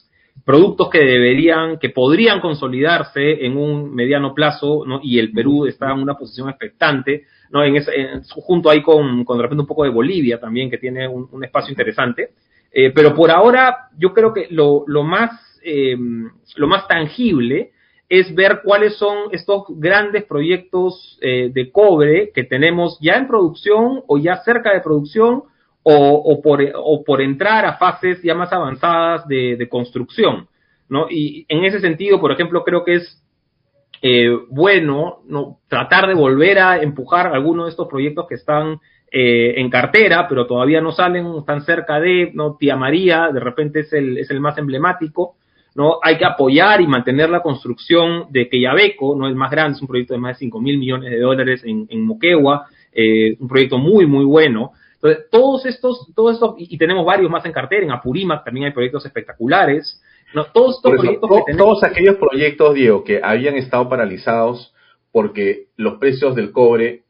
productos 0.46 0.90
que 0.90 1.00
deberían, 1.00 1.80
que 1.80 1.90
podrían 1.90 2.40
consolidarse 2.40 3.46
en 3.46 3.58
un 3.58 3.94
mediano 3.94 4.34
plazo, 4.34 4.84
¿no? 4.86 5.00
Y 5.02 5.18
el 5.18 5.32
Perú 5.32 5.66
está 5.66 5.92
en 5.92 6.00
una 6.00 6.14
posición 6.14 6.50
expectante, 6.50 7.24
¿no? 7.50 7.64
En 7.64 7.76
ese, 7.76 7.92
junto 8.30 8.70
ahí 8.70 8.84
con, 8.84 9.26
con 9.26 9.38
de 9.38 9.44
repente 9.44 9.62
un 9.62 9.68
poco 9.68 9.84
de 9.84 9.90
Bolivia 9.90 10.40
también, 10.40 10.70
que 10.70 10.78
tiene 10.78 11.08
un, 11.08 11.44
espacio 11.44 11.72
interesante. 11.72 12.30
Eh, 12.78 12.92
pero 12.94 13.16
por 13.16 13.32
ahora, 13.32 13.88
yo 13.98 14.14
creo 14.14 14.34
que 14.34 14.48
lo, 14.52 14.84
más, 15.02 15.32
eh, 15.64 15.96
lo 16.58 16.68
más 16.68 16.86
tangible 16.90 17.72
es 18.10 18.36
ver 18.36 18.60
cuáles 18.66 18.98
son 18.98 19.30
estos 19.32 19.64
grandes 19.70 20.26
proyectos 20.26 21.18
eh, 21.22 21.50
de 21.54 21.72
cobre 21.72 22.32
que 22.36 22.44
tenemos 22.44 23.00
ya 23.00 23.14
en 23.14 23.28
producción 23.28 24.04
o 24.08 24.18
ya 24.18 24.44
cerca 24.44 24.74
de 24.74 24.82
producción 24.82 25.44
o, 25.84 26.42
por, 26.42 26.62
o 26.76 27.04
por 27.04 27.22
entrar 27.22 27.64
a 27.64 27.78
fases 27.78 28.22
ya 28.24 28.36
más 28.36 28.52
avanzadas 28.52 29.26
de, 29.28 29.68
construcción. 29.70 30.50
¿no? 30.90 31.08
Y 31.10 31.46
en 31.48 31.64
ese 31.64 31.80
sentido, 31.80 32.20
por 32.20 32.32
ejemplo, 32.32 32.64
creo 32.64 32.84
que 32.84 32.96
es 32.96 33.24
eh, 34.02 34.36
bueno 34.50 35.22
¿no? 35.28 35.60
tratar 35.70 36.08
de 36.08 36.16
volver 36.16 36.60
a 36.60 36.82
empujar 36.82 37.28
algunos 37.28 37.68
de 37.68 37.70
estos 37.70 37.88
proyectos 37.88 38.28
que 38.28 38.36
están 38.36 38.80
eh, 39.18 39.62
en 39.62 39.70
cartera, 39.70 40.28
pero 40.28 40.46
todavía 40.46 40.82
no 40.82 40.92
salen, 40.92 41.26
están 41.40 41.62
cerca 41.62 42.02
de, 42.02 42.32
¿no? 42.34 42.58
Tía 42.58 42.76
María, 42.76 43.30
de 43.34 43.40
repente 43.40 43.80
es 43.80 43.94
el, 43.94 44.18
es 44.18 44.30
el 44.30 44.42
más 44.42 44.58
emblemático, 44.58 45.36
¿no? 45.74 46.00
Hay 46.04 46.18
que 46.18 46.26
apoyar 46.26 46.82
y 46.82 46.88
mantener 46.88 47.30
la 47.30 47.42
construcción 47.42 48.26
de 48.32 48.50
Queyabeco, 48.50 49.16
¿no? 49.16 49.26
El 49.26 49.36
más 49.36 49.52
grande, 49.52 49.78
es 49.78 49.82
un 49.82 49.88
proyecto 49.88 50.16
de 50.16 50.20
más 50.20 50.36
de 50.36 50.40
5 50.40 50.60
mil 50.60 50.78
millones 50.78 51.12
de 51.12 51.20
dólares 51.22 51.62
en, 51.64 51.88
en 51.90 52.06
Moquegua, 52.06 52.68
eh, 52.92 53.38
un 53.40 53.48
proyecto 53.48 53.78
muy, 53.78 54.06
muy 54.06 54.26
bueno, 54.26 54.74
entonces, 54.96 55.30
todos 55.32 55.66
estos, 55.66 56.12
todos 56.14 56.34
estos, 56.34 56.56
y, 56.58 56.78
tenemos 56.78 57.06
varios 57.06 57.32
más 57.32 57.46
en 57.46 57.54
cartera, 57.54 57.86
en 57.86 57.92
Apurímac 57.92 58.44
también 58.44 58.66
hay 58.66 58.74
proyectos 58.74 59.06
espectaculares. 59.06 60.02
No, 60.34 60.44
todos 60.48 60.76
estos 60.76 60.92
proyectos 60.92 61.30
Todos 61.58 61.84
aquellos 61.86 62.18
proyectos, 62.18 62.74
Diego, 62.74 63.06
que 63.06 63.22
habían 63.24 63.56
estado 63.56 63.88
paralizados 63.88 64.74
porque 65.14 65.68
los 65.78 66.00
precios 66.00 66.36
del 66.36 66.52
cobre 66.52 67.05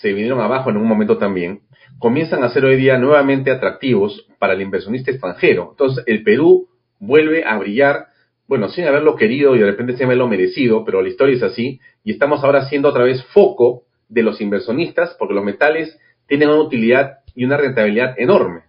se 0.00 0.12
vinieron 0.12 0.40
abajo 0.40 0.70
en 0.70 0.76
un 0.76 0.86
momento 0.86 1.18
también, 1.18 1.60
comienzan 1.98 2.44
a 2.44 2.50
ser 2.50 2.64
hoy 2.64 2.76
día 2.76 2.98
nuevamente 2.98 3.50
atractivos 3.50 4.26
para 4.38 4.52
el 4.52 4.62
inversionista 4.62 5.10
extranjero. 5.10 5.68
Entonces, 5.70 6.04
el 6.06 6.22
Perú 6.22 6.68
vuelve 6.98 7.44
a 7.44 7.56
brillar, 7.58 8.06
bueno, 8.46 8.68
sin 8.68 8.86
haberlo 8.86 9.16
querido 9.16 9.56
y 9.56 9.58
de 9.58 9.66
repente 9.66 9.94
sin 9.94 10.06
haberlo 10.06 10.28
merecido, 10.28 10.84
pero 10.84 11.02
la 11.02 11.08
historia 11.08 11.36
es 11.36 11.42
así, 11.42 11.80
y 12.04 12.12
estamos 12.12 12.44
ahora 12.44 12.68
siendo 12.68 12.88
otra 12.88 13.04
vez 13.04 13.24
foco 13.32 13.82
de 14.08 14.22
los 14.22 14.40
inversionistas 14.40 15.16
porque 15.18 15.34
los 15.34 15.44
metales 15.44 15.98
tienen 16.26 16.48
una 16.48 16.60
utilidad 16.60 17.18
y 17.34 17.44
una 17.44 17.56
rentabilidad 17.56 18.14
enorme. 18.18 18.62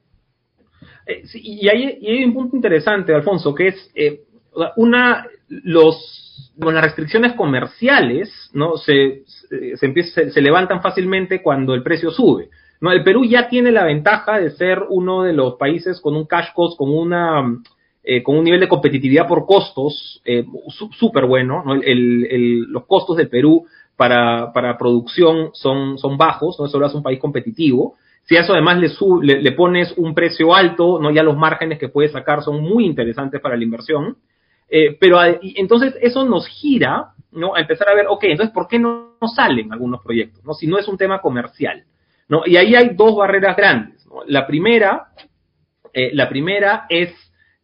Eh, 1.06 1.24
y, 1.36 1.68
hay, 1.70 1.86
hay, 1.86 2.24
un 2.24 2.34
punto 2.34 2.56
interesante, 2.56 3.14
Alfonso, 3.14 3.54
que 3.54 3.68
es 3.68 3.92
eh, 3.96 4.22
una 4.76 5.28
los 5.50 6.52
las 6.58 6.84
restricciones 6.84 7.34
comerciales, 7.34 8.50
¿no? 8.54 8.78
Se, 8.78 9.24
se, 9.26 10.32
se, 10.32 10.42
levantan 10.42 10.82
fácilmente 10.82 11.42
cuando 11.42 11.74
el 11.74 11.84
precio 11.84 12.12
sube. 12.12 12.50
¿no? 12.82 12.92
El 12.92 13.04
Perú 13.04 13.26
ya 13.26 13.48
tiene 13.48 13.72
la 13.72 13.84
ventaja 13.84 14.40
de 14.40 14.52
ser 14.52 14.84
uno 14.90 15.24
de 15.24 15.34
los 15.34 15.56
países 15.56 16.02
con 16.02 16.16
un 16.16 16.26
cash 16.26 16.48
cost, 16.54 16.78
con 16.78 16.90
una 16.90 17.60
eh, 18.04 18.24
con 18.24 18.38
un 18.38 18.44
nivel 18.44 18.60
de 18.60 18.68
competitividad 18.68 19.28
por 19.28 19.46
costos 19.46 20.22
súper 20.98 21.26
bueno. 21.26 21.64
¿no? 21.66 21.74
El, 21.76 22.26
el, 22.30 22.62
los 22.72 22.86
costos 22.86 23.18
del 23.18 23.30
Perú 23.30 23.66
para, 23.98 24.54
para 24.54 24.78
producción 24.78 25.50
son, 25.54 25.98
son 25.98 26.18
bajos, 26.18 26.58
¿no? 26.60 26.68
Eso 26.68 26.80
lo 26.80 26.86
hace 26.86 26.96
un 26.96 27.04
país 27.04 27.20
competitivo. 27.20 27.96
Si 28.24 28.38
a 28.38 28.42
eso 28.42 28.54
además 28.54 28.78
le, 28.80 29.42
le, 29.42 29.52
pones 29.54 29.94
un 29.98 30.14
precio 30.14 30.54
alto, 30.54 31.00
no 31.02 31.12
ya 31.12 31.24
los 31.24 31.36
márgenes 31.36 31.80
que 31.80 31.90
puedes 31.90 32.12
sacar 32.12 32.44
son 32.44 32.62
muy 32.62 32.86
interesantes 32.86 33.42
para 33.42 33.58
la 33.58 33.64
inversión. 33.64 34.18
Eh, 34.70 34.98
pero 35.00 35.20
entonces 35.56 35.96
eso 36.02 36.26
nos 36.26 36.48
gira 36.48 37.14
¿no? 37.32 37.56
a 37.56 37.62
empezar 37.62 37.90
a 37.90 37.96
ver, 37.96 38.08
ok, 38.10 38.24
entonces 38.26 38.54
¿por 38.54 38.68
qué 38.68 38.80
no, 38.80 39.18
salen 39.36 39.72
algunos 39.72 40.02
proyectos? 40.04 40.44
¿no? 40.44 40.54
Si 40.54 40.68
no 40.68 40.78
es 40.78 40.88
un 40.88 40.98
tema 40.98 41.22
comercial. 41.22 41.84
¿no? 42.28 42.42
Y 42.46 42.58
ahí 42.58 42.76
hay 42.76 42.90
dos 42.96 43.16
barreras 43.16 43.56
grandes. 43.56 44.06
La 44.28 44.46
primera, 44.46 45.08
eh, 45.94 46.12
la 46.14 46.28
primera 46.30 46.86
es 46.90 47.14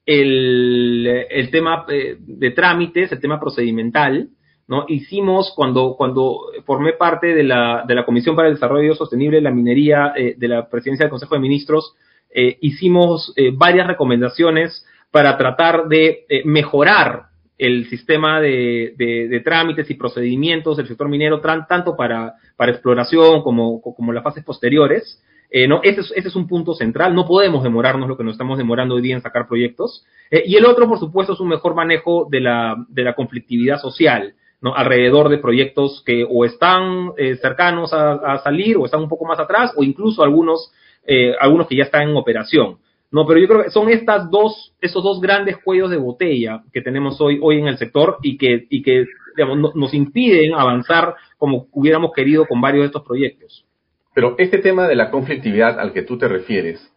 el, 0.05 1.25
el 1.29 1.51
tema 1.51 1.85
eh, 1.89 2.17
de 2.19 2.51
trámites, 2.51 3.11
el 3.11 3.19
tema 3.19 3.39
procedimental. 3.39 4.29
¿no? 4.67 4.85
Hicimos, 4.87 5.53
cuando, 5.55 5.95
cuando 5.97 6.39
formé 6.65 6.93
parte 6.93 7.35
de 7.35 7.43
la, 7.43 7.83
de 7.85 7.95
la 7.95 8.05
Comisión 8.05 8.35
para 8.35 8.47
el 8.47 8.55
Desarrollo 8.55 8.95
Sostenible 8.95 9.37
de 9.37 9.43
la 9.43 9.51
Minería 9.51 10.13
eh, 10.15 10.35
de 10.37 10.47
la 10.47 10.69
Presidencia 10.69 11.05
del 11.05 11.11
Consejo 11.11 11.35
de 11.35 11.41
Ministros, 11.41 11.95
eh, 12.35 12.57
hicimos 12.61 13.33
varias 13.53 13.85
recomendaciones 13.85 14.87
para 15.13 15.37
tratar 15.37 15.87
de 15.87 16.25
mejorar 16.43 17.27
el 17.59 17.87
sistema 17.87 18.41
de, 18.41 19.41
trámites 19.45 19.87
y 19.91 19.93
procedimientos 19.93 20.75
del 20.75 20.87
sector 20.87 21.07
minero, 21.07 21.39
tanto 21.39 21.95
para, 21.95 22.33
para 22.57 22.71
exploración 22.71 23.43
como, 23.43 23.79
las 24.11 24.23
fases 24.23 24.43
posteriores. 24.43 25.23
¿no? 25.69 25.81
Ese 25.83 26.01
es, 26.01 26.13
ese, 26.15 26.29
es, 26.29 26.35
un 26.35 26.47
punto 26.47 26.73
central. 26.73 27.13
No 27.13 27.27
podemos 27.27 27.63
demorarnos 27.63 28.09
lo 28.09 28.17
que 28.17 28.23
nos 28.23 28.33
estamos 28.33 28.57
demorando 28.57 28.95
hoy 28.95 29.03
día 29.03 29.13
en 29.13 29.21
sacar 29.21 29.47
proyectos. 29.47 30.03
y 30.31 30.55
el 30.55 30.65
otro, 30.65 30.89
por 30.89 30.97
supuesto, 30.97 31.33
es 31.33 31.39
un 31.39 31.49
mejor 31.49 31.75
manejo 31.75 32.27
de 32.31 32.41
la, 32.41 32.75
de 32.89 33.03
la 33.03 33.13
conflictividad 33.13 33.77
social 33.77 34.33
alrededor 34.71 35.29
de 35.29 35.39
proyectos 35.39 36.01
que 36.05 36.25
o 36.27 36.45
están 36.45 37.11
eh, 37.17 37.35
cercanos 37.35 37.91
a, 37.93 38.39
salir 38.43 38.77
o 38.77 38.85
están 38.85 39.01
un 39.01 39.09
poco 39.09 39.25
más 39.25 39.39
atrás 39.39 39.73
o 39.75 39.83
incluso 39.83 40.23
algunos, 40.23 40.71
eh, 41.05 41.33
algunos 41.39 41.67
que 41.67 41.75
ya 41.75 41.83
están 41.83 42.09
en 42.09 42.15
operación. 42.15 42.77
No, 43.13 43.27
pero 43.27 43.39
yo 43.39 43.47
creo 43.47 43.63
que 43.63 43.69
son 43.69 43.89
estas 43.89 44.31
dos, 44.31 44.73
esos 44.81 45.03
dos 45.03 45.21
grandes 45.21 45.57
cuellos 45.57 45.91
de 45.91 45.97
botella 45.97 46.63
que 46.73 46.81
tenemos 46.81 47.21
hoy, 47.21 47.37
hoy 47.43 47.59
en 47.59 47.67
el 47.67 47.77
sector 47.77 48.17
y 48.23 48.37
que, 48.39 48.65
y 48.71 48.81
que 48.81 49.05
nos 49.37 49.93
impiden 49.93 50.55
avanzar 50.55 51.13
como 51.37 51.67
hubiéramos 51.73 52.11
querido 52.11 52.47
con 52.47 52.59
varios 52.59 52.81
de 52.81 52.87
estos 52.87 53.03
proyectos. 53.03 53.67
Pero 54.15 54.33
este 54.39 54.57
tema 54.57 54.87
de 54.87 54.95
la 54.95 55.11
conflictividad 55.11 55.79
al 55.79 55.93
que 55.93 56.01
tú 56.01 56.17
te 56.17 56.27
refieres, 56.27 56.91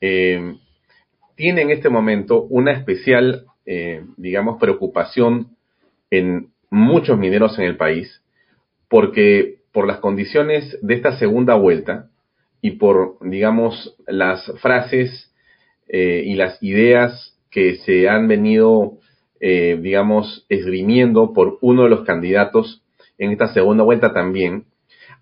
eh, 0.00 0.54
tiene 1.34 1.62
en 1.62 1.70
este 1.70 1.88
momento 1.88 2.42
una 2.42 2.70
especial, 2.70 3.46
digamos, 4.16 4.60
preocupación 4.60 5.56
en 6.10 6.50
muchos 6.70 7.18
mineros 7.18 7.58
en 7.58 7.64
el 7.64 7.76
país, 7.76 8.22
porque 8.88 9.56
por 9.72 9.86
las 9.88 9.98
condiciones 9.98 10.78
de 10.80 10.94
esta 10.94 11.18
segunda 11.18 11.54
vuelta 11.54 12.08
y 12.60 12.72
por, 12.72 13.16
digamos, 13.22 13.96
las 14.06 14.44
frases 14.60 15.29
eh, 15.92 16.22
y 16.24 16.34
las 16.34 16.62
ideas 16.62 17.36
que 17.50 17.76
se 17.78 18.08
han 18.08 18.28
venido, 18.28 18.98
eh, 19.40 19.76
digamos, 19.82 20.46
esgrimiendo 20.48 21.32
por 21.32 21.58
uno 21.62 21.82
de 21.82 21.90
los 21.90 22.04
candidatos 22.04 22.82
en 23.18 23.32
esta 23.32 23.52
segunda 23.52 23.82
vuelta 23.82 24.12
también, 24.12 24.66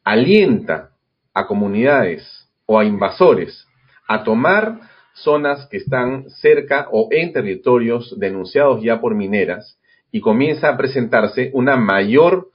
alienta 0.04 0.90
a 1.32 1.46
comunidades 1.46 2.50
o 2.66 2.78
a 2.78 2.84
invasores 2.84 3.66
a 4.06 4.24
tomar 4.24 4.80
zonas 5.14 5.66
que 5.70 5.78
están 5.78 6.28
cerca 6.28 6.88
o 6.92 7.08
en 7.10 7.32
territorios 7.32 8.14
denunciados 8.18 8.82
ya 8.82 9.00
por 9.00 9.14
mineras 9.14 9.78
y 10.12 10.20
comienza 10.20 10.68
a 10.68 10.76
presentarse 10.76 11.50
una 11.54 11.76
mayor, 11.76 12.50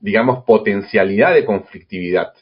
digamos, 0.00 0.44
potencialidad 0.44 1.34
de 1.34 1.44
conflictividad. 1.44 2.32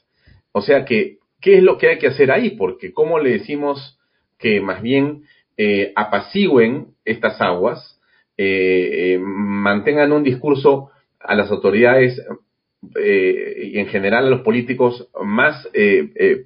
O 0.52 0.62
sea 0.62 0.84
que, 0.84 1.18
¿qué 1.40 1.58
es 1.58 1.62
lo 1.62 1.78
que 1.78 1.88
hay 1.88 1.98
que 1.98 2.08
hacer 2.08 2.30
ahí? 2.30 2.50
Porque 2.50 2.92
¿cómo 2.92 3.18
le 3.18 3.30
decimos 3.30 3.98
que 4.38 4.60
más 4.60 4.82
bien 4.82 5.22
eh, 5.56 5.92
apacigüen 5.96 6.88
estas 7.04 7.40
aguas, 7.40 8.00
eh, 8.36 9.14
eh, 9.14 9.18
mantengan 9.18 10.12
un 10.12 10.22
discurso 10.22 10.90
a 11.18 11.34
las 11.34 11.50
autoridades 11.50 12.20
y 12.94 13.78
en 13.78 13.86
general 13.86 14.26
a 14.26 14.30
los 14.30 14.42
políticos 14.42 15.08
más 15.24 15.68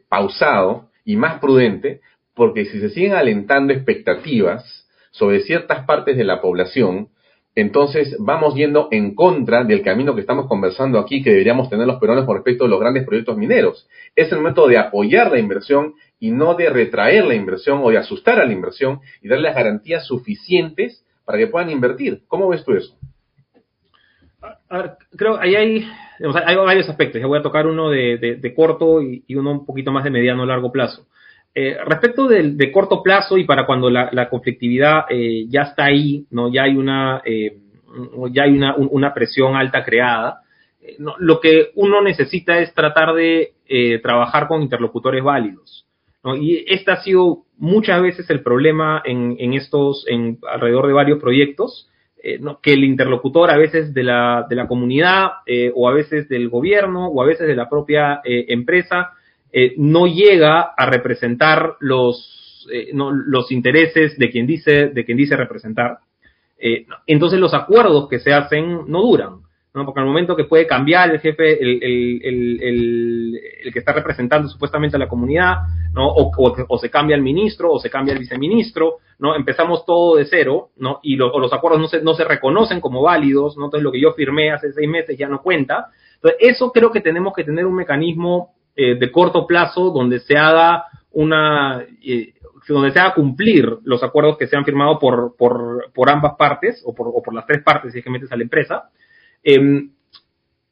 pausado 0.08 0.88
y 1.04 1.16
más 1.16 1.38
prudente, 1.38 2.00
porque 2.34 2.64
si 2.64 2.80
se 2.80 2.88
siguen 2.88 3.12
alentando 3.12 3.74
expectativas 3.74 4.88
sobre 5.10 5.40
ciertas 5.40 5.84
partes 5.84 6.16
de 6.16 6.24
la 6.24 6.40
población, 6.40 7.08
entonces 7.54 8.16
vamos 8.20 8.54
yendo 8.54 8.88
en 8.90 9.14
contra 9.14 9.64
del 9.64 9.82
camino 9.82 10.14
que 10.14 10.20
estamos 10.20 10.46
conversando 10.46 10.98
aquí, 10.98 11.22
que 11.22 11.30
deberíamos 11.30 11.68
tener 11.68 11.86
los 11.86 11.98
peruanos 12.00 12.24
con 12.24 12.36
respecto 12.36 12.64
a 12.64 12.68
los 12.68 12.80
grandes 12.80 13.04
proyectos 13.04 13.36
mineros. 13.36 13.88
Es 14.14 14.30
el 14.30 14.38
momento 14.38 14.68
de 14.68 14.78
apoyar 14.78 15.32
la 15.32 15.40
inversión 15.40 15.94
y 16.20 16.30
no 16.30 16.54
de 16.54 16.68
retraer 16.68 17.24
la 17.24 17.34
inversión 17.34 17.80
o 17.82 17.90
de 17.90 17.98
asustar 17.98 18.38
a 18.38 18.44
la 18.44 18.52
inversión 18.52 19.00
y 19.22 19.28
darle 19.28 19.48
las 19.48 19.56
garantías 19.56 20.06
suficientes 20.06 21.04
para 21.24 21.38
que 21.38 21.46
puedan 21.46 21.70
invertir. 21.70 22.22
¿Cómo 22.28 22.48
ves 22.48 22.64
tú 22.64 22.72
eso? 22.72 22.94
creo 25.16 25.38
ahí 25.38 25.54
hay, 25.56 25.86
varios 26.56 26.88
aspectos. 26.88 27.20
Yo 27.20 27.28
voy 27.28 27.38
a 27.38 27.42
tocar 27.42 27.66
uno 27.66 27.90
de, 27.90 28.52
corto 28.54 29.02
y, 29.02 29.24
uno 29.34 29.52
un 29.52 29.66
poquito 29.66 29.90
más 29.90 30.04
de 30.04 30.10
mediano 30.10 30.44
a 30.44 30.46
largo 30.46 30.70
plazo. 30.70 31.06
Eh, 31.54 31.76
respecto 31.84 32.28
del, 32.28 32.56
de 32.56 32.70
corto 32.70 33.02
plazo 33.02 33.36
y 33.36 33.44
para 33.44 33.66
cuando 33.66 33.90
la, 33.90 34.28
conflictividad 34.28 35.06
eh, 35.08 35.46
ya 35.48 35.62
está 35.62 35.86
ahí, 35.86 36.26
no, 36.30 36.52
ya 36.52 36.62
hay 36.64 36.76
una, 36.76 37.22
eh, 37.24 37.58
ya 38.30 38.44
hay 38.44 38.52
una, 38.52 38.76
una, 38.76 39.12
presión 39.12 39.56
alta 39.56 39.84
creada. 39.84 40.42
lo 40.98 41.40
que 41.40 41.70
uno 41.74 42.02
necesita 42.02 42.60
es 42.60 42.72
tratar 42.72 43.14
de 43.14 43.54
trabajar 44.02 44.46
con 44.46 44.62
interlocutores 44.62 45.24
válidos. 45.24 45.89
Y 46.40 46.64
este 46.68 46.90
ha 46.90 47.02
sido 47.02 47.44
muchas 47.56 48.02
veces 48.02 48.28
el 48.30 48.42
problema 48.42 49.02
en, 49.04 49.36
en 49.38 49.54
estos, 49.54 50.04
en 50.08 50.38
alrededor 50.50 50.86
de 50.86 50.92
varios 50.92 51.18
proyectos, 51.18 51.88
que 52.62 52.74
el 52.74 52.84
interlocutor 52.84 53.50
a 53.50 53.56
veces 53.56 53.94
de 53.94 54.02
la, 54.02 54.46
de 54.48 54.54
la 54.54 54.68
comunidad 54.68 55.30
o 55.74 55.88
a 55.88 55.94
veces 55.94 56.28
del 56.28 56.50
gobierno 56.50 57.06
o 57.06 57.22
a 57.22 57.26
veces 57.26 57.46
de 57.46 57.56
la 57.56 57.70
propia 57.70 58.20
empresa 58.24 59.14
eh, 59.52 59.74
no 59.78 60.06
llega 60.06 60.60
a 60.76 60.86
representar 60.86 61.74
los, 61.80 62.66
eh, 62.72 62.90
los 62.92 63.50
intereses 63.50 64.16
de 64.16 64.30
quien 64.30 64.46
dice, 64.46 64.88
de 64.88 65.04
quien 65.04 65.18
dice 65.18 65.36
representar. 65.36 65.98
Eh, 66.56 66.86
entonces 67.06 67.40
los 67.40 67.52
acuerdos 67.54 68.08
que 68.08 68.20
se 68.20 68.32
hacen 68.32 68.82
no 68.86 69.02
duran, 69.02 69.40
¿no? 69.74 69.84
porque 69.84 70.00
al 70.00 70.06
momento 70.06 70.34
que 70.34 70.44
puede 70.44 70.66
cambiar 70.66 71.10
el 71.10 71.20
jefe, 71.20 71.62
el, 71.62 71.82
el, 71.82 72.22
el, 72.62 73.40
el 73.64 73.72
que 73.72 73.78
está 73.78 73.92
representando 73.92 74.48
supuestamente 74.48 74.96
a 74.96 74.98
la 74.98 75.08
comunidad, 75.08 75.58
¿no? 75.92 76.08
O, 76.08 76.78
se 76.78 76.90
cambia 76.90 77.16
el 77.16 77.22
ministro 77.22 77.72
o 77.72 77.78
se 77.78 77.90
cambia 77.90 78.12
el 78.12 78.18
viceministro, 78.18 78.96
¿no? 79.18 79.36
empezamos 79.36 79.84
todo 79.84 80.16
de 80.16 80.24
cero 80.24 80.70
¿no? 80.76 81.00
y 81.02 81.20
o 81.20 81.38
los 81.38 81.52
acuerdos 81.52 81.80
no 81.80 81.88
se, 81.88 82.02
no 82.02 82.14
se 82.14 82.24
reconocen 82.24 82.80
como 82.80 83.02
válidos, 83.02 83.56
¿no? 83.56 83.66
entonces 83.66 83.84
lo 83.84 83.92
que 83.92 84.00
yo 84.00 84.12
firmé 84.12 84.50
hace 84.50 84.72
seis 84.72 84.88
meses 84.88 85.16
ya 85.18 85.28
no 85.28 85.42
cuenta. 85.42 85.88
Entonces 86.16 86.38
eso 86.40 86.72
creo 86.72 86.90
que 86.90 87.00
tenemos 87.00 87.32
que 87.34 87.44
tener 87.44 87.66
un 87.66 87.74
mecanismo 87.74 88.54
eh, 88.76 88.94
de 88.94 89.12
corto 89.12 89.46
plazo 89.46 89.90
donde 89.90 90.20
se 90.20 90.36
haga 90.36 90.84
una 91.12 91.84
eh, 92.04 92.34
donde 92.68 92.92
se 92.92 93.00
haga 93.00 93.14
cumplir 93.14 93.78
los 93.84 94.02
acuerdos 94.02 94.36
que 94.38 94.46
se 94.46 94.56
han 94.56 94.64
firmado 94.64 94.98
por, 94.98 95.34
por, 95.36 95.90
por 95.92 96.10
ambas 96.10 96.34
partes 96.36 96.82
o 96.84 96.94
por, 96.94 97.08
o 97.08 97.22
por, 97.22 97.34
las 97.34 97.46
tres 97.46 97.62
partes 97.62 97.92
si 97.92 97.98
es 97.98 98.04
que 98.04 98.10
metes 98.10 98.30
a 98.30 98.36
la 98.36 98.42
empresa. 98.42 98.90
Em, 99.42 99.90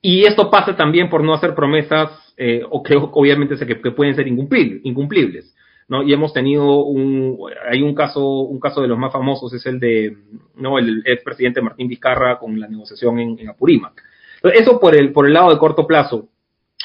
y 0.01 0.25
esto 0.25 0.51
pasa 0.51 0.77
también 0.77 1.09
por 1.09 1.23
no 1.23 1.35
hacer 1.35 1.55
promesas 1.55 2.11
eh, 2.37 2.63
o 2.69 2.83
que 2.83 2.95
obviamente 2.97 3.57
sé 3.57 3.67
que, 3.67 3.77
pueden 3.77 4.15
ser 4.15 4.29
incumplibles. 4.29 5.55
¿no? 5.89 6.03
Y 6.03 6.13
hemos 6.13 6.33
tenido 6.33 6.85
un, 6.85 7.39
hay 7.69 7.83
un 7.83 7.95
caso, 7.95 8.23
un 8.23 8.61
caso 8.61 8.83
de 8.83 8.89
los 8.89 8.99
más 8.99 9.13
famosos, 9.13 9.53
es 9.55 9.65
el 9.67 9.81
de, 9.81 10.17
¿no? 10.55 10.79
El 10.79 11.03
expresidente 11.07 11.63
Martín 11.63 11.89
Vizcarra 11.89 12.39
con 12.39 12.61
la 12.61 12.69
negociación 12.69 13.19
en, 13.19 13.39
en 13.39 13.49
Apurímac. 13.49 14.03
Eso 14.43 14.79
por 14.79 14.95
el, 14.95 15.13
por 15.13 15.27
el 15.27 15.33
lado 15.33 15.51
de 15.51 15.59
corto 15.59 15.87
plazo. 15.87 16.29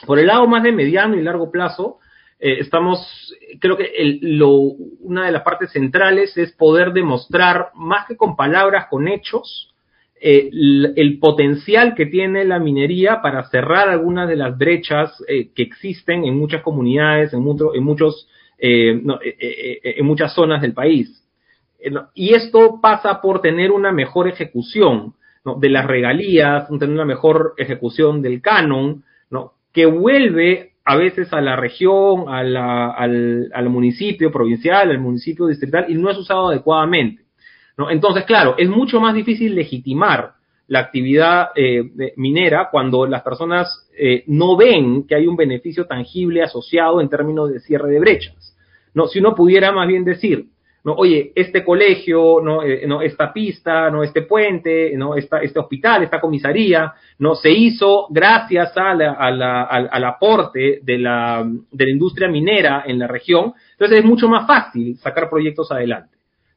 Por 0.06 0.20
el 0.20 0.28
lado 0.28 0.48
más 0.48 0.64
de 0.64 0.72
mediano 0.72 1.16
y 1.16 1.22
largo 1.22 1.52
plazo, 1.52 2.00
eh, 2.40 2.60
estamos, 2.60 3.34
creo 3.60 3.78
que 3.78 4.20
una 5.00 5.26
de 5.26 5.32
las 5.32 5.44
partes 5.44 5.72
centrales 5.72 6.36
es 6.38 6.52
poder 6.52 6.92
demostrar, 6.92 7.72
más 7.76 8.08
que 8.08 8.18
con 8.18 8.36
palabras, 8.36 8.88
con 8.90 9.08
hechos, 9.08 9.73
eh, 10.26 10.50
el, 10.96 11.20
potencial 11.20 11.96
que 11.96 12.06
tiene 12.06 12.46
la 12.46 12.58
minería 12.58 13.22
para 13.22 13.44
cerrar 13.50 13.90
algunas 13.90 14.30
de 14.30 14.38
las 14.38 14.58
brechas 14.58 15.12
eh, 15.28 15.50
que 15.54 15.64
existen 15.64 16.24
en 16.24 16.38
muchas 16.38 16.62
comunidades, 16.62 17.34
en, 17.34 17.40
en 17.40 17.84
muchos, 17.84 18.30
en 18.58 20.06
muchas 20.06 20.34
zonas 20.34 20.62
del 20.62 20.74
país. 20.74 21.22
y 22.14 22.34
esto 22.34 22.80
pasa 22.82 23.22
por 23.22 23.42
tener 23.42 23.72
una 23.72 23.92
mejor 23.92 24.30
ejecución 24.30 25.14
de 25.58 25.70
las 25.70 25.86
regalías, 25.86 26.70
tener 26.70 26.90
una 26.90 27.06
mejor 27.06 27.54
ejecución 27.58 28.22
del 28.22 28.42
canon, 28.42 29.04
¿no? 29.30 29.54
que 29.74 29.86
vuelve 29.86 30.74
a 30.86 30.96
veces 30.96 31.32
a 31.34 31.42
la 31.42 31.56
región, 31.56 32.26
al, 32.28 32.56
al, 32.56 33.70
municipio 33.70 34.32
provincial, 34.32 34.90
al 34.90 35.00
municipio 35.00 35.48
distrital, 35.48 35.86
y 35.88 35.96
no 35.96 36.10
es 36.10 36.18
usado 36.18 36.50
adecuadamente. 36.50 37.23
¿No? 37.78 37.90
Entonces, 37.90 38.26
claro, 38.26 38.56
es 38.58 38.70
mucho 38.70 39.00
más 39.00 39.14
difícil 39.14 39.56
legitimar 39.56 40.34
la 40.68 40.80
actividad 40.80 41.50
eh, 41.56 42.14
minera 42.16 42.70
cuando 42.72 43.06
las 43.06 43.22
personas 43.22 43.88
eh, 43.98 44.24
no 44.28 44.56
ven 44.56 45.06
que 45.08 45.16
hay 45.16 45.28
un 45.28 45.36
beneficio 45.36 45.86
tangible 45.86 46.42
asociado 46.42 47.02
en 47.02 47.10
términos 47.10 47.52
de 47.52 47.60
cierre 47.60 47.90
de 47.90 48.00
brechas. 48.00 48.56
¿no? 48.94 49.08
Si 49.08 49.20
uno 49.20 49.36
pudiera 49.36 49.72
más 49.72 49.88
bien 49.88 50.06
decir, 50.06 50.48
no, 50.84 50.94
oye, 50.96 51.32
este 51.36 51.64
colegio, 51.64 52.42
no, 52.44 52.62
eh, 52.62 52.86
no, 52.86 53.02
esta 53.02 53.32
pista, 53.32 53.90
no, 53.90 54.04
este 54.04 54.24
puente, 54.24 54.92
no, 54.98 55.16
esta, 55.16 55.40
este 55.40 55.60
hospital, 55.60 56.04
esta 56.04 56.20
comisaría, 56.20 56.94
no, 57.20 57.36
se 57.36 57.52
hizo 57.52 58.08
gracias 58.10 58.76
a 58.76 58.94
la, 58.94 59.14
a 59.14 59.32
la, 59.32 59.64
al, 59.64 60.04
aporte 60.04 60.80
de 60.84 60.98
la, 60.98 61.50
de 61.72 61.86
la 61.86 61.92
industria 61.92 62.28
minera 62.28 62.84
en 62.86 63.00
la 63.00 63.08
región. 63.08 63.54
Entonces 63.72 64.00
es 64.00 64.06
mucho 64.06 64.28
más 64.28 64.46
fácil 64.46 64.98
sacar 64.98 65.30
proyectos 65.30 65.72
adelante, 65.72 66.13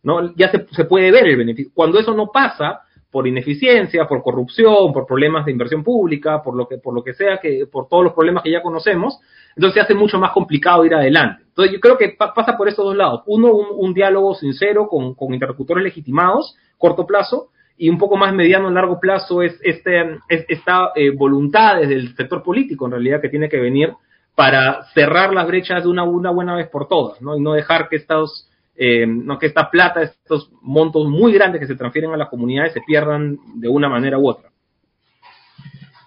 ¿no? 0.07 0.33
Ya 0.37 0.53
se, 0.53 0.85
puede 0.85 1.11
ver 1.11 1.27
el 1.27 1.37
beneficio. 1.37 1.73
Cuando 1.75 1.99
eso 1.99 2.15
no 2.15 2.31
pasa, 2.33 2.83
por 3.11 3.27
ineficiencia, 3.27 4.07
por 4.07 4.23
corrupción, 4.23 4.93
por 4.93 5.05
problemas 5.05 5.45
de 5.45 5.51
inversión 5.51 5.83
pública, 5.83 6.45
por 6.45 6.55
lo 6.55 6.69
que, 6.69 6.79
por 6.79 6.95
lo 6.95 7.03
que 7.03 7.13
sea, 7.13 7.39
que, 7.39 7.67
por 7.67 7.89
todos 7.89 8.05
los 8.05 8.13
problemas 8.13 8.45
que 8.45 8.53
ya 8.53 8.63
conocemos, 8.63 9.19
entonces 9.57 9.75
se 9.75 9.81
hace 9.81 9.95
mucho 9.95 10.21
más 10.21 10.31
complicado 10.31 10.85
ir 10.85 10.95
adelante. 10.95 11.43
Entonces 11.49 11.75
yo 11.75 11.81
creo 11.81 11.99
que 11.99 12.11
pasa 12.17 12.57
por 12.57 12.69
estos 12.69 12.85
dos 12.85 12.97
lados. 12.97 13.23
Uno, 13.27 13.53
un, 13.53 13.95
diálogo 13.95 14.37
sincero 14.37 14.87
con, 14.87 15.15
con, 15.15 15.35
interlocutores 15.35 15.83
legitimados, 15.83 16.55
corto 16.79 17.05
plazo, 17.05 17.49
y 17.77 17.89
un 17.89 17.99
poco 17.99 18.17
más 18.17 18.33
mediano, 18.33 18.71
largo 18.71 19.01
plazo 19.01 19.43
es, 19.43 19.59
este, 19.65 20.21
esta 20.29 20.93
eh, 20.95 21.11
voluntad 21.11 21.81
desde 21.81 21.95
el 21.95 22.15
sector 22.15 22.45
político, 22.45 22.87
en 22.87 22.93
realidad, 22.93 23.21
que 23.21 23.29
tiene 23.29 23.49
que 23.49 23.59
venir 23.59 23.93
para 24.37 24.85
cerrar 24.95 25.35
las 25.35 25.49
brechas 25.49 25.83
de 25.83 25.89
una, 25.89 26.05
una 26.05 26.31
buena 26.31 26.55
vez 26.55 26.69
por 26.69 26.87
todas, 26.87 27.21
¿no? 27.21 27.37
Y 27.37 27.41
no 27.41 27.55
dejar 27.55 27.89
que 27.89 27.97
estos 27.97 28.49
eh, 28.77 29.07
no 29.07 29.39
que 29.39 29.47
esta 29.47 29.70
plata, 29.70 30.03
estos 30.03 30.51
montos 30.61 31.09
muy 31.09 31.33
grandes 31.33 31.61
que 31.61 31.66
se 31.66 31.77
transfieren 31.77 32.12
a 32.12 32.16
las 32.16 32.29
comunidades 32.29 32.72
se 32.72 32.81
pierdan 32.83 33.39
de 33.55 33.68
una 33.68 33.89
manera 33.89 34.18
u 34.18 34.29
otra. 34.29 34.51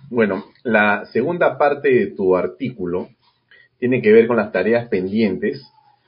Bueno, 0.09 0.45
la 0.63 1.05
segunda 1.05 1.57
parte 1.57 1.89
de 1.89 2.07
tu 2.07 2.36
artículo 2.36 3.09
tiene 3.78 4.01
que 4.01 4.11
ver 4.11 4.28
con 4.28 4.38
las 4.38 4.51
tareas 4.51 4.88
pendientes. 4.88 5.63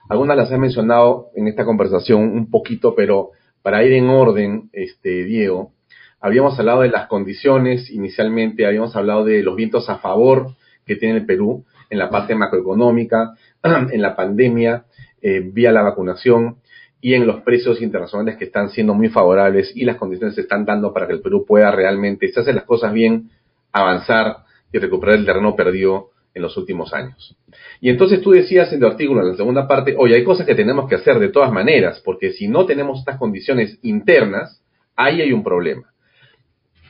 Algunas 0.09 0.37
las 0.37 0.51
he 0.51 0.57
mencionado 0.57 1.29
en 1.35 1.47
esta 1.47 1.65
conversación 1.65 2.21
un 2.21 2.49
poquito, 2.49 2.95
pero 2.95 3.29
para 3.61 3.83
ir 3.83 3.93
en 3.93 4.09
orden, 4.09 4.69
este, 4.73 5.23
Diego, 5.23 5.71
habíamos 6.19 6.57
hablado 6.59 6.81
de 6.81 6.89
las 6.89 7.07
condiciones 7.07 7.89
inicialmente, 7.89 8.65
habíamos 8.65 8.95
hablado 8.95 9.23
de 9.23 9.43
los 9.43 9.55
vientos 9.55 9.89
a 9.89 9.97
favor 9.97 10.55
que 10.85 10.95
tiene 10.95 11.19
el 11.19 11.25
Perú 11.25 11.65
en 11.89 11.99
la 11.99 12.09
parte 12.09 12.35
macroeconómica, 12.35 13.35
en 13.63 14.01
la 14.01 14.15
pandemia, 14.15 14.85
eh, 15.21 15.41
vía 15.43 15.71
la 15.71 15.81
vacunación 15.81 16.57
y 17.01 17.15
en 17.15 17.25
los 17.25 17.41
precios 17.41 17.81
internacionales 17.81 18.37
que 18.37 18.45
están 18.45 18.69
siendo 18.69 18.93
muy 18.93 19.09
favorables 19.09 19.71
y 19.75 19.85
las 19.85 19.97
condiciones 19.97 20.35
se 20.35 20.41
están 20.41 20.65
dando 20.65 20.93
para 20.93 21.07
que 21.07 21.13
el 21.13 21.21
Perú 21.21 21.45
pueda 21.47 21.71
realmente, 21.71 22.27
si 22.27 22.39
hace 22.39 22.53
las 22.53 22.63
cosas 22.63 22.93
bien, 22.93 23.31
avanzar 23.71 24.37
y 24.71 24.77
recuperar 24.77 25.15
el 25.15 25.25
terreno 25.25 25.55
perdido 25.55 26.09
en 26.33 26.41
los 26.43 26.55
últimos 26.57 26.93
años. 26.93 27.35
Y 27.81 27.89
entonces 27.89 28.21
tú 28.21 28.31
decías 28.31 28.71
en 28.71 28.79
tu 28.79 28.87
artículo, 28.87 29.21
en 29.21 29.29
la 29.29 29.35
segunda 29.35 29.67
parte, 29.67 29.95
oye, 29.97 30.15
hay 30.15 30.23
cosas 30.23 30.45
que 30.45 30.55
tenemos 30.55 30.87
que 30.87 30.95
hacer 30.95 31.19
de 31.19 31.29
todas 31.29 31.51
maneras, 31.51 32.01
porque 32.05 32.31
si 32.31 32.47
no 32.47 32.65
tenemos 32.65 32.99
estas 32.99 33.17
condiciones 33.17 33.79
internas, 33.81 34.61
ahí 34.95 35.21
hay 35.21 35.33
un 35.33 35.43
problema. 35.43 35.91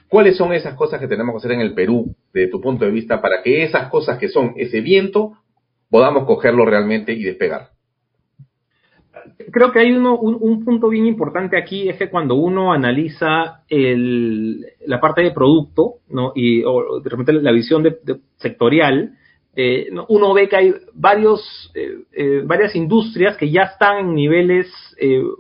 ¿Cuáles 0.07 0.35
son 0.35 0.51
esas 0.53 0.75
cosas 0.75 0.99
que 0.99 1.07
tenemos 1.07 1.33
que 1.33 1.37
hacer 1.37 1.51
en 1.53 1.61
el 1.61 1.73
Perú, 1.73 2.13
desde 2.33 2.51
tu 2.51 2.59
punto 2.59 2.85
de 2.85 2.91
vista, 2.91 3.21
para 3.21 3.41
que 3.41 3.63
esas 3.63 3.89
cosas 3.89 4.19
que 4.19 4.27
son 4.27 4.53
ese 4.57 4.81
viento, 4.81 5.37
podamos 5.89 6.25
cogerlo 6.25 6.65
realmente 6.65 7.13
y 7.13 7.23
despegar? 7.23 7.70
Creo 9.51 9.71
que 9.71 9.79
hay 9.79 9.91
uno, 9.91 10.17
un, 10.17 10.63
punto 10.63 10.89
bien 10.89 11.05
importante 11.05 11.57
aquí, 11.57 11.89
es 11.89 11.97
que 11.97 12.09
cuando 12.09 12.35
uno 12.35 12.73
analiza 12.73 13.63
el, 13.67 14.65
la 14.85 14.99
parte 14.99 15.21
de 15.21 15.31
producto, 15.31 15.95
¿no? 16.09 16.31
Y 16.35 16.63
o 16.63 16.99
de 16.99 17.09
repente 17.09 17.33
la 17.33 17.51
visión 17.51 17.83
de, 17.83 17.97
sectorial, 18.37 19.17
eh, 19.55 19.89
uno 20.07 20.33
ve 20.33 20.47
que 20.47 20.55
hay 20.55 20.73
varios, 20.93 21.71
eh, 21.75 22.03
eh, 22.13 22.41
varias 22.45 22.75
industrias 22.75 23.35
que 23.37 23.51
ya 23.51 23.63
están 23.63 23.97
en 23.97 24.15
niveles 24.15 24.67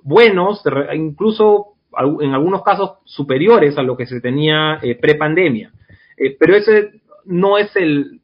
buenos, 0.03 0.63
incluso 0.95 1.75
en 2.19 2.33
algunos 2.33 2.63
casos 2.63 2.93
superiores 3.05 3.77
a 3.77 3.83
lo 3.83 3.95
que 3.95 4.07
se 4.07 4.19
tenía 4.19 4.79
pre-pandemia. 4.99 5.71
pero 6.39 6.55
ese 6.55 7.01
no 7.25 7.59
es 7.59 7.75
el, 7.75 8.21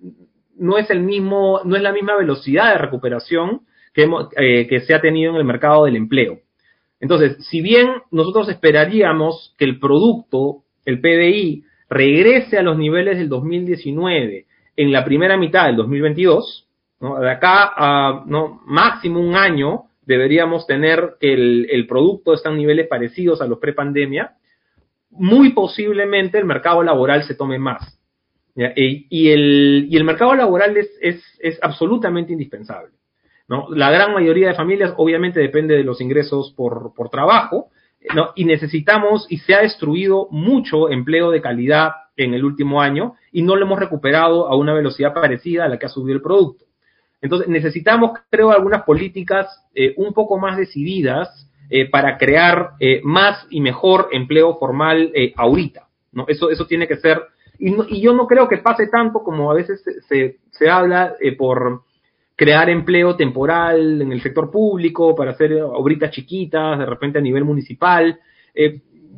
no 0.58 0.80
es 0.80 0.90
el 0.90 1.02
mismo, 1.02 1.62
no 1.64 1.76
es 1.76 1.84
la 1.84 1.92
misma 1.92 2.16
velocidad 2.16 2.72
de 2.72 2.80
recuperación 2.80 3.67
eh, 3.98 4.68
que, 4.68 4.80
se 4.82 4.94
ha 4.94 5.02
tenido 5.02 5.32
en 5.32 5.38
el 5.38 5.44
mercado 5.44 5.86
del 5.86 5.96
empleo. 5.96 6.40
Entonces, 7.00 7.46
si 7.48 7.62
bien 7.62 7.88
nosotros 8.12 8.48
esperaríamos 8.50 9.56
que 9.58 9.66
el 9.66 9.80
producto 9.80 10.64
el 10.86 11.02
PDI 11.02 11.64
regrese 11.90 12.58
a 12.58 12.62
los 12.62 12.78
niveles 12.78 13.18
del 13.18 13.28
2019 13.28 14.46
en 14.76 14.92
la 14.92 15.04
primera 15.04 15.36
mitad 15.36 15.66
del 15.66 15.76
2022, 15.78 16.68
¿no? 17.02 17.20
de 17.20 17.32
acá 17.32 17.74
a 17.76 18.24
máximo 18.66 19.20
un 19.20 19.36
año 19.36 19.86
deberíamos 20.06 20.68
tener 20.68 21.16
que 21.20 21.34
el, 21.34 21.88
producto 21.88 22.34
está 22.34 22.50
en 22.50 22.58
niveles 22.58 22.88
parecidos 22.88 23.42
a 23.42 23.48
los 23.48 23.60
prepandemia, 23.60 24.36
muy 25.10 25.54
posiblemente 25.54 26.38
el 26.38 26.46
mercado 26.46 26.84
laboral 26.84 27.24
se 27.24 27.36
tome 27.36 27.58
más. 27.58 28.00
Y, 28.56 29.30
el, 29.30 30.04
mercado 30.04 30.36
laboral 30.36 30.78
es 30.78 31.60
absolutamente 31.62 32.32
indispensable. 32.32 32.98
¿No? 33.48 33.68
La 33.70 33.92
gran 33.92 34.14
mayoría 34.14 34.50
de 34.50 34.56
familias 34.56 34.94
obviamente 34.98 35.40
depende 35.40 35.76
de 35.76 35.84
los 35.84 36.02
ingresos 36.02 36.54
por, 36.56 36.94
por 36.96 37.10
trabajo, 37.10 37.70
¿no? 38.14 38.32
y 38.36 38.46
necesitamos, 38.46 39.26
y 39.30 39.40
se 39.40 39.56
ha 39.56 39.62
destruido 39.62 40.28
mucho 40.32 40.90
empleo 40.90 41.32
de 41.32 41.42
calidad 41.42 41.92
en 42.16 42.34
el 42.34 42.44
último 42.44 42.82
año, 42.82 43.16
y 43.32 43.42
no 43.42 43.56
lo 43.56 43.66
hemos 43.66 43.80
recuperado 43.80 44.48
a 44.48 44.56
una 44.56 44.74
velocidad 44.74 45.14
parecida 45.14 45.66
a 45.66 45.68
la 45.68 45.78
que 45.78 45.86
ha 45.86 45.90
subido 45.90 46.16
el 46.16 46.22
producto. 46.22 46.66
Entonces, 47.22 47.48
necesitamos, 47.48 48.12
creo, 48.30 48.52
algunas 48.52 48.84
políticas 48.84 49.48
eh, 49.74 49.94
un 49.98 50.14
poco 50.14 50.38
más 50.38 50.58
decididas 50.58 51.50
eh, 51.70 51.90
para 51.90 52.18
crear 52.18 52.72
eh, 52.80 53.02
más 53.04 53.46
y 53.50 53.60
mejor 53.62 54.10
empleo 54.12 54.58
formal 54.58 55.12
ahorita. 55.36 55.88
¿no? 56.12 56.26
Eso, 56.28 56.50
eso 56.50 56.66
tiene 56.66 56.88
que 56.88 56.98
ser, 56.98 57.22
y, 57.60 57.76
y, 57.96 58.02
yo 58.02 58.14
no 58.14 58.28
creo 58.28 58.48
que 58.48 58.58
pase 58.58 58.88
tanto 58.88 59.24
como 59.24 59.52
a 59.52 59.56
veces 59.56 59.84
se, 60.08 60.38
se 60.52 60.70
habla 60.70 61.16
por 61.38 61.84
crear 62.38 62.70
empleo 62.70 63.16
temporal 63.16 64.02
en 64.02 64.12
el 64.12 64.22
sector 64.22 64.52
público 64.52 65.16
para 65.16 65.32
hacer 65.32 65.60
obritas 65.62 66.12
chiquitas, 66.12 66.78
de 66.78 66.86
repente 66.86 67.18
a 67.18 67.22
nivel 67.22 67.44
municipal. 67.44 68.20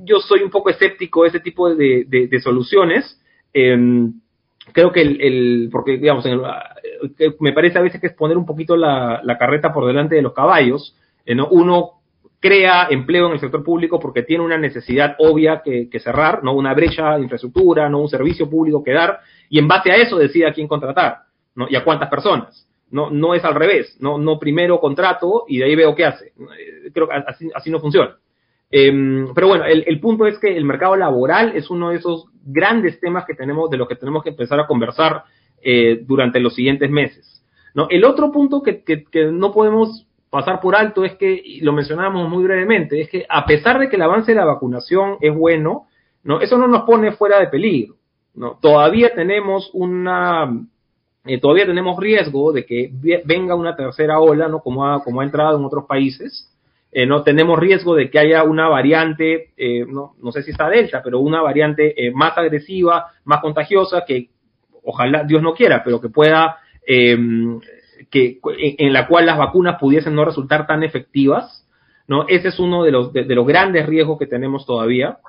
yo 0.06 0.20
soy 0.20 0.42
un 0.42 0.50
poco 0.50 0.70
escéptico 0.70 1.24
de 1.24 1.30
ese 1.30 1.40
tipo 1.42 1.76
de, 1.76 2.40
soluciones. 2.42 3.22
Em, 3.54 4.14
creo 4.72 4.92
que 4.92 5.02
el, 5.02 5.70
porque 5.70 5.98
digamos, 5.98 6.26
me 7.40 7.52
parece 7.52 7.78
a 7.78 7.82
veces 7.82 8.00
que 8.00 8.08
es 8.08 8.14
poner 8.14 8.38
un 8.38 8.46
poquito 8.46 8.78
la, 8.78 9.36
carreta 9.38 9.74
por 9.74 9.86
delante 9.86 10.16
de 10.16 10.22
los 10.22 10.34
caballos, 10.34 10.96
eh, 11.26 11.36
¿no? 11.36 11.50
Uno 11.50 12.00
crea 12.40 12.88
empleo 12.90 13.28
en 13.28 13.34
el 13.34 13.40
sector 13.42 13.66
público 13.66 14.00
porque 14.00 14.24
tiene 14.24 14.46
una 14.46 14.58
necesidad 14.58 15.18
obvia 15.20 15.62
que, 15.62 15.90
cerrar, 16.00 16.42
no 16.42 16.54
una 16.54 16.74
brecha 16.74 17.18
de 17.18 17.24
infraestructura, 17.24 17.90
no 17.90 18.00
un 18.00 18.08
servicio 18.08 18.50
público 18.50 18.82
que 18.82 18.94
dar, 18.94 19.20
y 19.50 19.60
en 19.60 19.68
base 19.68 19.92
a 19.92 19.98
eso 19.98 20.18
decide 20.18 20.48
a 20.48 20.54
quién 20.54 20.70
contratar, 20.70 21.24
¿no? 21.56 21.68
Y 21.70 21.76
a 21.76 21.84
cuántas 21.84 22.10
personas. 22.10 22.69
No, 22.92 23.10
no 23.12 23.36
es 23.36 23.46
al 23.46 23.56
revés, 23.56 23.98
no, 24.00 24.18
no 24.18 24.40
primero 24.40 24.80
contrato 24.80 25.46
y 25.48 25.60
de 25.60 25.66
ahí 25.66 25.76
veo 25.76 25.94
qué 25.96 26.06
hace. 26.06 26.28
Eh, 26.28 26.92
creo 26.94 27.08
que 27.08 27.14
así, 27.14 27.50
así 27.54 27.70
no 27.70 27.80
funciona. 27.80 28.18
Em, 28.72 29.34
pero 29.34 29.48
bueno, 29.48 29.66
el, 29.66 30.00
punto 30.00 30.28
es 30.28 30.38
que 30.38 30.56
el 30.56 30.64
mercado 30.64 30.96
laboral 30.96 31.56
es 31.56 31.70
uno 31.72 31.90
de 31.90 31.98
esos 31.98 32.26
grandes 32.46 33.00
temas 33.00 33.26
que 33.26 33.34
tenemos, 33.34 33.70
de 33.70 33.78
los 33.78 33.88
que 33.88 33.96
tenemos 33.96 34.24
que 34.24 34.30
empezar 34.30 34.60
a 34.60 34.68
conversar 34.68 35.24
eh, 35.62 36.02
durante 36.06 36.40
los 36.40 36.54
siguientes 36.54 36.90
meses. 36.90 37.44
¿no? 37.74 37.88
El 37.90 38.06
otro 38.06 38.32
punto 38.32 38.62
que, 38.62 38.84
no 39.32 39.52
podemos 39.52 40.06
pasar 40.30 40.60
por 40.62 40.76
alto 40.76 41.04
es 41.04 41.16
que, 41.16 41.32
y 41.44 41.62
lo 41.62 41.74
mencionábamos 41.74 42.30
muy 42.30 42.44
brevemente, 42.44 43.02
es 43.02 43.10
que 43.10 43.26
a 43.28 43.46
pesar 43.46 43.80
de 43.80 43.90
que 43.90 43.96
el 43.96 44.04
avance 44.04 44.32
de 44.32 44.38
la 44.38 44.46
vacunación 44.46 45.18
es 45.22 45.36
bueno, 45.36 45.88
¿no? 46.24 46.40
eso 46.40 46.58
no 46.58 46.68
nos 46.68 46.84
pone 46.84 47.14
fuera 47.14 47.40
de 47.40 47.48
peligro. 47.48 47.96
¿no? 48.36 48.60
Todavía 48.62 49.16
tenemos 49.16 49.72
una 49.74 50.48
eh, 51.26 51.40
todavía 51.40 51.66
tenemos 51.66 52.00
riesgo 52.00 52.54
de 52.54 52.66
que 52.66 52.92
venga 53.26 53.56
una 53.56 53.76
tercera 53.76 54.20
ola, 54.20 54.48
¿no? 54.48 54.62
Como 54.62 54.88
ha, 54.88 55.04
como 55.04 55.22
ha 55.22 55.26
entrado 55.26 55.58
en 55.58 55.66
otros 55.66 55.86
países, 55.86 56.50
eh, 56.92 57.06
no 57.06 57.24
tenemos 57.24 57.60
riesgo 57.60 57.94
de 57.94 58.10
que 58.10 58.20
haya 58.20 58.44
una 58.44 58.68
variante, 58.70 59.52
eh, 59.58 59.86
no, 59.86 60.16
no, 60.22 60.32
sé 60.32 60.44
si 60.44 60.52
está 60.52 60.70
delta, 60.70 61.02
pero 61.04 61.20
una 61.20 61.42
variante 61.42 61.94
más 62.14 62.38
agresiva, 62.38 63.12
más 63.26 63.42
contagiosa, 63.42 64.06
que 64.08 64.30
ojalá 64.84 65.24
Dios 65.24 65.42
no 65.42 65.54
quiera, 65.54 65.84
pero 65.84 66.00
que 66.00 66.10
pueda, 66.10 66.58
em, 66.88 67.60
que 68.10 68.40
en 68.56 68.94
la 68.94 69.08
cual 69.08 69.26
las 69.26 69.38
vacunas 69.38 69.78
pudiesen 69.80 70.16
no 70.16 70.26
resultar 70.26 70.66
tan 70.68 70.84
efectivas, 70.84 71.68
¿no? 72.08 72.28
Ese 72.28 72.48
es 72.48 72.60
uno 72.60 72.84
de 72.84 72.92
los, 72.92 73.14
de, 73.14 73.24
los 73.36 73.46
grandes 73.46 73.86
riesgos 73.86 74.18
que 74.18 74.26
tenemos 74.26 74.66
todavía, 74.66 75.20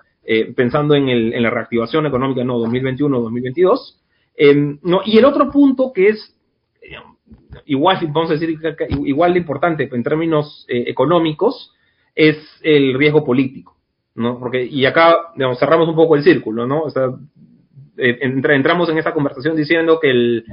pensando 0.55 0.95
en, 0.95 1.09
el, 1.09 1.35
en 1.35 1.43
la 1.43 1.51
reactivación 1.51 2.07
económica, 2.07 2.45
no, 2.45 2.59
2021-2022. 2.61 4.00
Em, 4.43 4.79
no, 4.83 5.03
y 5.05 5.19
el 5.19 5.27
otro 5.27 5.51
punto 5.51 5.93
que 5.93 6.09
es 6.09 6.35
igual, 7.67 7.99
vamos 8.09 8.31
a 8.31 8.35
decir, 8.35 8.59
igual 9.05 9.35
de 9.35 9.39
importante 9.39 9.87
en 9.93 10.03
términos 10.03 10.65
eh, 10.67 10.85
económicos, 10.87 11.75
es 12.15 12.39
el 12.63 12.95
riesgo 12.95 13.23
político, 13.23 13.77
¿no? 14.15 14.39
Porque, 14.39 14.65
y 14.65 14.87
acá, 14.87 15.33
digamos, 15.37 15.59
cerramos 15.59 15.91
un 15.91 15.95
poco 15.95 16.17
el 16.17 16.23
círculo, 16.23 16.67
¿no? 16.67 16.85
O 16.85 16.91
sea, 16.91 17.11
eh, 17.99 18.19
entramos 18.23 18.89
en 18.89 18.97
esa 18.97 19.13
conversación 19.13 19.57
diciendo 19.57 20.01
que 20.01 20.11
el, 20.11 20.45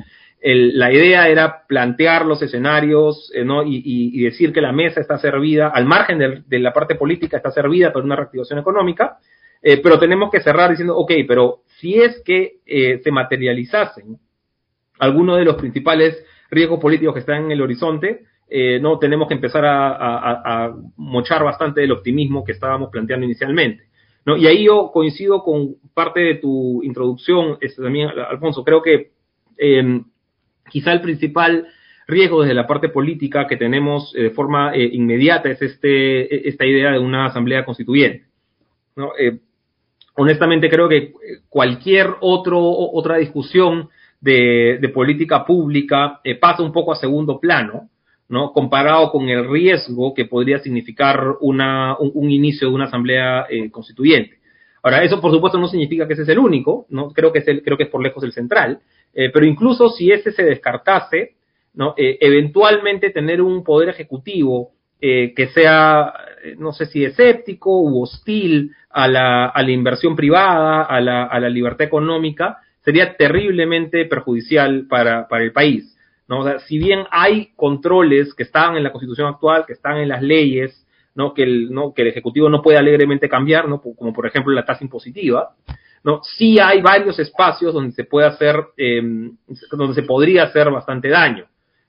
la 0.42 0.92
idea 0.92 1.30
era 1.30 1.66
plantear 1.66 2.26
los 2.26 2.42
escenarios, 2.42 3.32
eh, 3.34 3.46
¿no? 3.46 3.64
Y, 3.66 4.22
decir 4.22 4.52
que 4.52 4.60
la 4.60 4.74
mesa 4.74 5.00
está 5.00 5.18
servida, 5.18 5.70
al 5.70 5.86
margen 5.86 6.44
de, 6.46 6.60
la 6.60 6.74
parte 6.74 6.96
política, 6.96 7.38
está 7.38 7.52
servida 7.52 7.94
por 7.94 8.04
una 8.04 8.18
reactivación 8.18 8.60
económica, 8.60 9.18
pero 9.62 9.98
tenemos 9.98 10.30
que 10.30 10.42
cerrar 10.42 10.70
diciendo, 10.72 10.98
ok, 10.98 11.12
pero 11.26 11.62
si 11.80 11.96
es 11.96 12.22
que 12.24 12.60
se 13.04 13.12
materializasen 13.12 14.18
algunos 15.00 15.38
de 15.38 15.46
los 15.46 15.56
principales 15.56 16.24
riesgos 16.50 16.80
políticos 16.80 17.14
que 17.14 17.20
están 17.20 17.46
en 17.46 17.52
el 17.52 17.62
horizonte, 17.62 18.26
eh, 18.50 18.80
no 18.80 18.98
tenemos 18.98 19.28
que 19.28 19.34
empezar 19.34 19.66
a, 19.66 20.74
mochar 20.96 21.44
bastante 21.44 21.82
del 21.82 21.92
optimismo 21.92 22.44
que 22.44 22.54
estábamos 22.54 22.90
planteando 22.90 23.26
inicialmente. 23.26 23.84
¿no? 24.26 24.38
Y 24.38 24.48
ahí 24.48 24.66
yo 24.66 24.92
coincido 24.92 25.44
con 25.44 25.76
parte 25.94 26.22
de 26.22 26.36
tu 26.36 26.82
introducción, 26.84 27.58
este, 27.62 27.82
también, 27.82 28.10
Alfonso. 28.10 28.64
Creo 28.64 28.82
que 28.82 29.12
em, 29.58 30.06
quizá 30.70 30.94
el 30.94 31.02
principal 31.02 31.68
riesgo 32.08 32.42
desde 32.42 32.54
la 32.54 32.68
parte 32.68 32.90
política 32.90 33.48
que 33.48 33.58
tenemos 33.58 34.14
eh, 34.16 34.24
de 34.24 34.30
forma 34.32 34.74
eh, 34.74 34.90
inmediata 34.94 35.50
es 35.50 35.62
este, 35.62 36.48
esta 36.48 36.66
idea 36.66 36.92
de 36.92 37.00
una 37.00 37.26
asamblea 37.26 37.66
constituyente. 37.66 38.26
¿no? 38.96 39.12
Honestamente 40.18 40.70
creo 40.70 40.90
que 40.90 41.14
cualquier 41.48 42.08
otro, 42.22 42.60
otra 42.60 43.18
discusión 43.18 43.90
de, 44.20 44.92
política 44.94 45.46
pública 45.46 46.20
eh, 46.24 46.36
pasa 46.36 46.64
un 46.64 46.72
poco 46.72 46.92
a 46.92 46.96
segundo 46.96 47.40
plano, 47.40 47.90
¿no? 48.30 48.52
Comparado 48.52 49.12
con 49.12 49.30
el 49.30 49.48
riesgo 49.48 50.14
que 50.14 50.26
podría 50.26 50.60
significar 50.60 51.38
una, 51.40 51.96
un, 52.00 52.32
inicio 52.32 52.68
de 52.68 52.74
una 52.74 52.86
asamblea 52.86 53.46
eh, 53.50 53.70
constituyente. 53.70 54.40
Ahora, 54.82 55.04
eso 55.04 55.22
por 55.22 55.32
supuesto 55.32 55.60
no 55.60 55.68
significa 55.68 56.08
que 56.08 56.14
ese 56.14 56.24
es 56.24 56.30
el 56.30 56.40
único, 56.40 56.88
¿no? 56.90 57.12
Creo 57.12 57.32
que 57.32 57.40
es, 57.40 57.48
el, 57.48 57.62
creo 57.62 57.78
que 57.78 57.84
es 57.84 57.90
por 57.90 58.02
lejos 58.02 58.24
el 58.24 58.34
central, 58.34 58.80
eh, 59.14 59.30
pero 59.32 59.46
incluso 59.46 59.90
si 59.90 60.12
ese 60.12 60.32
se 60.32 60.44
descartase, 60.44 61.36
¿no? 61.74 61.94
eventualmente 61.96 63.12
tener 63.12 63.40
un 63.40 63.64
poder 63.64 63.90
ejecutivo 63.90 64.72
que 65.00 65.50
sea, 65.54 66.14
no 66.58 66.74
sé 66.74 66.88
si 66.88 67.06
escéptico 67.06 67.82
u 67.82 68.02
hostil 68.02 68.72
a 68.90 69.08
la, 69.08 69.46
a 69.46 69.62
la 69.62 69.72
inversión 69.72 70.16
privada, 70.16 70.84
a 70.84 71.00
la, 71.02 71.26
a 71.26 71.40
la 71.40 71.50
libertad 71.50 71.86
económica, 71.86 72.58
sería 72.84 73.16
terriblemente 73.18 74.06
perjudicial 74.06 74.88
para, 74.88 75.28
para 75.28 75.44
el 75.44 75.52
país. 75.52 75.96
¿no? 76.28 76.40
O 76.40 76.44
sea, 76.44 76.60
si 76.60 76.78
bien 76.78 77.06
hay 77.12 77.50
controles 77.56 78.34
que 78.34 78.44
están 78.44 78.76
en 78.76 78.84
la 78.84 78.92
constitución 78.92 79.28
actual, 79.28 79.66
que 79.66 79.74
están 79.74 79.98
en 79.98 80.10
las 80.10 80.22
leyes, 80.22 80.86
¿no? 81.16 81.34
Que, 81.34 81.44
el, 81.44 81.72
¿no? 81.72 81.94
que 81.94 82.04
el 82.04 82.10
Ejecutivo 82.10 82.50
no 82.50 82.62
puede 82.62 82.78
alegremente 82.78 83.28
cambiar, 83.28 83.68
¿no? 83.68 83.82
como 83.82 84.14
por 84.14 84.26
ejemplo 84.28 84.54
la 84.54 84.66
tasa 84.66 84.84
impositiva, 84.84 85.56
¿no? 86.04 86.22
sí 86.24 86.60
hay 86.60 86.82
varios 86.82 87.18
espacios 87.20 87.74
donde 87.74 87.92
se 87.92 88.04
puede 88.04 88.28
hacer, 88.28 88.56
eh, 88.78 89.02
donde 89.72 89.94
se 89.96 90.04
podría 90.04 90.44
hacer 90.44 90.70
bastante 90.70 91.10
daño. 91.10 91.46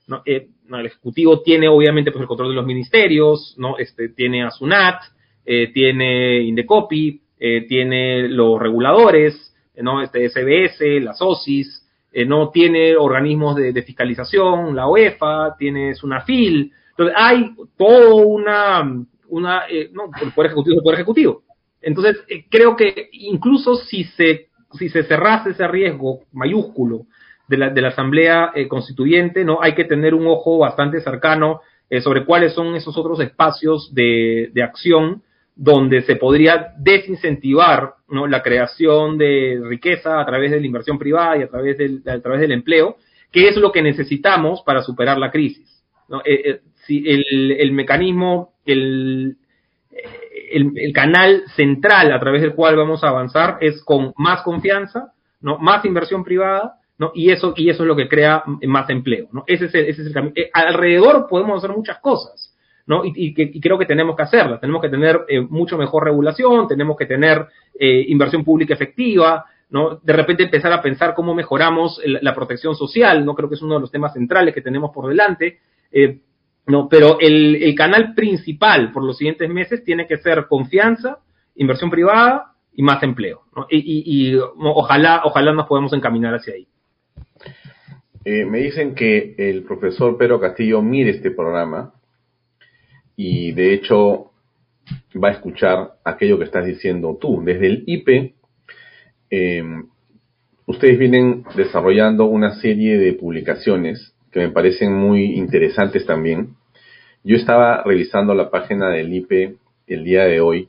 ¿no? 0.07 0.23
Eh, 0.25 0.49
el 0.71 0.87
Ejecutivo 0.87 1.41
tiene 1.43 1.69
obviamente 1.69 2.11
pues, 2.11 2.23
el 2.23 2.29
control 2.29 2.51
de 2.51 2.57
los 2.57 2.67
ministerios, 2.67 3.55
¿no? 3.59 3.79
este, 3.79 4.11
tiene 4.11 4.45
a 4.45 4.51
SUNAT, 4.51 5.03
eh, 5.45 5.73
tiene 5.73 6.41
Indecopi, 6.43 7.23
tiene 7.69 8.29
los 8.29 8.61
reguladores, 8.61 9.55
¿no? 9.77 10.03
Este 10.03 10.29
SBS, 10.29 11.01
la 11.03 11.15
SOSIS, 11.15 11.89
eh, 12.13 12.25
no 12.25 12.51
tiene 12.51 12.97
organismos 12.97 13.57
de, 13.57 13.83
fiscalización, 13.83 14.75
la 14.75 14.89
UEFA, 14.89 15.57
tiene 15.59 15.95
SUNAFIL. 15.95 16.73
Entonces, 16.91 17.15
hay 17.17 17.55
todo 17.77 18.17
una, 18.17 19.05
una 19.29 19.63
eh, 19.69 19.91
no, 19.93 20.11
el 20.21 20.33
Poder 20.33 20.51
Ejecutivo 20.51 20.75
es 20.75 20.79
el 20.79 20.83
Poder 20.83 20.95
Ejecutivo. 20.97 21.43
Entonces, 21.81 22.17
eh, 22.29 22.47
creo 22.51 22.77
que 22.77 23.09
incluso 23.13 23.77
si 23.77 24.05
se, 24.05 24.49
si 24.73 24.89
se 24.89 25.05
cerrase 25.05 25.51
ese 25.51 25.69
riesgo 25.69 26.21
mayúsculo 26.33 27.03
de 27.49 27.57
la, 27.57 27.71
de 27.71 27.81
la 27.81 27.89
Asamblea 27.89 28.53
Constituyente, 28.69 29.45
¿no? 29.45 29.59
Hay 29.63 29.75
que 29.75 29.85
tener 29.85 30.15
un 30.15 30.27
ojo 30.27 30.59
bastante 30.59 31.01
cercano 31.01 31.61
sobre 32.03 32.27
cuáles 32.27 32.53
son 32.53 32.77
esos 32.77 32.97
otros 32.99 33.19
espacios 33.21 33.93
de, 33.95 34.53
acción 34.63 35.23
donde 35.57 36.03
se 36.03 36.17
podría 36.17 36.75
desincentivar 36.79 37.95
¿no? 38.09 38.27
la 38.27 38.43
creación 38.43 39.19
de 39.19 39.61
riqueza 39.65 40.21
a 40.21 40.27
través 40.27 40.53
de 40.53 40.61
la 40.61 40.67
inversión 40.67 40.99
privada 40.99 41.37
y 41.37 41.43
a 41.43 41.49
través 41.49 41.77
del, 41.79 42.03
a 42.07 42.21
través 42.21 42.43
del 42.43 42.53
empleo, 42.53 42.97
que 43.33 43.49
es 43.49 43.57
lo 43.57 43.73
que 43.73 43.83
necesitamos 43.83 44.63
para 44.63 44.83
superar 44.83 45.19
la 45.19 45.33
crisis. 45.33 45.83
¿no? 46.09 46.21
Eh, 46.21 46.43
eh, 46.45 46.61
si 46.87 47.03
el, 47.09 47.53
el, 47.59 47.73
mecanismo, 47.73 48.55
el, 48.65 49.37
el, 50.51 50.93
canal 50.93 51.43
central 51.57 52.13
a 52.13 52.21
través 52.21 52.43
del 52.43 52.55
cual 52.55 52.77
vamos 52.77 53.03
a 53.03 53.09
avanzar 53.09 53.59
es 53.61 53.83
con 53.85 54.13
más 54.17 54.43
confianza, 54.43 55.13
¿no? 55.41 55.59
Más 55.59 55.85
inversión 55.85 56.25
privada, 56.25 56.77
¿no? 56.99 57.13
Y 57.15 57.31
eso, 57.31 57.55
y 57.57 57.71
eso 57.71 57.85
es 57.85 57.87
lo 57.87 57.97
que 57.97 58.09
crea 58.09 58.43
más 58.67 58.91
empleo, 58.91 59.29
¿no? 59.33 59.45
Ese 59.47 59.67
es 59.67 59.99
el, 59.99 60.13
camino. 60.13 60.33
Eh, 60.35 60.51
alrededor 60.53 61.27
podemos 61.29 61.59
hacer 61.59 61.75
muchas 61.75 61.99
cosas, 62.01 62.55
¿no? 62.87 63.03
Y, 63.05 63.33
creo 63.61 63.79
que 63.79 63.87
tenemos 63.87 64.17
que 64.17 64.25
hacerlas. 64.25 64.61
Tenemos 64.61 64.83
que 64.83 64.89
tener 64.89 65.21
eh, 65.29 65.41
mucho 65.41 65.79
mejor 65.79 66.05
regulación, 66.05 66.67
tenemos 66.67 66.97
que 66.97 67.07
tener 67.07 67.47
eh, 67.79 68.05
inversión 68.09 68.45
pública 68.45 68.75
efectiva, 68.75 69.45
¿no? 69.71 70.01
De 70.03 70.13
repente 70.13 70.43
empezar 70.43 70.73
a 70.73 70.83
pensar 70.83 71.15
cómo 71.15 71.35
mejoramos 71.35 72.01
la 72.05 72.35
protección 72.35 72.75
social, 72.75 73.25
¿no? 73.25 73.35
Creo 73.35 73.49
que 73.49 73.55
es 73.55 73.63
uno 73.63 73.75
de 73.75 73.81
los 73.81 73.93
temas 73.93 74.13
centrales 74.13 74.53
que 74.53 74.63
tenemos 74.63 74.91
por 74.93 75.09
delante. 75.09 75.61
pero 76.91 77.19
el, 77.21 77.75
canal 77.77 78.15
principal 78.15 78.91
por 78.93 79.05
los 79.05 79.17
siguientes 79.17 79.49
meses 79.49 79.85
tiene 79.85 80.07
que 80.07 80.17
ser 80.17 80.47
confianza, 80.49 81.19
inversión 81.55 81.91
privada 81.91 82.55
y 82.75 82.83
más 82.83 83.03
empleo. 83.03 83.43
¿no? 83.55 83.67
Y, 83.71 84.33
y, 84.33 84.37
ojalá, 84.37 85.23
ojalá 85.25 85.53
nos 85.53 85.67
podamos 85.67 85.93
encaminar 85.93 86.35
hacia 86.35 86.55
ahí. 86.55 86.67
Eh, 88.31 88.45
me 88.45 88.59
dicen 88.59 88.95
que 88.95 89.35
el 89.39 89.63
profesor 89.63 90.19
Pedro 90.19 90.39
Castillo 90.39 90.83
mire 90.83 91.13
este 91.13 91.31
programa 91.31 91.95
y 93.17 93.53
de 93.53 93.73
hecho 93.73 94.33
va 95.17 95.29
a 95.29 95.33
escuchar 95.33 95.95
aquello 96.05 96.37
que 96.37 96.45
estás 96.45 96.67
diciendo 96.67 97.17
tú. 97.19 97.43
Desde 97.43 97.69
el 97.69 97.85
IP, 97.87 98.35
eh, 99.31 99.63
ustedes 100.67 100.99
vienen 100.99 101.43
desarrollando 101.57 102.27
una 102.27 102.57
serie 102.61 102.99
de 102.99 103.15
publicaciones 103.15 104.15
que 104.31 104.41
me 104.41 104.51
parecen 104.51 104.93
muy 104.93 105.39
interesantes 105.39 106.05
también. 106.05 106.55
Yo 107.25 107.35
estaba 107.35 107.83
revisando 107.83 108.35
la 108.35 108.51
página 108.51 108.91
del 108.91 109.11
IP 109.11 109.57
el 109.87 110.05
día 110.05 110.25
de 110.25 110.43
hoy 110.43 110.69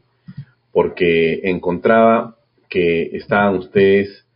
porque 0.71 1.41
encontraba 1.43 2.37
que 2.69 3.17
estaban 3.17 3.57
ustedes 3.57 4.28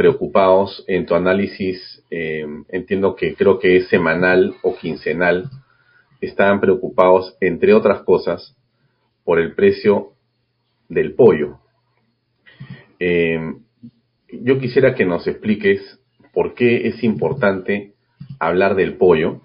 preocupados 0.00 0.82
en 0.88 1.04
tu 1.04 1.14
análisis, 1.14 2.02
eh, 2.10 2.46
entiendo 2.70 3.14
que 3.16 3.34
creo 3.34 3.58
que 3.58 3.76
es 3.76 3.88
semanal 3.88 4.54
o 4.62 4.74
quincenal, 4.74 5.50
estaban 6.22 6.58
preocupados, 6.58 7.36
entre 7.38 7.74
otras 7.74 8.00
cosas, 8.04 8.56
por 9.24 9.38
el 9.38 9.54
precio 9.54 10.12
del 10.88 11.12
pollo. 11.12 11.58
Eh, 12.98 13.40
yo 14.32 14.58
quisiera 14.58 14.94
que 14.94 15.04
nos 15.04 15.26
expliques 15.26 16.00
por 16.32 16.54
qué 16.54 16.88
es 16.88 17.04
importante 17.04 17.92
hablar 18.38 18.76
del 18.76 18.96
pollo, 18.96 19.42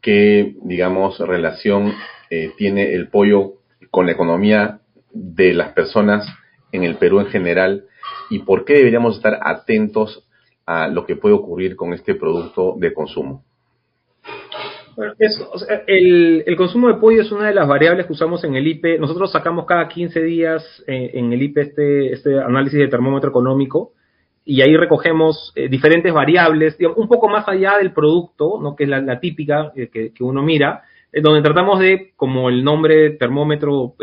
qué, 0.00 0.54
digamos, 0.62 1.18
relación 1.18 1.92
eh, 2.30 2.52
tiene 2.56 2.94
el 2.94 3.08
pollo 3.08 3.54
con 3.90 4.06
la 4.06 4.12
economía 4.12 4.82
de 5.12 5.52
las 5.52 5.72
personas 5.72 6.32
en 6.70 6.84
el 6.84 6.94
Perú 6.94 7.18
en 7.18 7.26
general 7.26 7.86
y 8.32 8.40
por 8.40 8.64
qué 8.64 8.74
deberíamos 8.74 9.16
estar 9.16 9.38
atentos 9.42 10.26
a 10.64 10.88
lo 10.88 11.04
que 11.04 11.16
puede 11.16 11.34
ocurrir 11.34 11.76
con 11.76 11.92
este 11.92 12.14
producto 12.14 12.74
de 12.78 12.94
consumo. 12.94 13.44
el, 15.86 16.56
consumo 16.56 16.88
de 16.88 16.94
pollo 16.94 17.22
es 17.22 17.30
una 17.32 17.48
de 17.48 17.54
las 17.54 17.68
variables 17.68 18.06
que 18.06 18.12
usamos 18.12 18.42
en 18.44 18.54
el 18.54 18.66
IPE. 18.66 18.98
Nosotros 18.98 19.32
sacamos 19.32 19.66
cada 19.66 19.88
15 19.88 20.22
días 20.22 20.64
eh, 20.86 21.10
en 21.14 21.32
el 21.32 21.42
IPE 21.42 21.60
este, 21.60 22.12
este 22.12 22.40
análisis 22.40 22.78
de 22.78 22.88
termómetro 22.88 23.30
económico 23.30 23.92
y 24.44 24.62
ahí 24.62 24.76
recogemos 24.76 25.52
eh, 25.54 25.68
diferentes 25.68 26.12
variables, 26.12 26.76
un 26.96 27.08
poco 27.08 27.28
más 27.28 27.46
allá 27.48 27.78
del 27.78 27.92
producto, 27.92 28.58
¿no? 28.60 28.74
que 28.74 28.84
es 28.84 28.90
la, 28.90 29.20
típica 29.20 29.72
eh, 29.76 29.88
que, 29.88 30.24
uno 30.24 30.42
mira, 30.42 30.82
donde 31.20 31.42
tratamos 31.42 31.80
de, 31.80 32.12
como 32.16 32.48
el 32.48 32.64
nombre 32.64 33.10
termómetro 33.10 33.94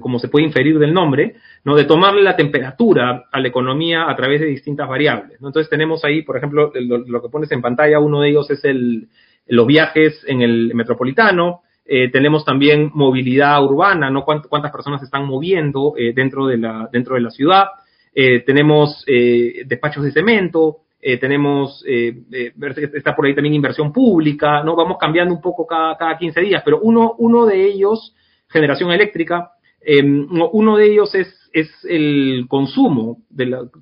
como 0.00 0.18
se 0.18 0.28
puede 0.28 0.46
inferir 0.46 0.78
del 0.78 0.92
nombre, 0.92 1.36
¿no? 1.64 1.76
de 1.76 1.84
tomarle 1.84 2.22
la 2.22 2.36
temperatura 2.36 3.26
a 3.30 3.40
la 3.40 3.48
economía 3.48 4.10
a 4.10 4.16
través 4.16 4.40
de 4.40 4.46
distintas 4.46 4.88
variables. 4.88 5.38
Entonces 5.40 5.70
tenemos 5.70 6.04
ahí, 6.04 6.22
por 6.22 6.36
ejemplo, 6.36 6.72
lo, 6.74 7.22
que 7.22 7.28
pones 7.28 7.52
en 7.52 7.62
pantalla, 7.62 8.00
uno 8.00 8.20
de 8.20 8.30
ellos 8.30 8.50
es 8.50 8.64
el, 8.64 9.08
los 9.46 9.66
viajes 9.66 10.24
en 10.26 10.42
el 10.42 10.74
metropolitano, 10.74 11.62
eh, 11.84 12.10
tenemos 12.10 12.44
también 12.44 12.90
movilidad 12.94 13.62
urbana, 13.62 14.10
¿no? 14.10 14.24
cuántas 14.24 14.72
personas 14.72 15.02
están 15.02 15.24
moviendo 15.24 15.94
eh, 15.96 16.12
dentro, 16.12 16.46
de 16.46 16.58
la, 16.58 16.88
dentro 16.92 17.14
de 17.14 17.20
la 17.20 17.30
ciudad, 17.30 17.66
eh, 18.12 18.40
tenemos 18.40 19.04
despachos 19.06 20.02
de 20.02 20.10
cemento, 20.10 20.78
tenemos, 21.00 21.84
está 21.86 23.14
por 23.14 23.26
ahí 23.26 23.34
también 23.34 23.54
inversión 23.54 23.92
pública, 23.92 24.64
¿no? 24.64 24.74
Vamos 24.74 24.96
cambiando 24.98 25.32
un 25.34 25.40
poco 25.40 25.66
cada, 25.66 25.96
cada 25.96 26.18
15 26.18 26.40
días, 26.40 26.62
pero 26.64 26.80
uno, 26.80 27.14
uno 27.18 27.46
de 27.46 27.64
ellos, 27.64 28.14
generación 28.48 28.90
eléctrica, 28.90 29.52
Em, 29.88 30.26
uno 30.52 30.76
de 30.76 30.90
ellos 30.90 31.14
es, 31.14 31.48
es 31.52 31.70
el 31.88 32.46
consumo, 32.48 33.18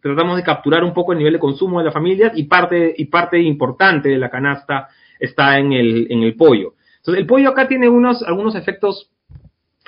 tratamos 0.03 0.37
de 0.37 0.43
capturar 0.43 0.85
un 0.85 0.93
poco 0.93 1.13
el 1.13 1.19
nivel 1.19 1.33
de 1.33 1.39
consumo 1.39 1.79
de 1.79 1.87
las 1.87 1.95
familias 1.95 2.33
y 2.37 2.43
parte, 2.43 2.95
y 2.95 3.07
parte 3.07 3.41
importante 3.41 4.11
de 4.11 4.19
la 4.19 4.29
canasta 4.29 4.89
está 5.19 5.59
en 5.59 5.73
el, 5.73 6.07
en 6.11 6.23
el 6.23 6.37
pollo. 6.37 6.75
Entonces, 6.99 7.23
el 7.23 7.27
pollo 7.27 7.49
acá 7.49 7.67
tiene 7.67 7.89
unos, 7.89 8.23
algunos 8.23 8.55
efectos 8.55 9.11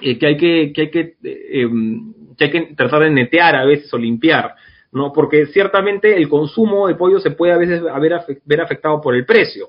eh, 0.00 0.16
que, 0.18 0.26
hay 0.26 0.36
que, 0.38 0.72
que, 0.72 0.80
hay 0.80 0.90
que, 0.90 1.00
eh, 1.22 1.60
em, 1.60 2.14
que 2.34 2.44
hay 2.44 2.50
que 2.50 2.60
tratar 2.74 3.02
de 3.02 3.10
netear 3.10 3.54
a 3.54 3.66
veces 3.66 3.92
o 3.92 3.98
limpiar, 3.98 4.54
¿no? 4.96 5.12
Porque 5.12 5.46
ciertamente 5.46 6.16
el 6.16 6.28
consumo 6.28 6.88
de 6.88 6.94
pollo 6.94 7.20
se 7.20 7.30
puede 7.30 7.52
a 7.52 7.58
veces 7.58 7.82
ver 8.44 8.60
afectado 8.60 9.00
por 9.00 9.14
el 9.14 9.26
precio. 9.26 9.68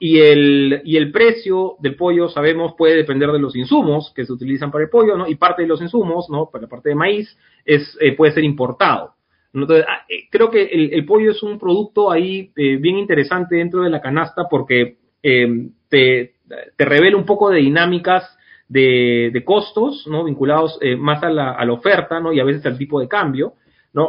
Y, 0.00 0.18
el, 0.18 0.82
y 0.84 0.96
el 0.96 1.12
precio 1.12 1.76
del 1.80 1.96
pollo, 1.96 2.28
sabemos, 2.28 2.74
puede 2.76 2.96
depender 2.96 3.30
de 3.30 3.38
los 3.38 3.54
insumos 3.54 4.12
que 4.14 4.24
se 4.24 4.32
utilizan 4.32 4.70
para 4.70 4.84
el 4.84 4.90
pollo, 4.90 5.16
¿no? 5.16 5.28
Y 5.28 5.34
parte 5.34 5.62
de 5.62 5.68
los 5.68 5.82
insumos, 5.82 6.30
¿no? 6.30 6.48
Para 6.50 6.62
la 6.62 6.68
parte 6.68 6.88
de 6.88 6.94
maíz, 6.94 7.36
es, 7.64 7.96
eh, 8.00 8.16
puede 8.16 8.32
ser 8.32 8.44
importado. 8.44 9.14
Entonces, 9.52 9.84
ah, 9.88 10.04
eh, 10.08 10.28
creo 10.30 10.50
que 10.50 10.64
el, 10.64 11.04
pollo 11.04 11.30
es 11.30 11.42
un 11.42 11.58
producto 11.58 12.10
ahí 12.10 12.50
eh, 12.56 12.76
bien 12.76 12.98
interesante 12.98 13.56
dentro 13.56 13.82
de 13.82 13.90
la 13.90 14.00
canasta 14.00 14.48
porque 14.50 14.96
te, 15.22 16.34
te, 16.76 16.84
revela 16.84 17.16
un 17.16 17.26
poco 17.26 17.50
de 17.50 17.58
dinámicas 17.58 18.24
de, 18.68 19.30
de 19.32 19.44
costos, 19.44 20.06
¿no? 20.06 20.24
Vinculados 20.24 20.78
más 20.98 21.22
a 21.22 21.30
la, 21.30 21.52
a 21.52 21.64
la 21.64 21.72
oferta, 21.72 22.20
¿no? 22.20 22.32
Y 22.32 22.40
a 22.40 22.44
veces 22.44 22.64
al 22.64 22.78
tipo 22.78 23.00
de 23.00 23.08
cambio. 23.08 23.54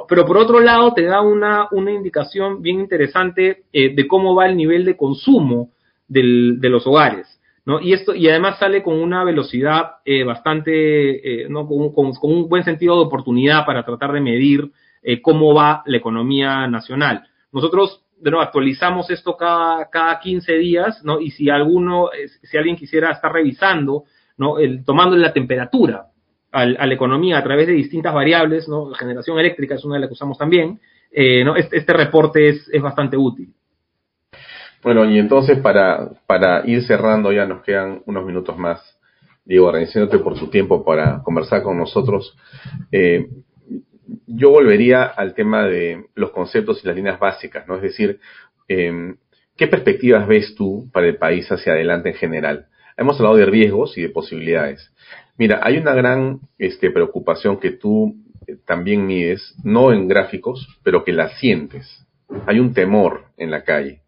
Pero 0.08 0.26
por 0.26 0.38
otro 0.38 0.60
lado 0.60 0.94
te 0.94 1.04
da 1.04 1.22
una, 1.22 1.70
una 1.72 1.92
indicación 1.92 2.62
bien 2.62 2.82
interesante 2.82 3.64
eh, 3.72 3.96
de 3.96 4.08
cómo 4.08 4.36
va 4.36 4.48
el 4.48 4.58
nivel 4.58 4.84
de 4.84 4.98
consumo 4.98 5.70
de 6.10 6.70
los 6.70 6.88
hogares, 6.88 7.40
¿no? 7.66 7.82
Y 7.82 7.94
esto, 7.94 8.16
y 8.16 8.30
además 8.30 8.60
sale 8.60 8.82
con 8.82 8.98
una 8.98 9.24
velocidad 9.26 9.98
eh, 10.06 10.24
bastante, 10.24 11.44
eh, 11.44 11.50
¿no? 11.50 11.68
Con, 11.68 11.92
con, 11.92 12.32
un 12.32 12.50
buen 12.50 12.64
sentido 12.64 12.96
de 12.96 13.06
oportunidad 13.06 13.66
para 13.66 13.84
tratar 13.84 14.12
de 14.14 14.22
medir 14.22 14.72
cómo 15.22 15.54
va 15.54 15.84
la 15.86 15.96
economía 15.96 16.68
nacional. 16.68 17.24
Nosotros, 17.54 18.04
de 18.20 18.32
actualizamos 18.42 19.10
esto 19.10 19.38
cada, 19.38 19.90
cada 19.90 20.20
15 20.20 20.54
días, 20.58 21.02
¿no? 21.06 21.22
Y 21.22 21.32
si 21.32 21.50
alguno, 21.50 22.10
si 22.44 22.58
alguien 22.58 22.76
quisiera 22.76 23.12
estar 23.12 23.32
revisando, 23.32 24.04
¿no? 24.38 24.60
El, 24.60 24.84
tomando 24.84 25.16
la 25.16 25.32
temperatura 25.32 26.08
a 26.58 26.86
la 26.86 26.93
economía 26.93 27.38
a 27.38 27.43
través 27.43 27.68
de 27.68 27.74
distintas 27.74 28.14
variables, 28.14 28.68
¿no? 28.68 28.89
La 28.89 28.97
generación 28.97 29.39
eléctrica 29.39 29.76
es 29.76 29.86
una 29.86 29.95
de 29.95 30.01
las 30.01 30.10
que 30.10 30.14
usamos 30.14 30.38
también, 30.38 30.80
eh, 31.12 31.43
¿no? 31.43 31.55
Este, 31.55 31.78
este, 31.78 31.93
reporte 31.93 32.49
es, 32.49 32.70
es, 32.72 32.82
bastante 32.82 33.16
útil. 33.18 33.53
Bueno, 34.84 35.05
y 35.05 35.20
entonces 35.20 35.60
para, 35.60 36.10
para 36.26 36.68
ir 36.68 36.84
cerrando, 36.84 37.32
ya 37.32 37.45
nos 37.45 37.64
quedan 37.64 38.01
unos 38.05 38.26
minutos 38.26 38.58
más, 38.58 38.99
Diego, 39.45 39.68
agradeciéndote 39.68 40.20
por 40.20 40.38
tu 40.38 40.47
tiempo 40.47 40.84
para 40.84 41.22
conversar 41.24 41.64
con 41.64 41.78
nosotros. 41.78 42.36
Eh, 42.91 43.28
yo 44.26 44.49
volvería 44.49 45.03
al 45.03 45.34
tema 45.34 45.66
de 45.66 46.05
los 46.16 46.32
conceptos 46.32 46.84
y 46.84 46.88
las 46.88 46.95
líneas 46.95 47.20
básicas, 47.20 47.68
¿no? 47.68 47.76
Es 47.76 47.82
decir, 47.82 48.20
eh, 48.68 49.16
¿qué 49.55 49.68
perspectivas 49.68 50.28
ves 50.28 50.55
tú 50.55 50.89
para 50.91 51.08
el 51.08 51.18
país 51.18 51.51
hacia 51.51 51.74
adelante 51.74 52.10
en 52.10 52.16
general? 52.16 52.68
Hemos 52.97 53.18
hablado 53.18 53.36
de 53.36 53.45
riesgos 53.45 53.97
y 53.97 54.01
de 54.01 54.10
posibilidades. 54.10 54.91
Mira, 55.38 55.60
hay 55.62 55.78
una 55.78 55.94
gran 55.94 56.40
este, 56.58 56.90
preocupación 56.90 57.60
que 57.60 57.72
tú 57.72 58.16
eh, 58.48 58.58
también 58.66 59.06
mides, 59.06 59.56
no 59.64 59.94
en 59.94 60.08
gráficos, 60.08 60.68
pero 60.84 61.04
que 61.04 61.14
la 61.14 61.30
sientes. 61.38 62.06
Hay 62.46 62.60
un 62.60 62.74
temor 62.74 63.26
en 63.38 63.52
la 63.52 63.64
calle, 63.64 64.02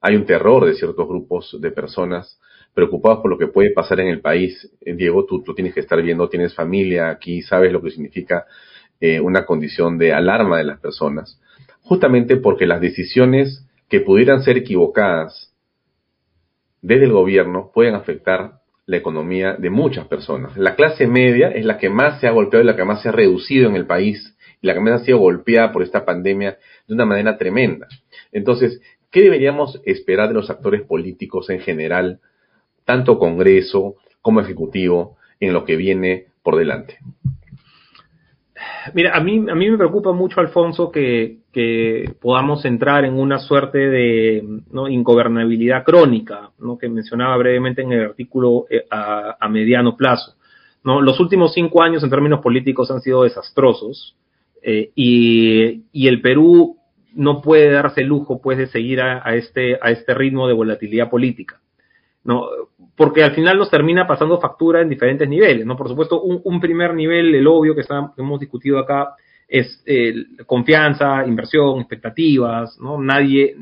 hay 0.00 0.16
un 0.16 0.26
terror 0.26 0.66
de 0.66 0.74
ciertos 0.74 1.06
grupos 1.08 1.56
de 1.60 1.70
personas 1.70 2.40
preocupados 2.74 3.20
por 3.20 3.30
lo 3.30 3.38
que 3.38 3.46
puede 3.46 3.70
pasar 3.70 4.00
en 4.00 4.08
el 4.08 4.20
país. 4.20 4.68
Eh, 4.80 4.94
Diego, 4.94 5.24
tú 5.24 5.44
lo 5.46 5.54
tienes 5.54 5.74
que 5.74 5.80
estar 5.80 6.02
viendo, 6.02 6.28
tienes 6.28 6.54
familia 6.54 7.08
aquí, 7.08 7.40
sabes 7.42 7.72
lo 7.72 7.80
que 7.80 7.90
significa 7.90 8.44
eh, 9.00 9.20
una 9.20 9.46
condición 9.46 9.96
de 9.96 10.12
alarma 10.12 10.58
de 10.58 10.64
las 10.64 10.80
personas, 10.80 11.40
justamente 11.82 12.36
porque 12.36 12.66
las 12.66 12.80
decisiones 12.80 13.64
que 13.88 14.00
pudieran 14.00 14.42
ser 14.42 14.56
equivocadas 14.56 15.54
desde 16.82 17.04
el 17.04 17.12
gobierno 17.12 17.70
pueden 17.72 17.94
afectar 17.94 18.63
la 18.86 18.96
economía 18.96 19.54
de 19.54 19.70
muchas 19.70 20.06
personas. 20.06 20.56
La 20.56 20.74
clase 20.74 21.06
media 21.06 21.48
es 21.48 21.64
la 21.64 21.78
que 21.78 21.88
más 21.88 22.20
se 22.20 22.26
ha 22.26 22.32
golpeado 22.32 22.62
y 22.62 22.66
la 22.66 22.76
que 22.76 22.84
más 22.84 23.02
se 23.02 23.08
ha 23.08 23.12
reducido 23.12 23.68
en 23.68 23.76
el 23.76 23.86
país 23.86 24.36
y 24.60 24.66
la 24.66 24.74
que 24.74 24.80
más 24.80 25.00
ha 25.00 25.04
sido 25.04 25.18
golpeada 25.18 25.72
por 25.72 25.82
esta 25.82 26.04
pandemia 26.04 26.58
de 26.86 26.94
una 26.94 27.06
manera 27.06 27.38
tremenda. 27.38 27.88
Entonces, 28.32 28.80
¿qué 29.10 29.22
deberíamos 29.22 29.80
esperar 29.84 30.28
de 30.28 30.34
los 30.34 30.50
actores 30.50 30.82
políticos 30.82 31.48
en 31.50 31.60
general, 31.60 32.20
tanto 32.84 33.18
Congreso 33.18 33.96
como 34.20 34.40
Ejecutivo, 34.40 35.16
en 35.40 35.52
lo 35.52 35.64
que 35.64 35.76
viene 35.76 36.26
por 36.42 36.56
delante. 36.56 36.98
Mira, 38.92 39.16
a 39.16 39.20
mí, 39.20 39.44
a 39.48 39.54
mí 39.54 39.70
me 39.70 39.78
preocupa 39.78 40.12
mucho, 40.12 40.40
Alfonso, 40.40 40.90
que, 40.90 41.38
podamos 42.20 42.64
entrar 42.64 43.04
en 43.04 43.14
una 43.14 43.38
suerte 43.38 43.78
de 43.78 44.44
ingobernabilidad 44.90 45.84
crónica, 45.84 46.50
¿no? 46.58 46.76
que 46.76 46.88
mencionaba 46.88 47.36
brevemente 47.36 47.82
en 47.82 47.92
el 47.92 48.04
artículo 48.06 48.66
eh, 48.68 48.84
a, 48.90 49.48
mediano 49.48 49.96
plazo. 49.96 50.34
¿no? 50.82 51.00
Los 51.00 51.20
últimos 51.20 51.54
cinco 51.54 51.82
años 51.82 52.02
en 52.02 52.10
términos 52.10 52.40
políticos 52.40 52.90
han 52.90 53.00
sido 53.00 53.22
desastrosos 53.22 54.16
eh, 54.62 54.90
y, 54.94 56.06
el 56.06 56.20
Perú 56.20 56.76
no 57.14 57.40
puede 57.40 57.70
darse 57.70 58.00
el 58.00 58.08
lujo 58.08 58.40
pues, 58.42 58.58
de 58.58 58.66
seguir 58.66 59.00
a, 59.00 59.34
este, 59.36 59.78
a 59.80 59.90
este 59.90 60.14
ritmo 60.14 60.48
de 60.48 60.54
volatilidad 60.54 61.08
política. 61.08 61.60
¿No? 62.24 62.46
Porque 62.96 63.22
al 63.22 63.34
final 63.34 63.58
nos 63.58 63.70
termina 63.70 64.06
pasando 64.06 64.40
factura 64.40 64.80
en 64.80 64.88
diferentes 64.88 65.28
niveles, 65.28 65.66
¿no? 65.66 65.76
Por 65.76 65.88
supuesto, 65.88 66.22
un, 66.22 66.60
primer 66.60 66.94
nivel, 66.94 67.34
el 67.34 67.46
obvio 67.46 67.74
que, 67.74 67.82
está, 67.82 68.12
hemos 68.16 68.40
discutido 68.40 68.78
acá, 68.78 69.14
es 69.48 69.84
confianza, 70.46 71.24
inversión, 71.26 71.80
expectativas, 71.80 72.78
¿no? 72.80 73.00
Nadie, 73.00 73.56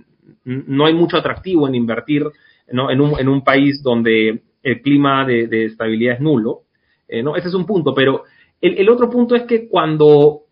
no 0.44 0.86
hay 0.86 0.94
mucho 0.94 1.16
atractivo 1.16 1.66
en 1.66 1.74
invertir 1.74 2.24
¿no? 2.70 2.90
en, 2.90 3.00
un, 3.00 3.18
en 3.18 3.28
un 3.28 3.42
país 3.42 3.82
donde 3.82 4.42
el 4.62 4.82
clima 4.82 5.24
de, 5.24 5.66
estabilidad 5.66 6.14
es 6.14 6.20
nulo, 6.20 6.62
eh, 7.08 7.22
¿no? 7.22 7.36
Ese 7.36 7.48
es 7.48 7.54
un 7.54 7.66
punto, 7.66 7.94
pero 7.94 8.24
el, 8.60 8.78
el 8.78 8.88
otro 8.88 9.10
punto 9.10 9.34
es 9.34 9.42
que 9.42 9.68
cuando 9.68 10.42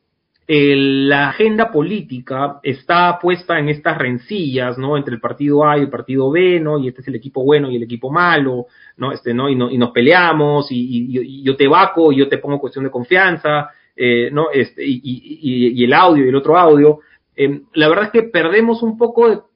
la 0.52 1.28
agenda 1.28 1.70
política 1.70 2.58
está 2.64 3.20
puesta 3.20 3.60
en 3.60 3.68
estas 3.68 3.96
rencillas, 3.96 4.78
¿no? 4.78 4.96
Entre 4.96 5.14
el 5.14 5.20
partido 5.20 5.64
A 5.64 5.78
y 5.78 5.82
el 5.82 5.90
partido 5.90 6.28
B, 6.28 6.58
¿no? 6.58 6.76
Y 6.80 6.88
este 6.88 7.02
es 7.02 7.08
el 7.08 7.14
equipo 7.14 7.44
bueno 7.44 7.70
y 7.70 7.76
el 7.76 7.84
equipo 7.84 8.10
malo, 8.10 8.66
¿no? 8.96 9.12
Este, 9.12 9.32
¿no? 9.32 9.48
Y, 9.48 9.54
no, 9.54 9.70
y 9.70 9.78
nos 9.78 9.92
peleamos 9.92 10.66
y, 10.70 11.44
yo 11.44 11.56
te 11.56 11.68
vaco 11.68 12.10
y 12.10 12.16
yo 12.16 12.28
te 12.28 12.38
pongo 12.38 12.58
cuestión 12.58 12.84
de 12.84 12.90
confianza, 12.90 13.70
eh, 13.94 14.28
¿no? 14.32 14.50
Este, 14.52 14.82
y, 14.84 15.84
el 15.84 15.92
audio 15.92 16.24
y 16.24 16.30
el 16.30 16.34
otro 16.34 16.58
audio. 16.58 16.98
Eh, 17.36 17.60
la 17.74 17.88
verdad 17.88 18.06
es 18.06 18.10
que 18.10 18.24
perdemos 18.24 18.82
un 18.82 18.98
poco 18.98 19.52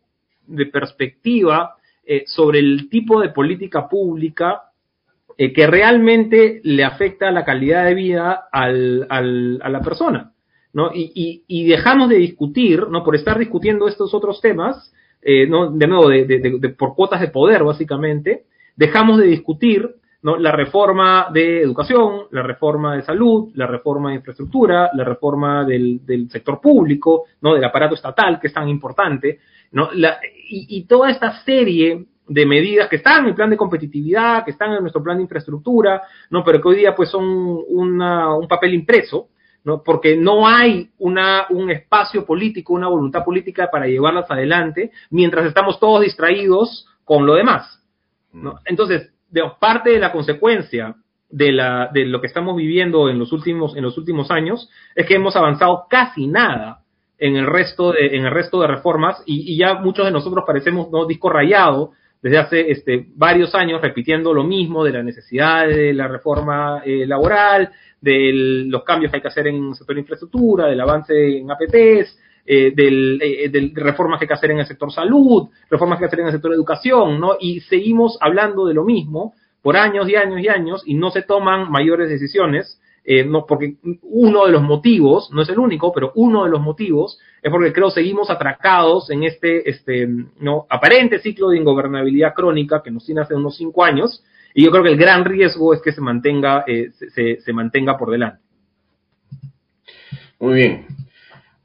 de, 0.47 0.67
perspectiva 0.67 1.75
eh, 2.07 2.23
sobre 2.27 2.61
el 2.61 2.89
tipo 2.89 3.21
de 3.21 3.31
política 3.31 3.89
pública 3.89 4.63
que 5.37 5.67
realmente 5.67 6.61
le 6.63 6.85
afecta 6.85 7.33
la 7.33 7.45
calidad 7.45 7.87
de 7.87 7.95
vida 7.95 8.47
al, 8.53 9.09
a 9.11 9.69
la 9.69 9.81
persona. 9.81 10.34
¿No? 10.75 10.91
Y, 10.93 11.45
y, 11.47 11.66
dejamos 11.66 12.09
de 12.09 12.16
discutir, 12.16 12.89
¿no? 12.89 13.05
Por 13.05 13.14
estar 13.14 13.39
discutiendo 13.39 13.87
estos 13.87 14.12
otros 14.12 14.41
temas, 14.41 14.93
eh, 15.22 15.47
¿no? 15.47 15.70
De 15.70 15.87
nuevo, 15.87 16.09
de, 16.09 16.75
por 16.77 16.95
cuotas 16.97 17.20
de 17.20 17.29
poder, 17.29 17.62
básicamente, 17.62 18.45
dejamos 18.77 19.18
de 19.18 19.27
discutir, 19.27 19.89
¿no? 20.22 20.37
La 20.37 20.51
reforma 20.51 21.29
de 21.33 21.62
educación, 21.62 22.25
la 22.33 22.43
reforma 22.43 22.97
de 22.97 23.03
salud, 23.03 23.53
la 23.55 23.68
reforma 23.68 24.11
de 24.11 24.16
infraestructura, 24.16 24.91
la 24.95 25.05
reforma 25.05 25.64
del, 25.64 26.29
sector 26.29 26.61
público, 26.61 27.25
¿no? 27.41 27.55
Del 27.55 27.64
aparato 27.64 27.95
estatal, 27.95 28.41
que 28.41 28.49
es 28.49 28.53
tan 28.53 28.68
importante, 28.68 29.39
¿no? 29.70 29.91
La, 29.93 30.18
y, 30.49 30.79
y 30.79 30.87
toda 30.87 31.09
esta 31.11 31.45
serie 31.45 32.05
de 32.27 32.47
medidas 32.47 32.89
que 32.89 32.97
están 32.97 33.22
en 33.22 33.29
el 33.29 33.35
plan 33.37 33.51
de 33.51 33.57
competitividad, 33.57 34.45
que 34.45 34.51
están 34.51 34.72
en 34.72 34.81
nuestro 34.81 35.05
plan 35.05 35.18
de 35.18 35.22
infraestructura, 35.22 36.03
¿no? 36.31 36.43
Pero 36.43 36.61
que 36.61 36.68
hoy 36.68 36.77
día 36.79 36.97
pues 36.97 37.11
son 37.11 37.25
una, 37.68 38.35
un 38.35 38.49
papel 38.49 38.75
impreso, 38.75 39.29
¿no? 39.65 39.83
porque 39.83 40.17
no 40.17 40.47
hay 40.47 40.91
una, 40.99 41.47
un 41.51 41.71
espacio 41.71 42.25
político, 42.25 42.75
una 42.75 42.89
voluntad 42.89 43.25
política 43.25 43.71
para 43.73 43.87
llevarlas 43.87 44.31
adelante, 44.31 44.93
mientras 45.11 45.47
estamos 45.47 45.81
todos 45.81 46.03
distraídos 46.03 46.87
con 47.05 47.27
lo 47.27 47.35
demás. 47.35 47.83
¿no? 48.33 48.53
Mm. 48.53 48.59
Entonces, 48.67 49.11
de, 49.31 49.43
parte 49.59 49.91
de 49.91 49.99
la 49.99 50.12
consecuencia 50.12 50.95
de, 51.31 51.53
la, 51.53 51.91
de 51.93 52.05
lo 52.05 52.21
que 52.21 52.27
estamos 52.27 52.57
viviendo 52.57 53.09
en 53.09 53.19
los, 53.19 53.33
últimos, 53.33 53.77
en 53.77 53.83
los 53.83 53.99
últimos 53.99 54.31
años 54.31 54.71
es 54.95 55.07
que 55.07 55.15
hemos 55.15 55.35
avanzado 55.35 55.87
casi 55.89 56.27
nada 56.27 56.83
en 57.19 57.37
el 57.37 57.47
resto 57.47 57.93
de, 57.93 58.17
en 58.17 58.27
el 58.27 58.31
resto 58.31 58.61
de 58.61 58.69
reformas 58.69 59.23
y, 59.27 59.57
ya 59.57 59.75
muchos 59.75 60.05
de 60.05 60.12
nosotros 60.12 60.45
parecemos 60.47 60.91
¿no? 60.91 61.07
disco 61.07 61.31
rayado 61.31 61.93
desde 62.23 62.39
hace 62.39 62.71
este, 62.71 63.07
varios 63.17 63.55
años 63.55 63.83
repitiendo 63.83 64.33
lo 64.33 64.45
mismo 64.45 64.85
de 64.85 64.93
la 64.93 65.03
necesidad 65.03 65.67
de 65.67 65.93
la 65.93 66.09
reforma 66.09 66.83
eh, 66.85 67.07
laboral, 67.07 67.71
de 68.01 68.31
los 68.67 68.85
cambios 68.85 69.11
que 69.11 69.17
hay 69.17 69.23
que 69.23 69.29
hacer 69.29 69.47
en 69.47 69.69
el 69.69 69.75
sector 69.75 69.95
de 69.95 70.01
infraestructura, 70.01 70.67
del 70.67 70.81
avance 70.81 71.39
en 71.39 71.51
APPs, 71.51 72.19
eh, 72.47 72.73
del, 72.75 73.19
eh, 73.23 73.49
de 73.49 73.73
reformas 73.75 74.19
que 74.19 74.25
hay 74.25 74.29
que 74.29 74.35
hacer 74.35 74.51
en 74.51 74.59
el 74.59 74.67
sector 74.67 74.93
salud, 74.93 75.49
reformas 75.71 75.99
que 75.99 76.05
hay 76.05 76.09
que 76.11 76.15
hacer 76.15 76.21
en 76.21 76.27
el 76.27 76.33
sector 76.33 76.53
educación, 76.53 77.19
¿no? 77.19 77.37
Y 77.41 77.61
seguimos 77.61 78.19
hablando 78.21 78.67
de 78.67 78.75
lo 78.75 78.85
mismo 78.85 79.33
por 79.63 79.79
años 79.79 80.07
y 80.11 80.15
años 80.15 80.41
y 80.43 80.49
años 80.49 80.83
y 80.85 80.93
no 80.93 81.11
se 81.11 81.23
toman 81.23 81.71
mayores 81.71 82.11
decisiones, 82.11 82.79
eh, 83.03 83.25
no, 83.25 83.47
porque 83.47 83.77
uno 84.03 84.45
de 84.45 84.53
los 84.53 84.63
motivos, 84.63 85.31
no 85.33 85.41
es 85.41 85.49
el 85.49 85.59
único, 85.59 85.91
pero 85.91 86.13
uno 86.17 86.45
de 86.45 86.51
los 86.51 86.61
motivos 86.61 87.19
es 87.43 87.51
porque 87.51 87.73
creo 87.73 87.91
seguimos 87.91 88.29
atracados 88.29 89.09
en 89.11 89.25
este, 89.25 89.69
este, 89.71 90.07
no, 90.39 90.67
aparente 90.69 91.21
ciclo 91.21 91.49
de 91.49 91.57
ingobernabilidad 91.57 92.35
crónica 92.35 92.83
que 92.83 92.91
nos 92.91 93.07
tiene 93.07 93.23
hace 93.23 93.35
unos 93.35 93.57
cinco 93.57 93.85
años, 93.85 94.23
y 94.55 94.65
yo 94.65 94.71
creo 94.71 94.85
que 94.85 94.91
el 94.91 94.97
gran 94.97 95.25
riesgo 95.25 95.75
es 95.75 95.83
que 95.83 95.91
se 95.91 96.01
mantenga, 96.01 96.65
eh, 96.69 96.91
se, 97.45 97.53
mantenga 97.53 97.99
por 97.99 98.13
delante. 98.13 98.41
Muy 100.39 100.55
bien. 100.55 100.87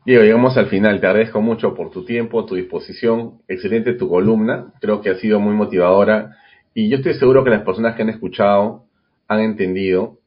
Diego, 0.03 0.23
llegamos 0.23 0.57
al 0.57 0.67
final. 0.67 0.99
Te 0.99 1.05
agradezco 1.05 1.39
mucho 1.39 1.75
por 1.75 1.91
tu 1.91 2.03
tiempo, 2.03 2.45
tu 2.45 2.55
disposición. 2.55 3.41
Excelente 3.47 3.93
tu 3.93 4.09
columna. 4.09 4.73
Creo 4.81 5.01
que 5.01 5.11
ha 5.11 5.15
sido 5.15 5.39
muy 5.39 5.53
motivadora. 5.53 6.35
Y 6.73 6.89
yo 6.89 6.97
estoy 6.97 7.13
seguro 7.13 7.43
que 7.43 7.51
las 7.51 7.61
personas 7.61 7.95
que 7.95 8.01
han 8.01 8.09
escuchado 8.09 8.85
han 9.27 9.41
entendido, 9.41 10.17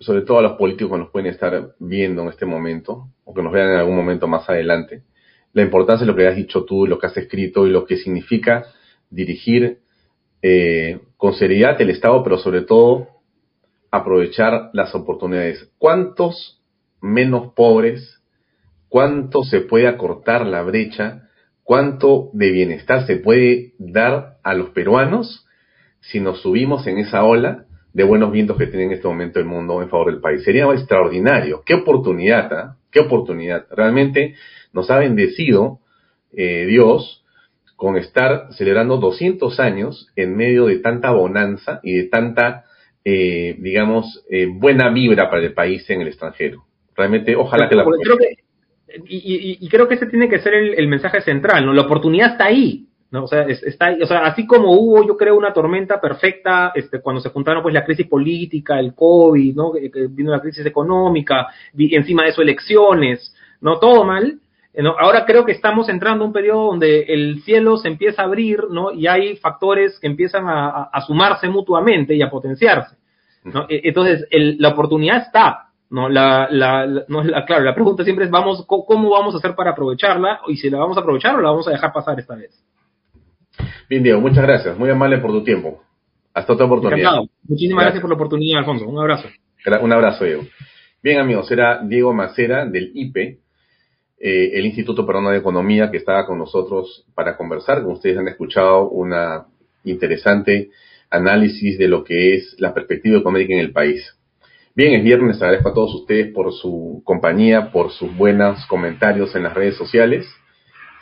sobre 0.00 0.22
todo 0.22 0.42
los 0.42 0.54
políticos 0.54 0.90
que 0.92 0.98
nos 0.98 1.10
pueden 1.10 1.30
estar 1.30 1.76
viendo 1.78 2.22
en 2.22 2.28
este 2.28 2.44
momento, 2.44 3.06
o 3.24 3.32
que 3.32 3.42
nos 3.42 3.52
vean 3.52 3.70
en 3.70 3.76
algún 3.76 3.94
momento 3.94 4.26
más 4.26 4.48
adelante, 4.50 5.02
la 5.52 5.62
importancia 5.62 6.04
de 6.04 6.10
lo 6.10 6.16
que 6.16 6.26
has 6.26 6.34
dicho 6.34 6.64
tú, 6.64 6.88
lo 6.88 6.98
que 6.98 7.06
has 7.06 7.16
escrito 7.16 7.68
y 7.68 7.70
lo 7.70 7.84
que 7.84 7.98
significa 7.98 8.64
dirigir 9.10 9.81
eh, 10.42 11.00
con 11.16 11.34
seriedad 11.34 11.80
el 11.80 11.90
Estado, 11.90 12.22
pero 12.24 12.38
sobre 12.38 12.62
todo 12.62 13.08
aprovechar 13.90 14.70
las 14.72 14.94
oportunidades. 14.94 15.70
¿Cuántos 15.78 16.60
menos 17.00 17.52
pobres, 17.54 18.22
cuánto 18.88 19.42
se 19.44 19.60
puede 19.60 19.86
acortar 19.86 20.46
la 20.46 20.62
brecha, 20.62 21.28
cuánto 21.62 22.30
de 22.32 22.50
bienestar 22.50 23.06
se 23.06 23.16
puede 23.16 23.72
dar 23.78 24.38
a 24.42 24.54
los 24.54 24.70
peruanos 24.70 25.46
si 26.00 26.20
nos 26.20 26.42
subimos 26.42 26.86
en 26.86 26.98
esa 26.98 27.24
ola 27.24 27.66
de 27.92 28.04
buenos 28.04 28.32
vientos 28.32 28.56
que 28.56 28.66
tiene 28.66 28.86
en 28.86 28.92
este 28.92 29.06
momento 29.06 29.38
el 29.38 29.44
mundo 29.44 29.82
en 29.82 29.90
favor 29.90 30.10
del 30.10 30.20
país? 30.20 30.42
Sería 30.42 30.64
extraordinario. 30.72 31.62
Qué 31.64 31.74
oportunidad, 31.74 32.52
¿ah? 32.52 32.76
qué 32.90 33.00
oportunidad. 33.00 33.66
Realmente 33.70 34.34
nos 34.72 34.90
ha 34.90 34.98
bendecido 34.98 35.80
eh, 36.32 36.66
Dios 36.66 37.21
con 37.82 37.96
estar 37.96 38.46
celebrando 38.52 38.98
200 38.98 39.58
años 39.58 40.06
en 40.14 40.36
medio 40.36 40.66
de 40.66 40.78
tanta 40.78 41.10
bonanza 41.10 41.80
y 41.82 41.96
de 41.96 42.04
tanta, 42.04 42.66
eh, 43.04 43.56
digamos, 43.58 44.24
eh, 44.30 44.46
buena 44.46 44.88
vibra 44.90 45.28
para 45.28 45.42
el 45.42 45.52
país 45.52 45.90
en 45.90 46.00
el 46.00 46.06
extranjero. 46.06 46.62
Realmente, 46.94 47.34
ojalá 47.34 47.68
que 47.68 47.74
la... 47.74 47.84
Y, 49.08 49.68
creo 49.68 49.88
que 49.88 49.96
ese 49.96 50.06
tiene 50.06 50.28
que 50.28 50.38
ser 50.38 50.54
el, 50.54 50.86
mensaje 50.86 51.22
central, 51.22 51.66
¿no? 51.66 51.72
La 51.72 51.82
oportunidad 51.82 52.32
está 52.32 52.44
ahí, 52.44 52.86
¿no? 53.10 53.24
O 53.24 53.26
sea, 53.26 53.46
está 53.48 53.96
o 54.00 54.06
sea, 54.06 54.26
así 54.26 54.46
como 54.46 54.70
hubo, 54.70 55.04
yo 55.04 55.16
creo, 55.16 55.36
una 55.36 55.52
tormenta 55.52 56.00
perfecta 56.00 56.70
este, 56.76 57.00
cuando 57.00 57.20
se 57.20 57.30
juntaron 57.30 57.64
pues 57.64 57.74
la 57.74 57.84
crisis 57.84 58.06
política, 58.06 58.78
el 58.78 58.94
COVID, 58.94 59.56
¿no? 59.56 59.72
Que, 59.72 60.06
vino 60.08 60.30
la 60.30 60.40
crisis 60.40 60.64
económica, 60.64 61.48
y 61.76 61.96
encima 61.96 62.22
de 62.22 62.28
eso 62.28 62.42
elecciones, 62.42 63.34
¿no? 63.60 63.80
Todo 63.80 64.04
mal, 64.04 64.38
Ahora 64.98 65.26
creo 65.26 65.44
que 65.44 65.52
estamos 65.52 65.88
entrando 65.90 66.24
a 66.24 66.26
un 66.26 66.32
periodo 66.32 66.68
donde 66.68 67.02
el 67.02 67.42
cielo 67.42 67.76
se 67.76 67.88
empieza 67.88 68.22
a 68.22 68.24
abrir, 68.24 68.64
¿no? 68.70 68.90
Y 68.90 69.06
hay 69.06 69.36
factores 69.36 69.98
que 69.98 70.06
empiezan 70.06 70.44
a, 70.48 70.90
sumarse 71.06 71.48
mutuamente 71.48 72.14
y 72.14 72.22
a 72.22 72.30
potenciarse, 72.30 72.96
¿no? 73.44 73.66
E, 73.68 73.82
entonces, 73.84 74.26
la 74.30 74.70
oportunidad 74.70 75.18
está, 75.18 75.68
¿no? 75.90 76.08
La, 76.08 76.48
la, 76.50 76.86
no, 77.08 77.22
la, 77.22 77.44
claro, 77.44 77.64
la 77.64 77.74
pregunta 77.74 78.02
siempre 78.02 78.24
es, 78.24 78.30
vamos, 78.30 78.64
¿cómo 78.66 79.10
vamos 79.10 79.34
a 79.34 79.38
hacer 79.38 79.54
para 79.54 79.72
aprovecharla? 79.72 80.40
Y 80.48 80.56
si 80.56 80.70
la 80.70 80.78
vamos 80.78 80.96
a 80.96 81.00
aprovechar 81.00 81.34
o 81.34 81.42
la 81.42 81.50
vamos 81.50 81.68
a 81.68 81.72
dejar 81.72 81.92
pasar 81.92 82.18
esta 82.18 82.34
vez. 82.34 82.58
Bien, 83.90 84.02
Diego, 84.02 84.22
muchas 84.22 84.42
gracias. 84.42 84.78
Muy 84.78 84.88
amable 84.88 85.18
por 85.18 85.32
tu 85.32 85.44
tiempo. 85.44 85.82
Hasta 86.32 86.54
otra 86.54 86.64
oportunidad. 86.64 86.98
Encantado. 86.98 87.28
Muchísimas 87.46 87.84
gracias. 87.84 88.00
por 88.00 88.08
la 88.08 88.16
oportunidad, 88.16 88.60
Alfonso. 88.60 88.88
Un 88.88 88.98
abrazo. 88.98 89.28
Un 89.82 89.92
abrazo, 89.92 90.24
Diego. 90.24 90.44
Bien, 91.02 91.18
amigos, 91.18 91.50
era 91.50 91.82
Diego 91.82 92.14
Macera 92.14 92.64
del 92.64 92.90
IPE 92.94 93.41
eh, 94.24 94.52
el 94.54 94.66
Instituto 94.66 95.04
Peruano 95.04 95.30
de 95.30 95.38
Economía 95.38 95.90
que 95.90 95.96
estaba 95.96 96.24
con 96.26 96.38
nosotros 96.38 97.04
para 97.14 97.36
conversar. 97.36 97.82
Como 97.82 97.94
ustedes 97.94 98.16
han 98.16 98.28
escuchado, 98.28 98.88
una 98.88 99.46
interesante 99.84 100.70
análisis 101.10 101.76
de 101.76 101.88
lo 101.88 102.04
que 102.04 102.36
es 102.36 102.54
la 102.58 102.72
perspectiva 102.72 103.18
económica 103.18 103.52
en 103.52 103.58
el 103.58 103.72
país. 103.72 104.16
Bien, 104.74 104.94
es 104.94 105.02
viernes, 105.02 105.42
agradezco 105.42 105.70
a 105.70 105.74
todos 105.74 105.94
ustedes 105.96 106.32
por 106.32 106.52
su 106.52 107.02
compañía, 107.04 107.72
por 107.72 107.90
sus 107.90 108.16
buenos 108.16 108.64
comentarios 108.66 109.34
en 109.34 109.42
las 109.42 109.54
redes 109.54 109.76
sociales. 109.76 110.26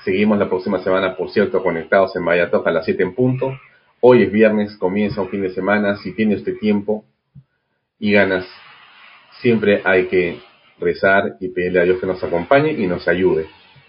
Seguimos 0.05 0.39
la 0.39 0.49
próxima 0.49 0.83
semana, 0.83 1.15
por 1.15 1.31
cierto, 1.31 1.63
conectados 1.63 2.17
en 2.17 2.25
Valladolid 2.25 2.67
a 2.67 2.71
las 2.71 2.87
7 2.87 3.03
en 3.03 3.15
punto. 3.15 3.53
Hoy 4.01 4.23
es 4.23 4.33
viernes, 4.33 4.77
comienza 4.79 5.21
un 5.21 5.29
fin 5.29 5.43
de 5.43 5.51
semana. 5.51 5.99
Si 5.99 6.13
tiene 6.15 6.37
usted 6.37 6.57
tiempo, 6.59 7.05
y 8.01 8.13
ganas, 8.13 8.47
siempre 9.43 9.83
hay 9.85 10.07
que 10.07 10.41
rezar 10.81 11.37
y 11.41 11.49
pedirle 11.49 11.81
a 11.81 11.85
Dios 11.85 12.01
que 12.01 12.07
nos 12.07 12.23
acompañe 12.23 12.73
y 12.73 12.87
nos 12.87 13.07
ayude. 13.07 13.47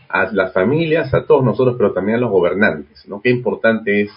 A 0.10 0.32
las 0.32 0.54
familias, 0.54 1.14
a 1.14 1.26
todos 1.26 1.44
nosotros, 1.44 1.76
pero 1.78 1.94
también 1.94 2.18
a 2.18 2.22
los 2.22 2.32
gobernantes, 2.32 3.08
¿no? 3.08 3.22
Qué 3.22 3.30
importante 3.30 4.02
es 4.02 4.12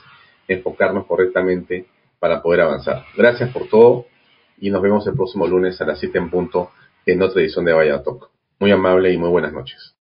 enfocarnos 0.48 1.06
correctamente 1.06 1.86
para 2.18 2.42
poder 2.42 2.62
avanzar. 2.62 3.04
Gracias 3.16 3.50
por 3.50 3.68
todo 3.68 4.06
y 4.58 4.70
nos 4.70 4.82
vemos 4.82 5.06
el 5.06 5.14
próximo 5.14 5.46
lunes 5.46 5.80
a 5.80 5.84
las 5.84 5.98
7 5.98 6.18
en 6.18 6.30
punto 6.30 6.70
en 7.06 7.22
otra 7.22 7.42
edición 7.42 7.64
de 7.64 7.72
Vaya 7.72 8.02
Talk. 8.02 8.30
Muy 8.58 8.70
amable 8.70 9.12
y 9.12 9.18
muy 9.18 9.28
buenas 9.28 9.52
noches. 9.52 9.92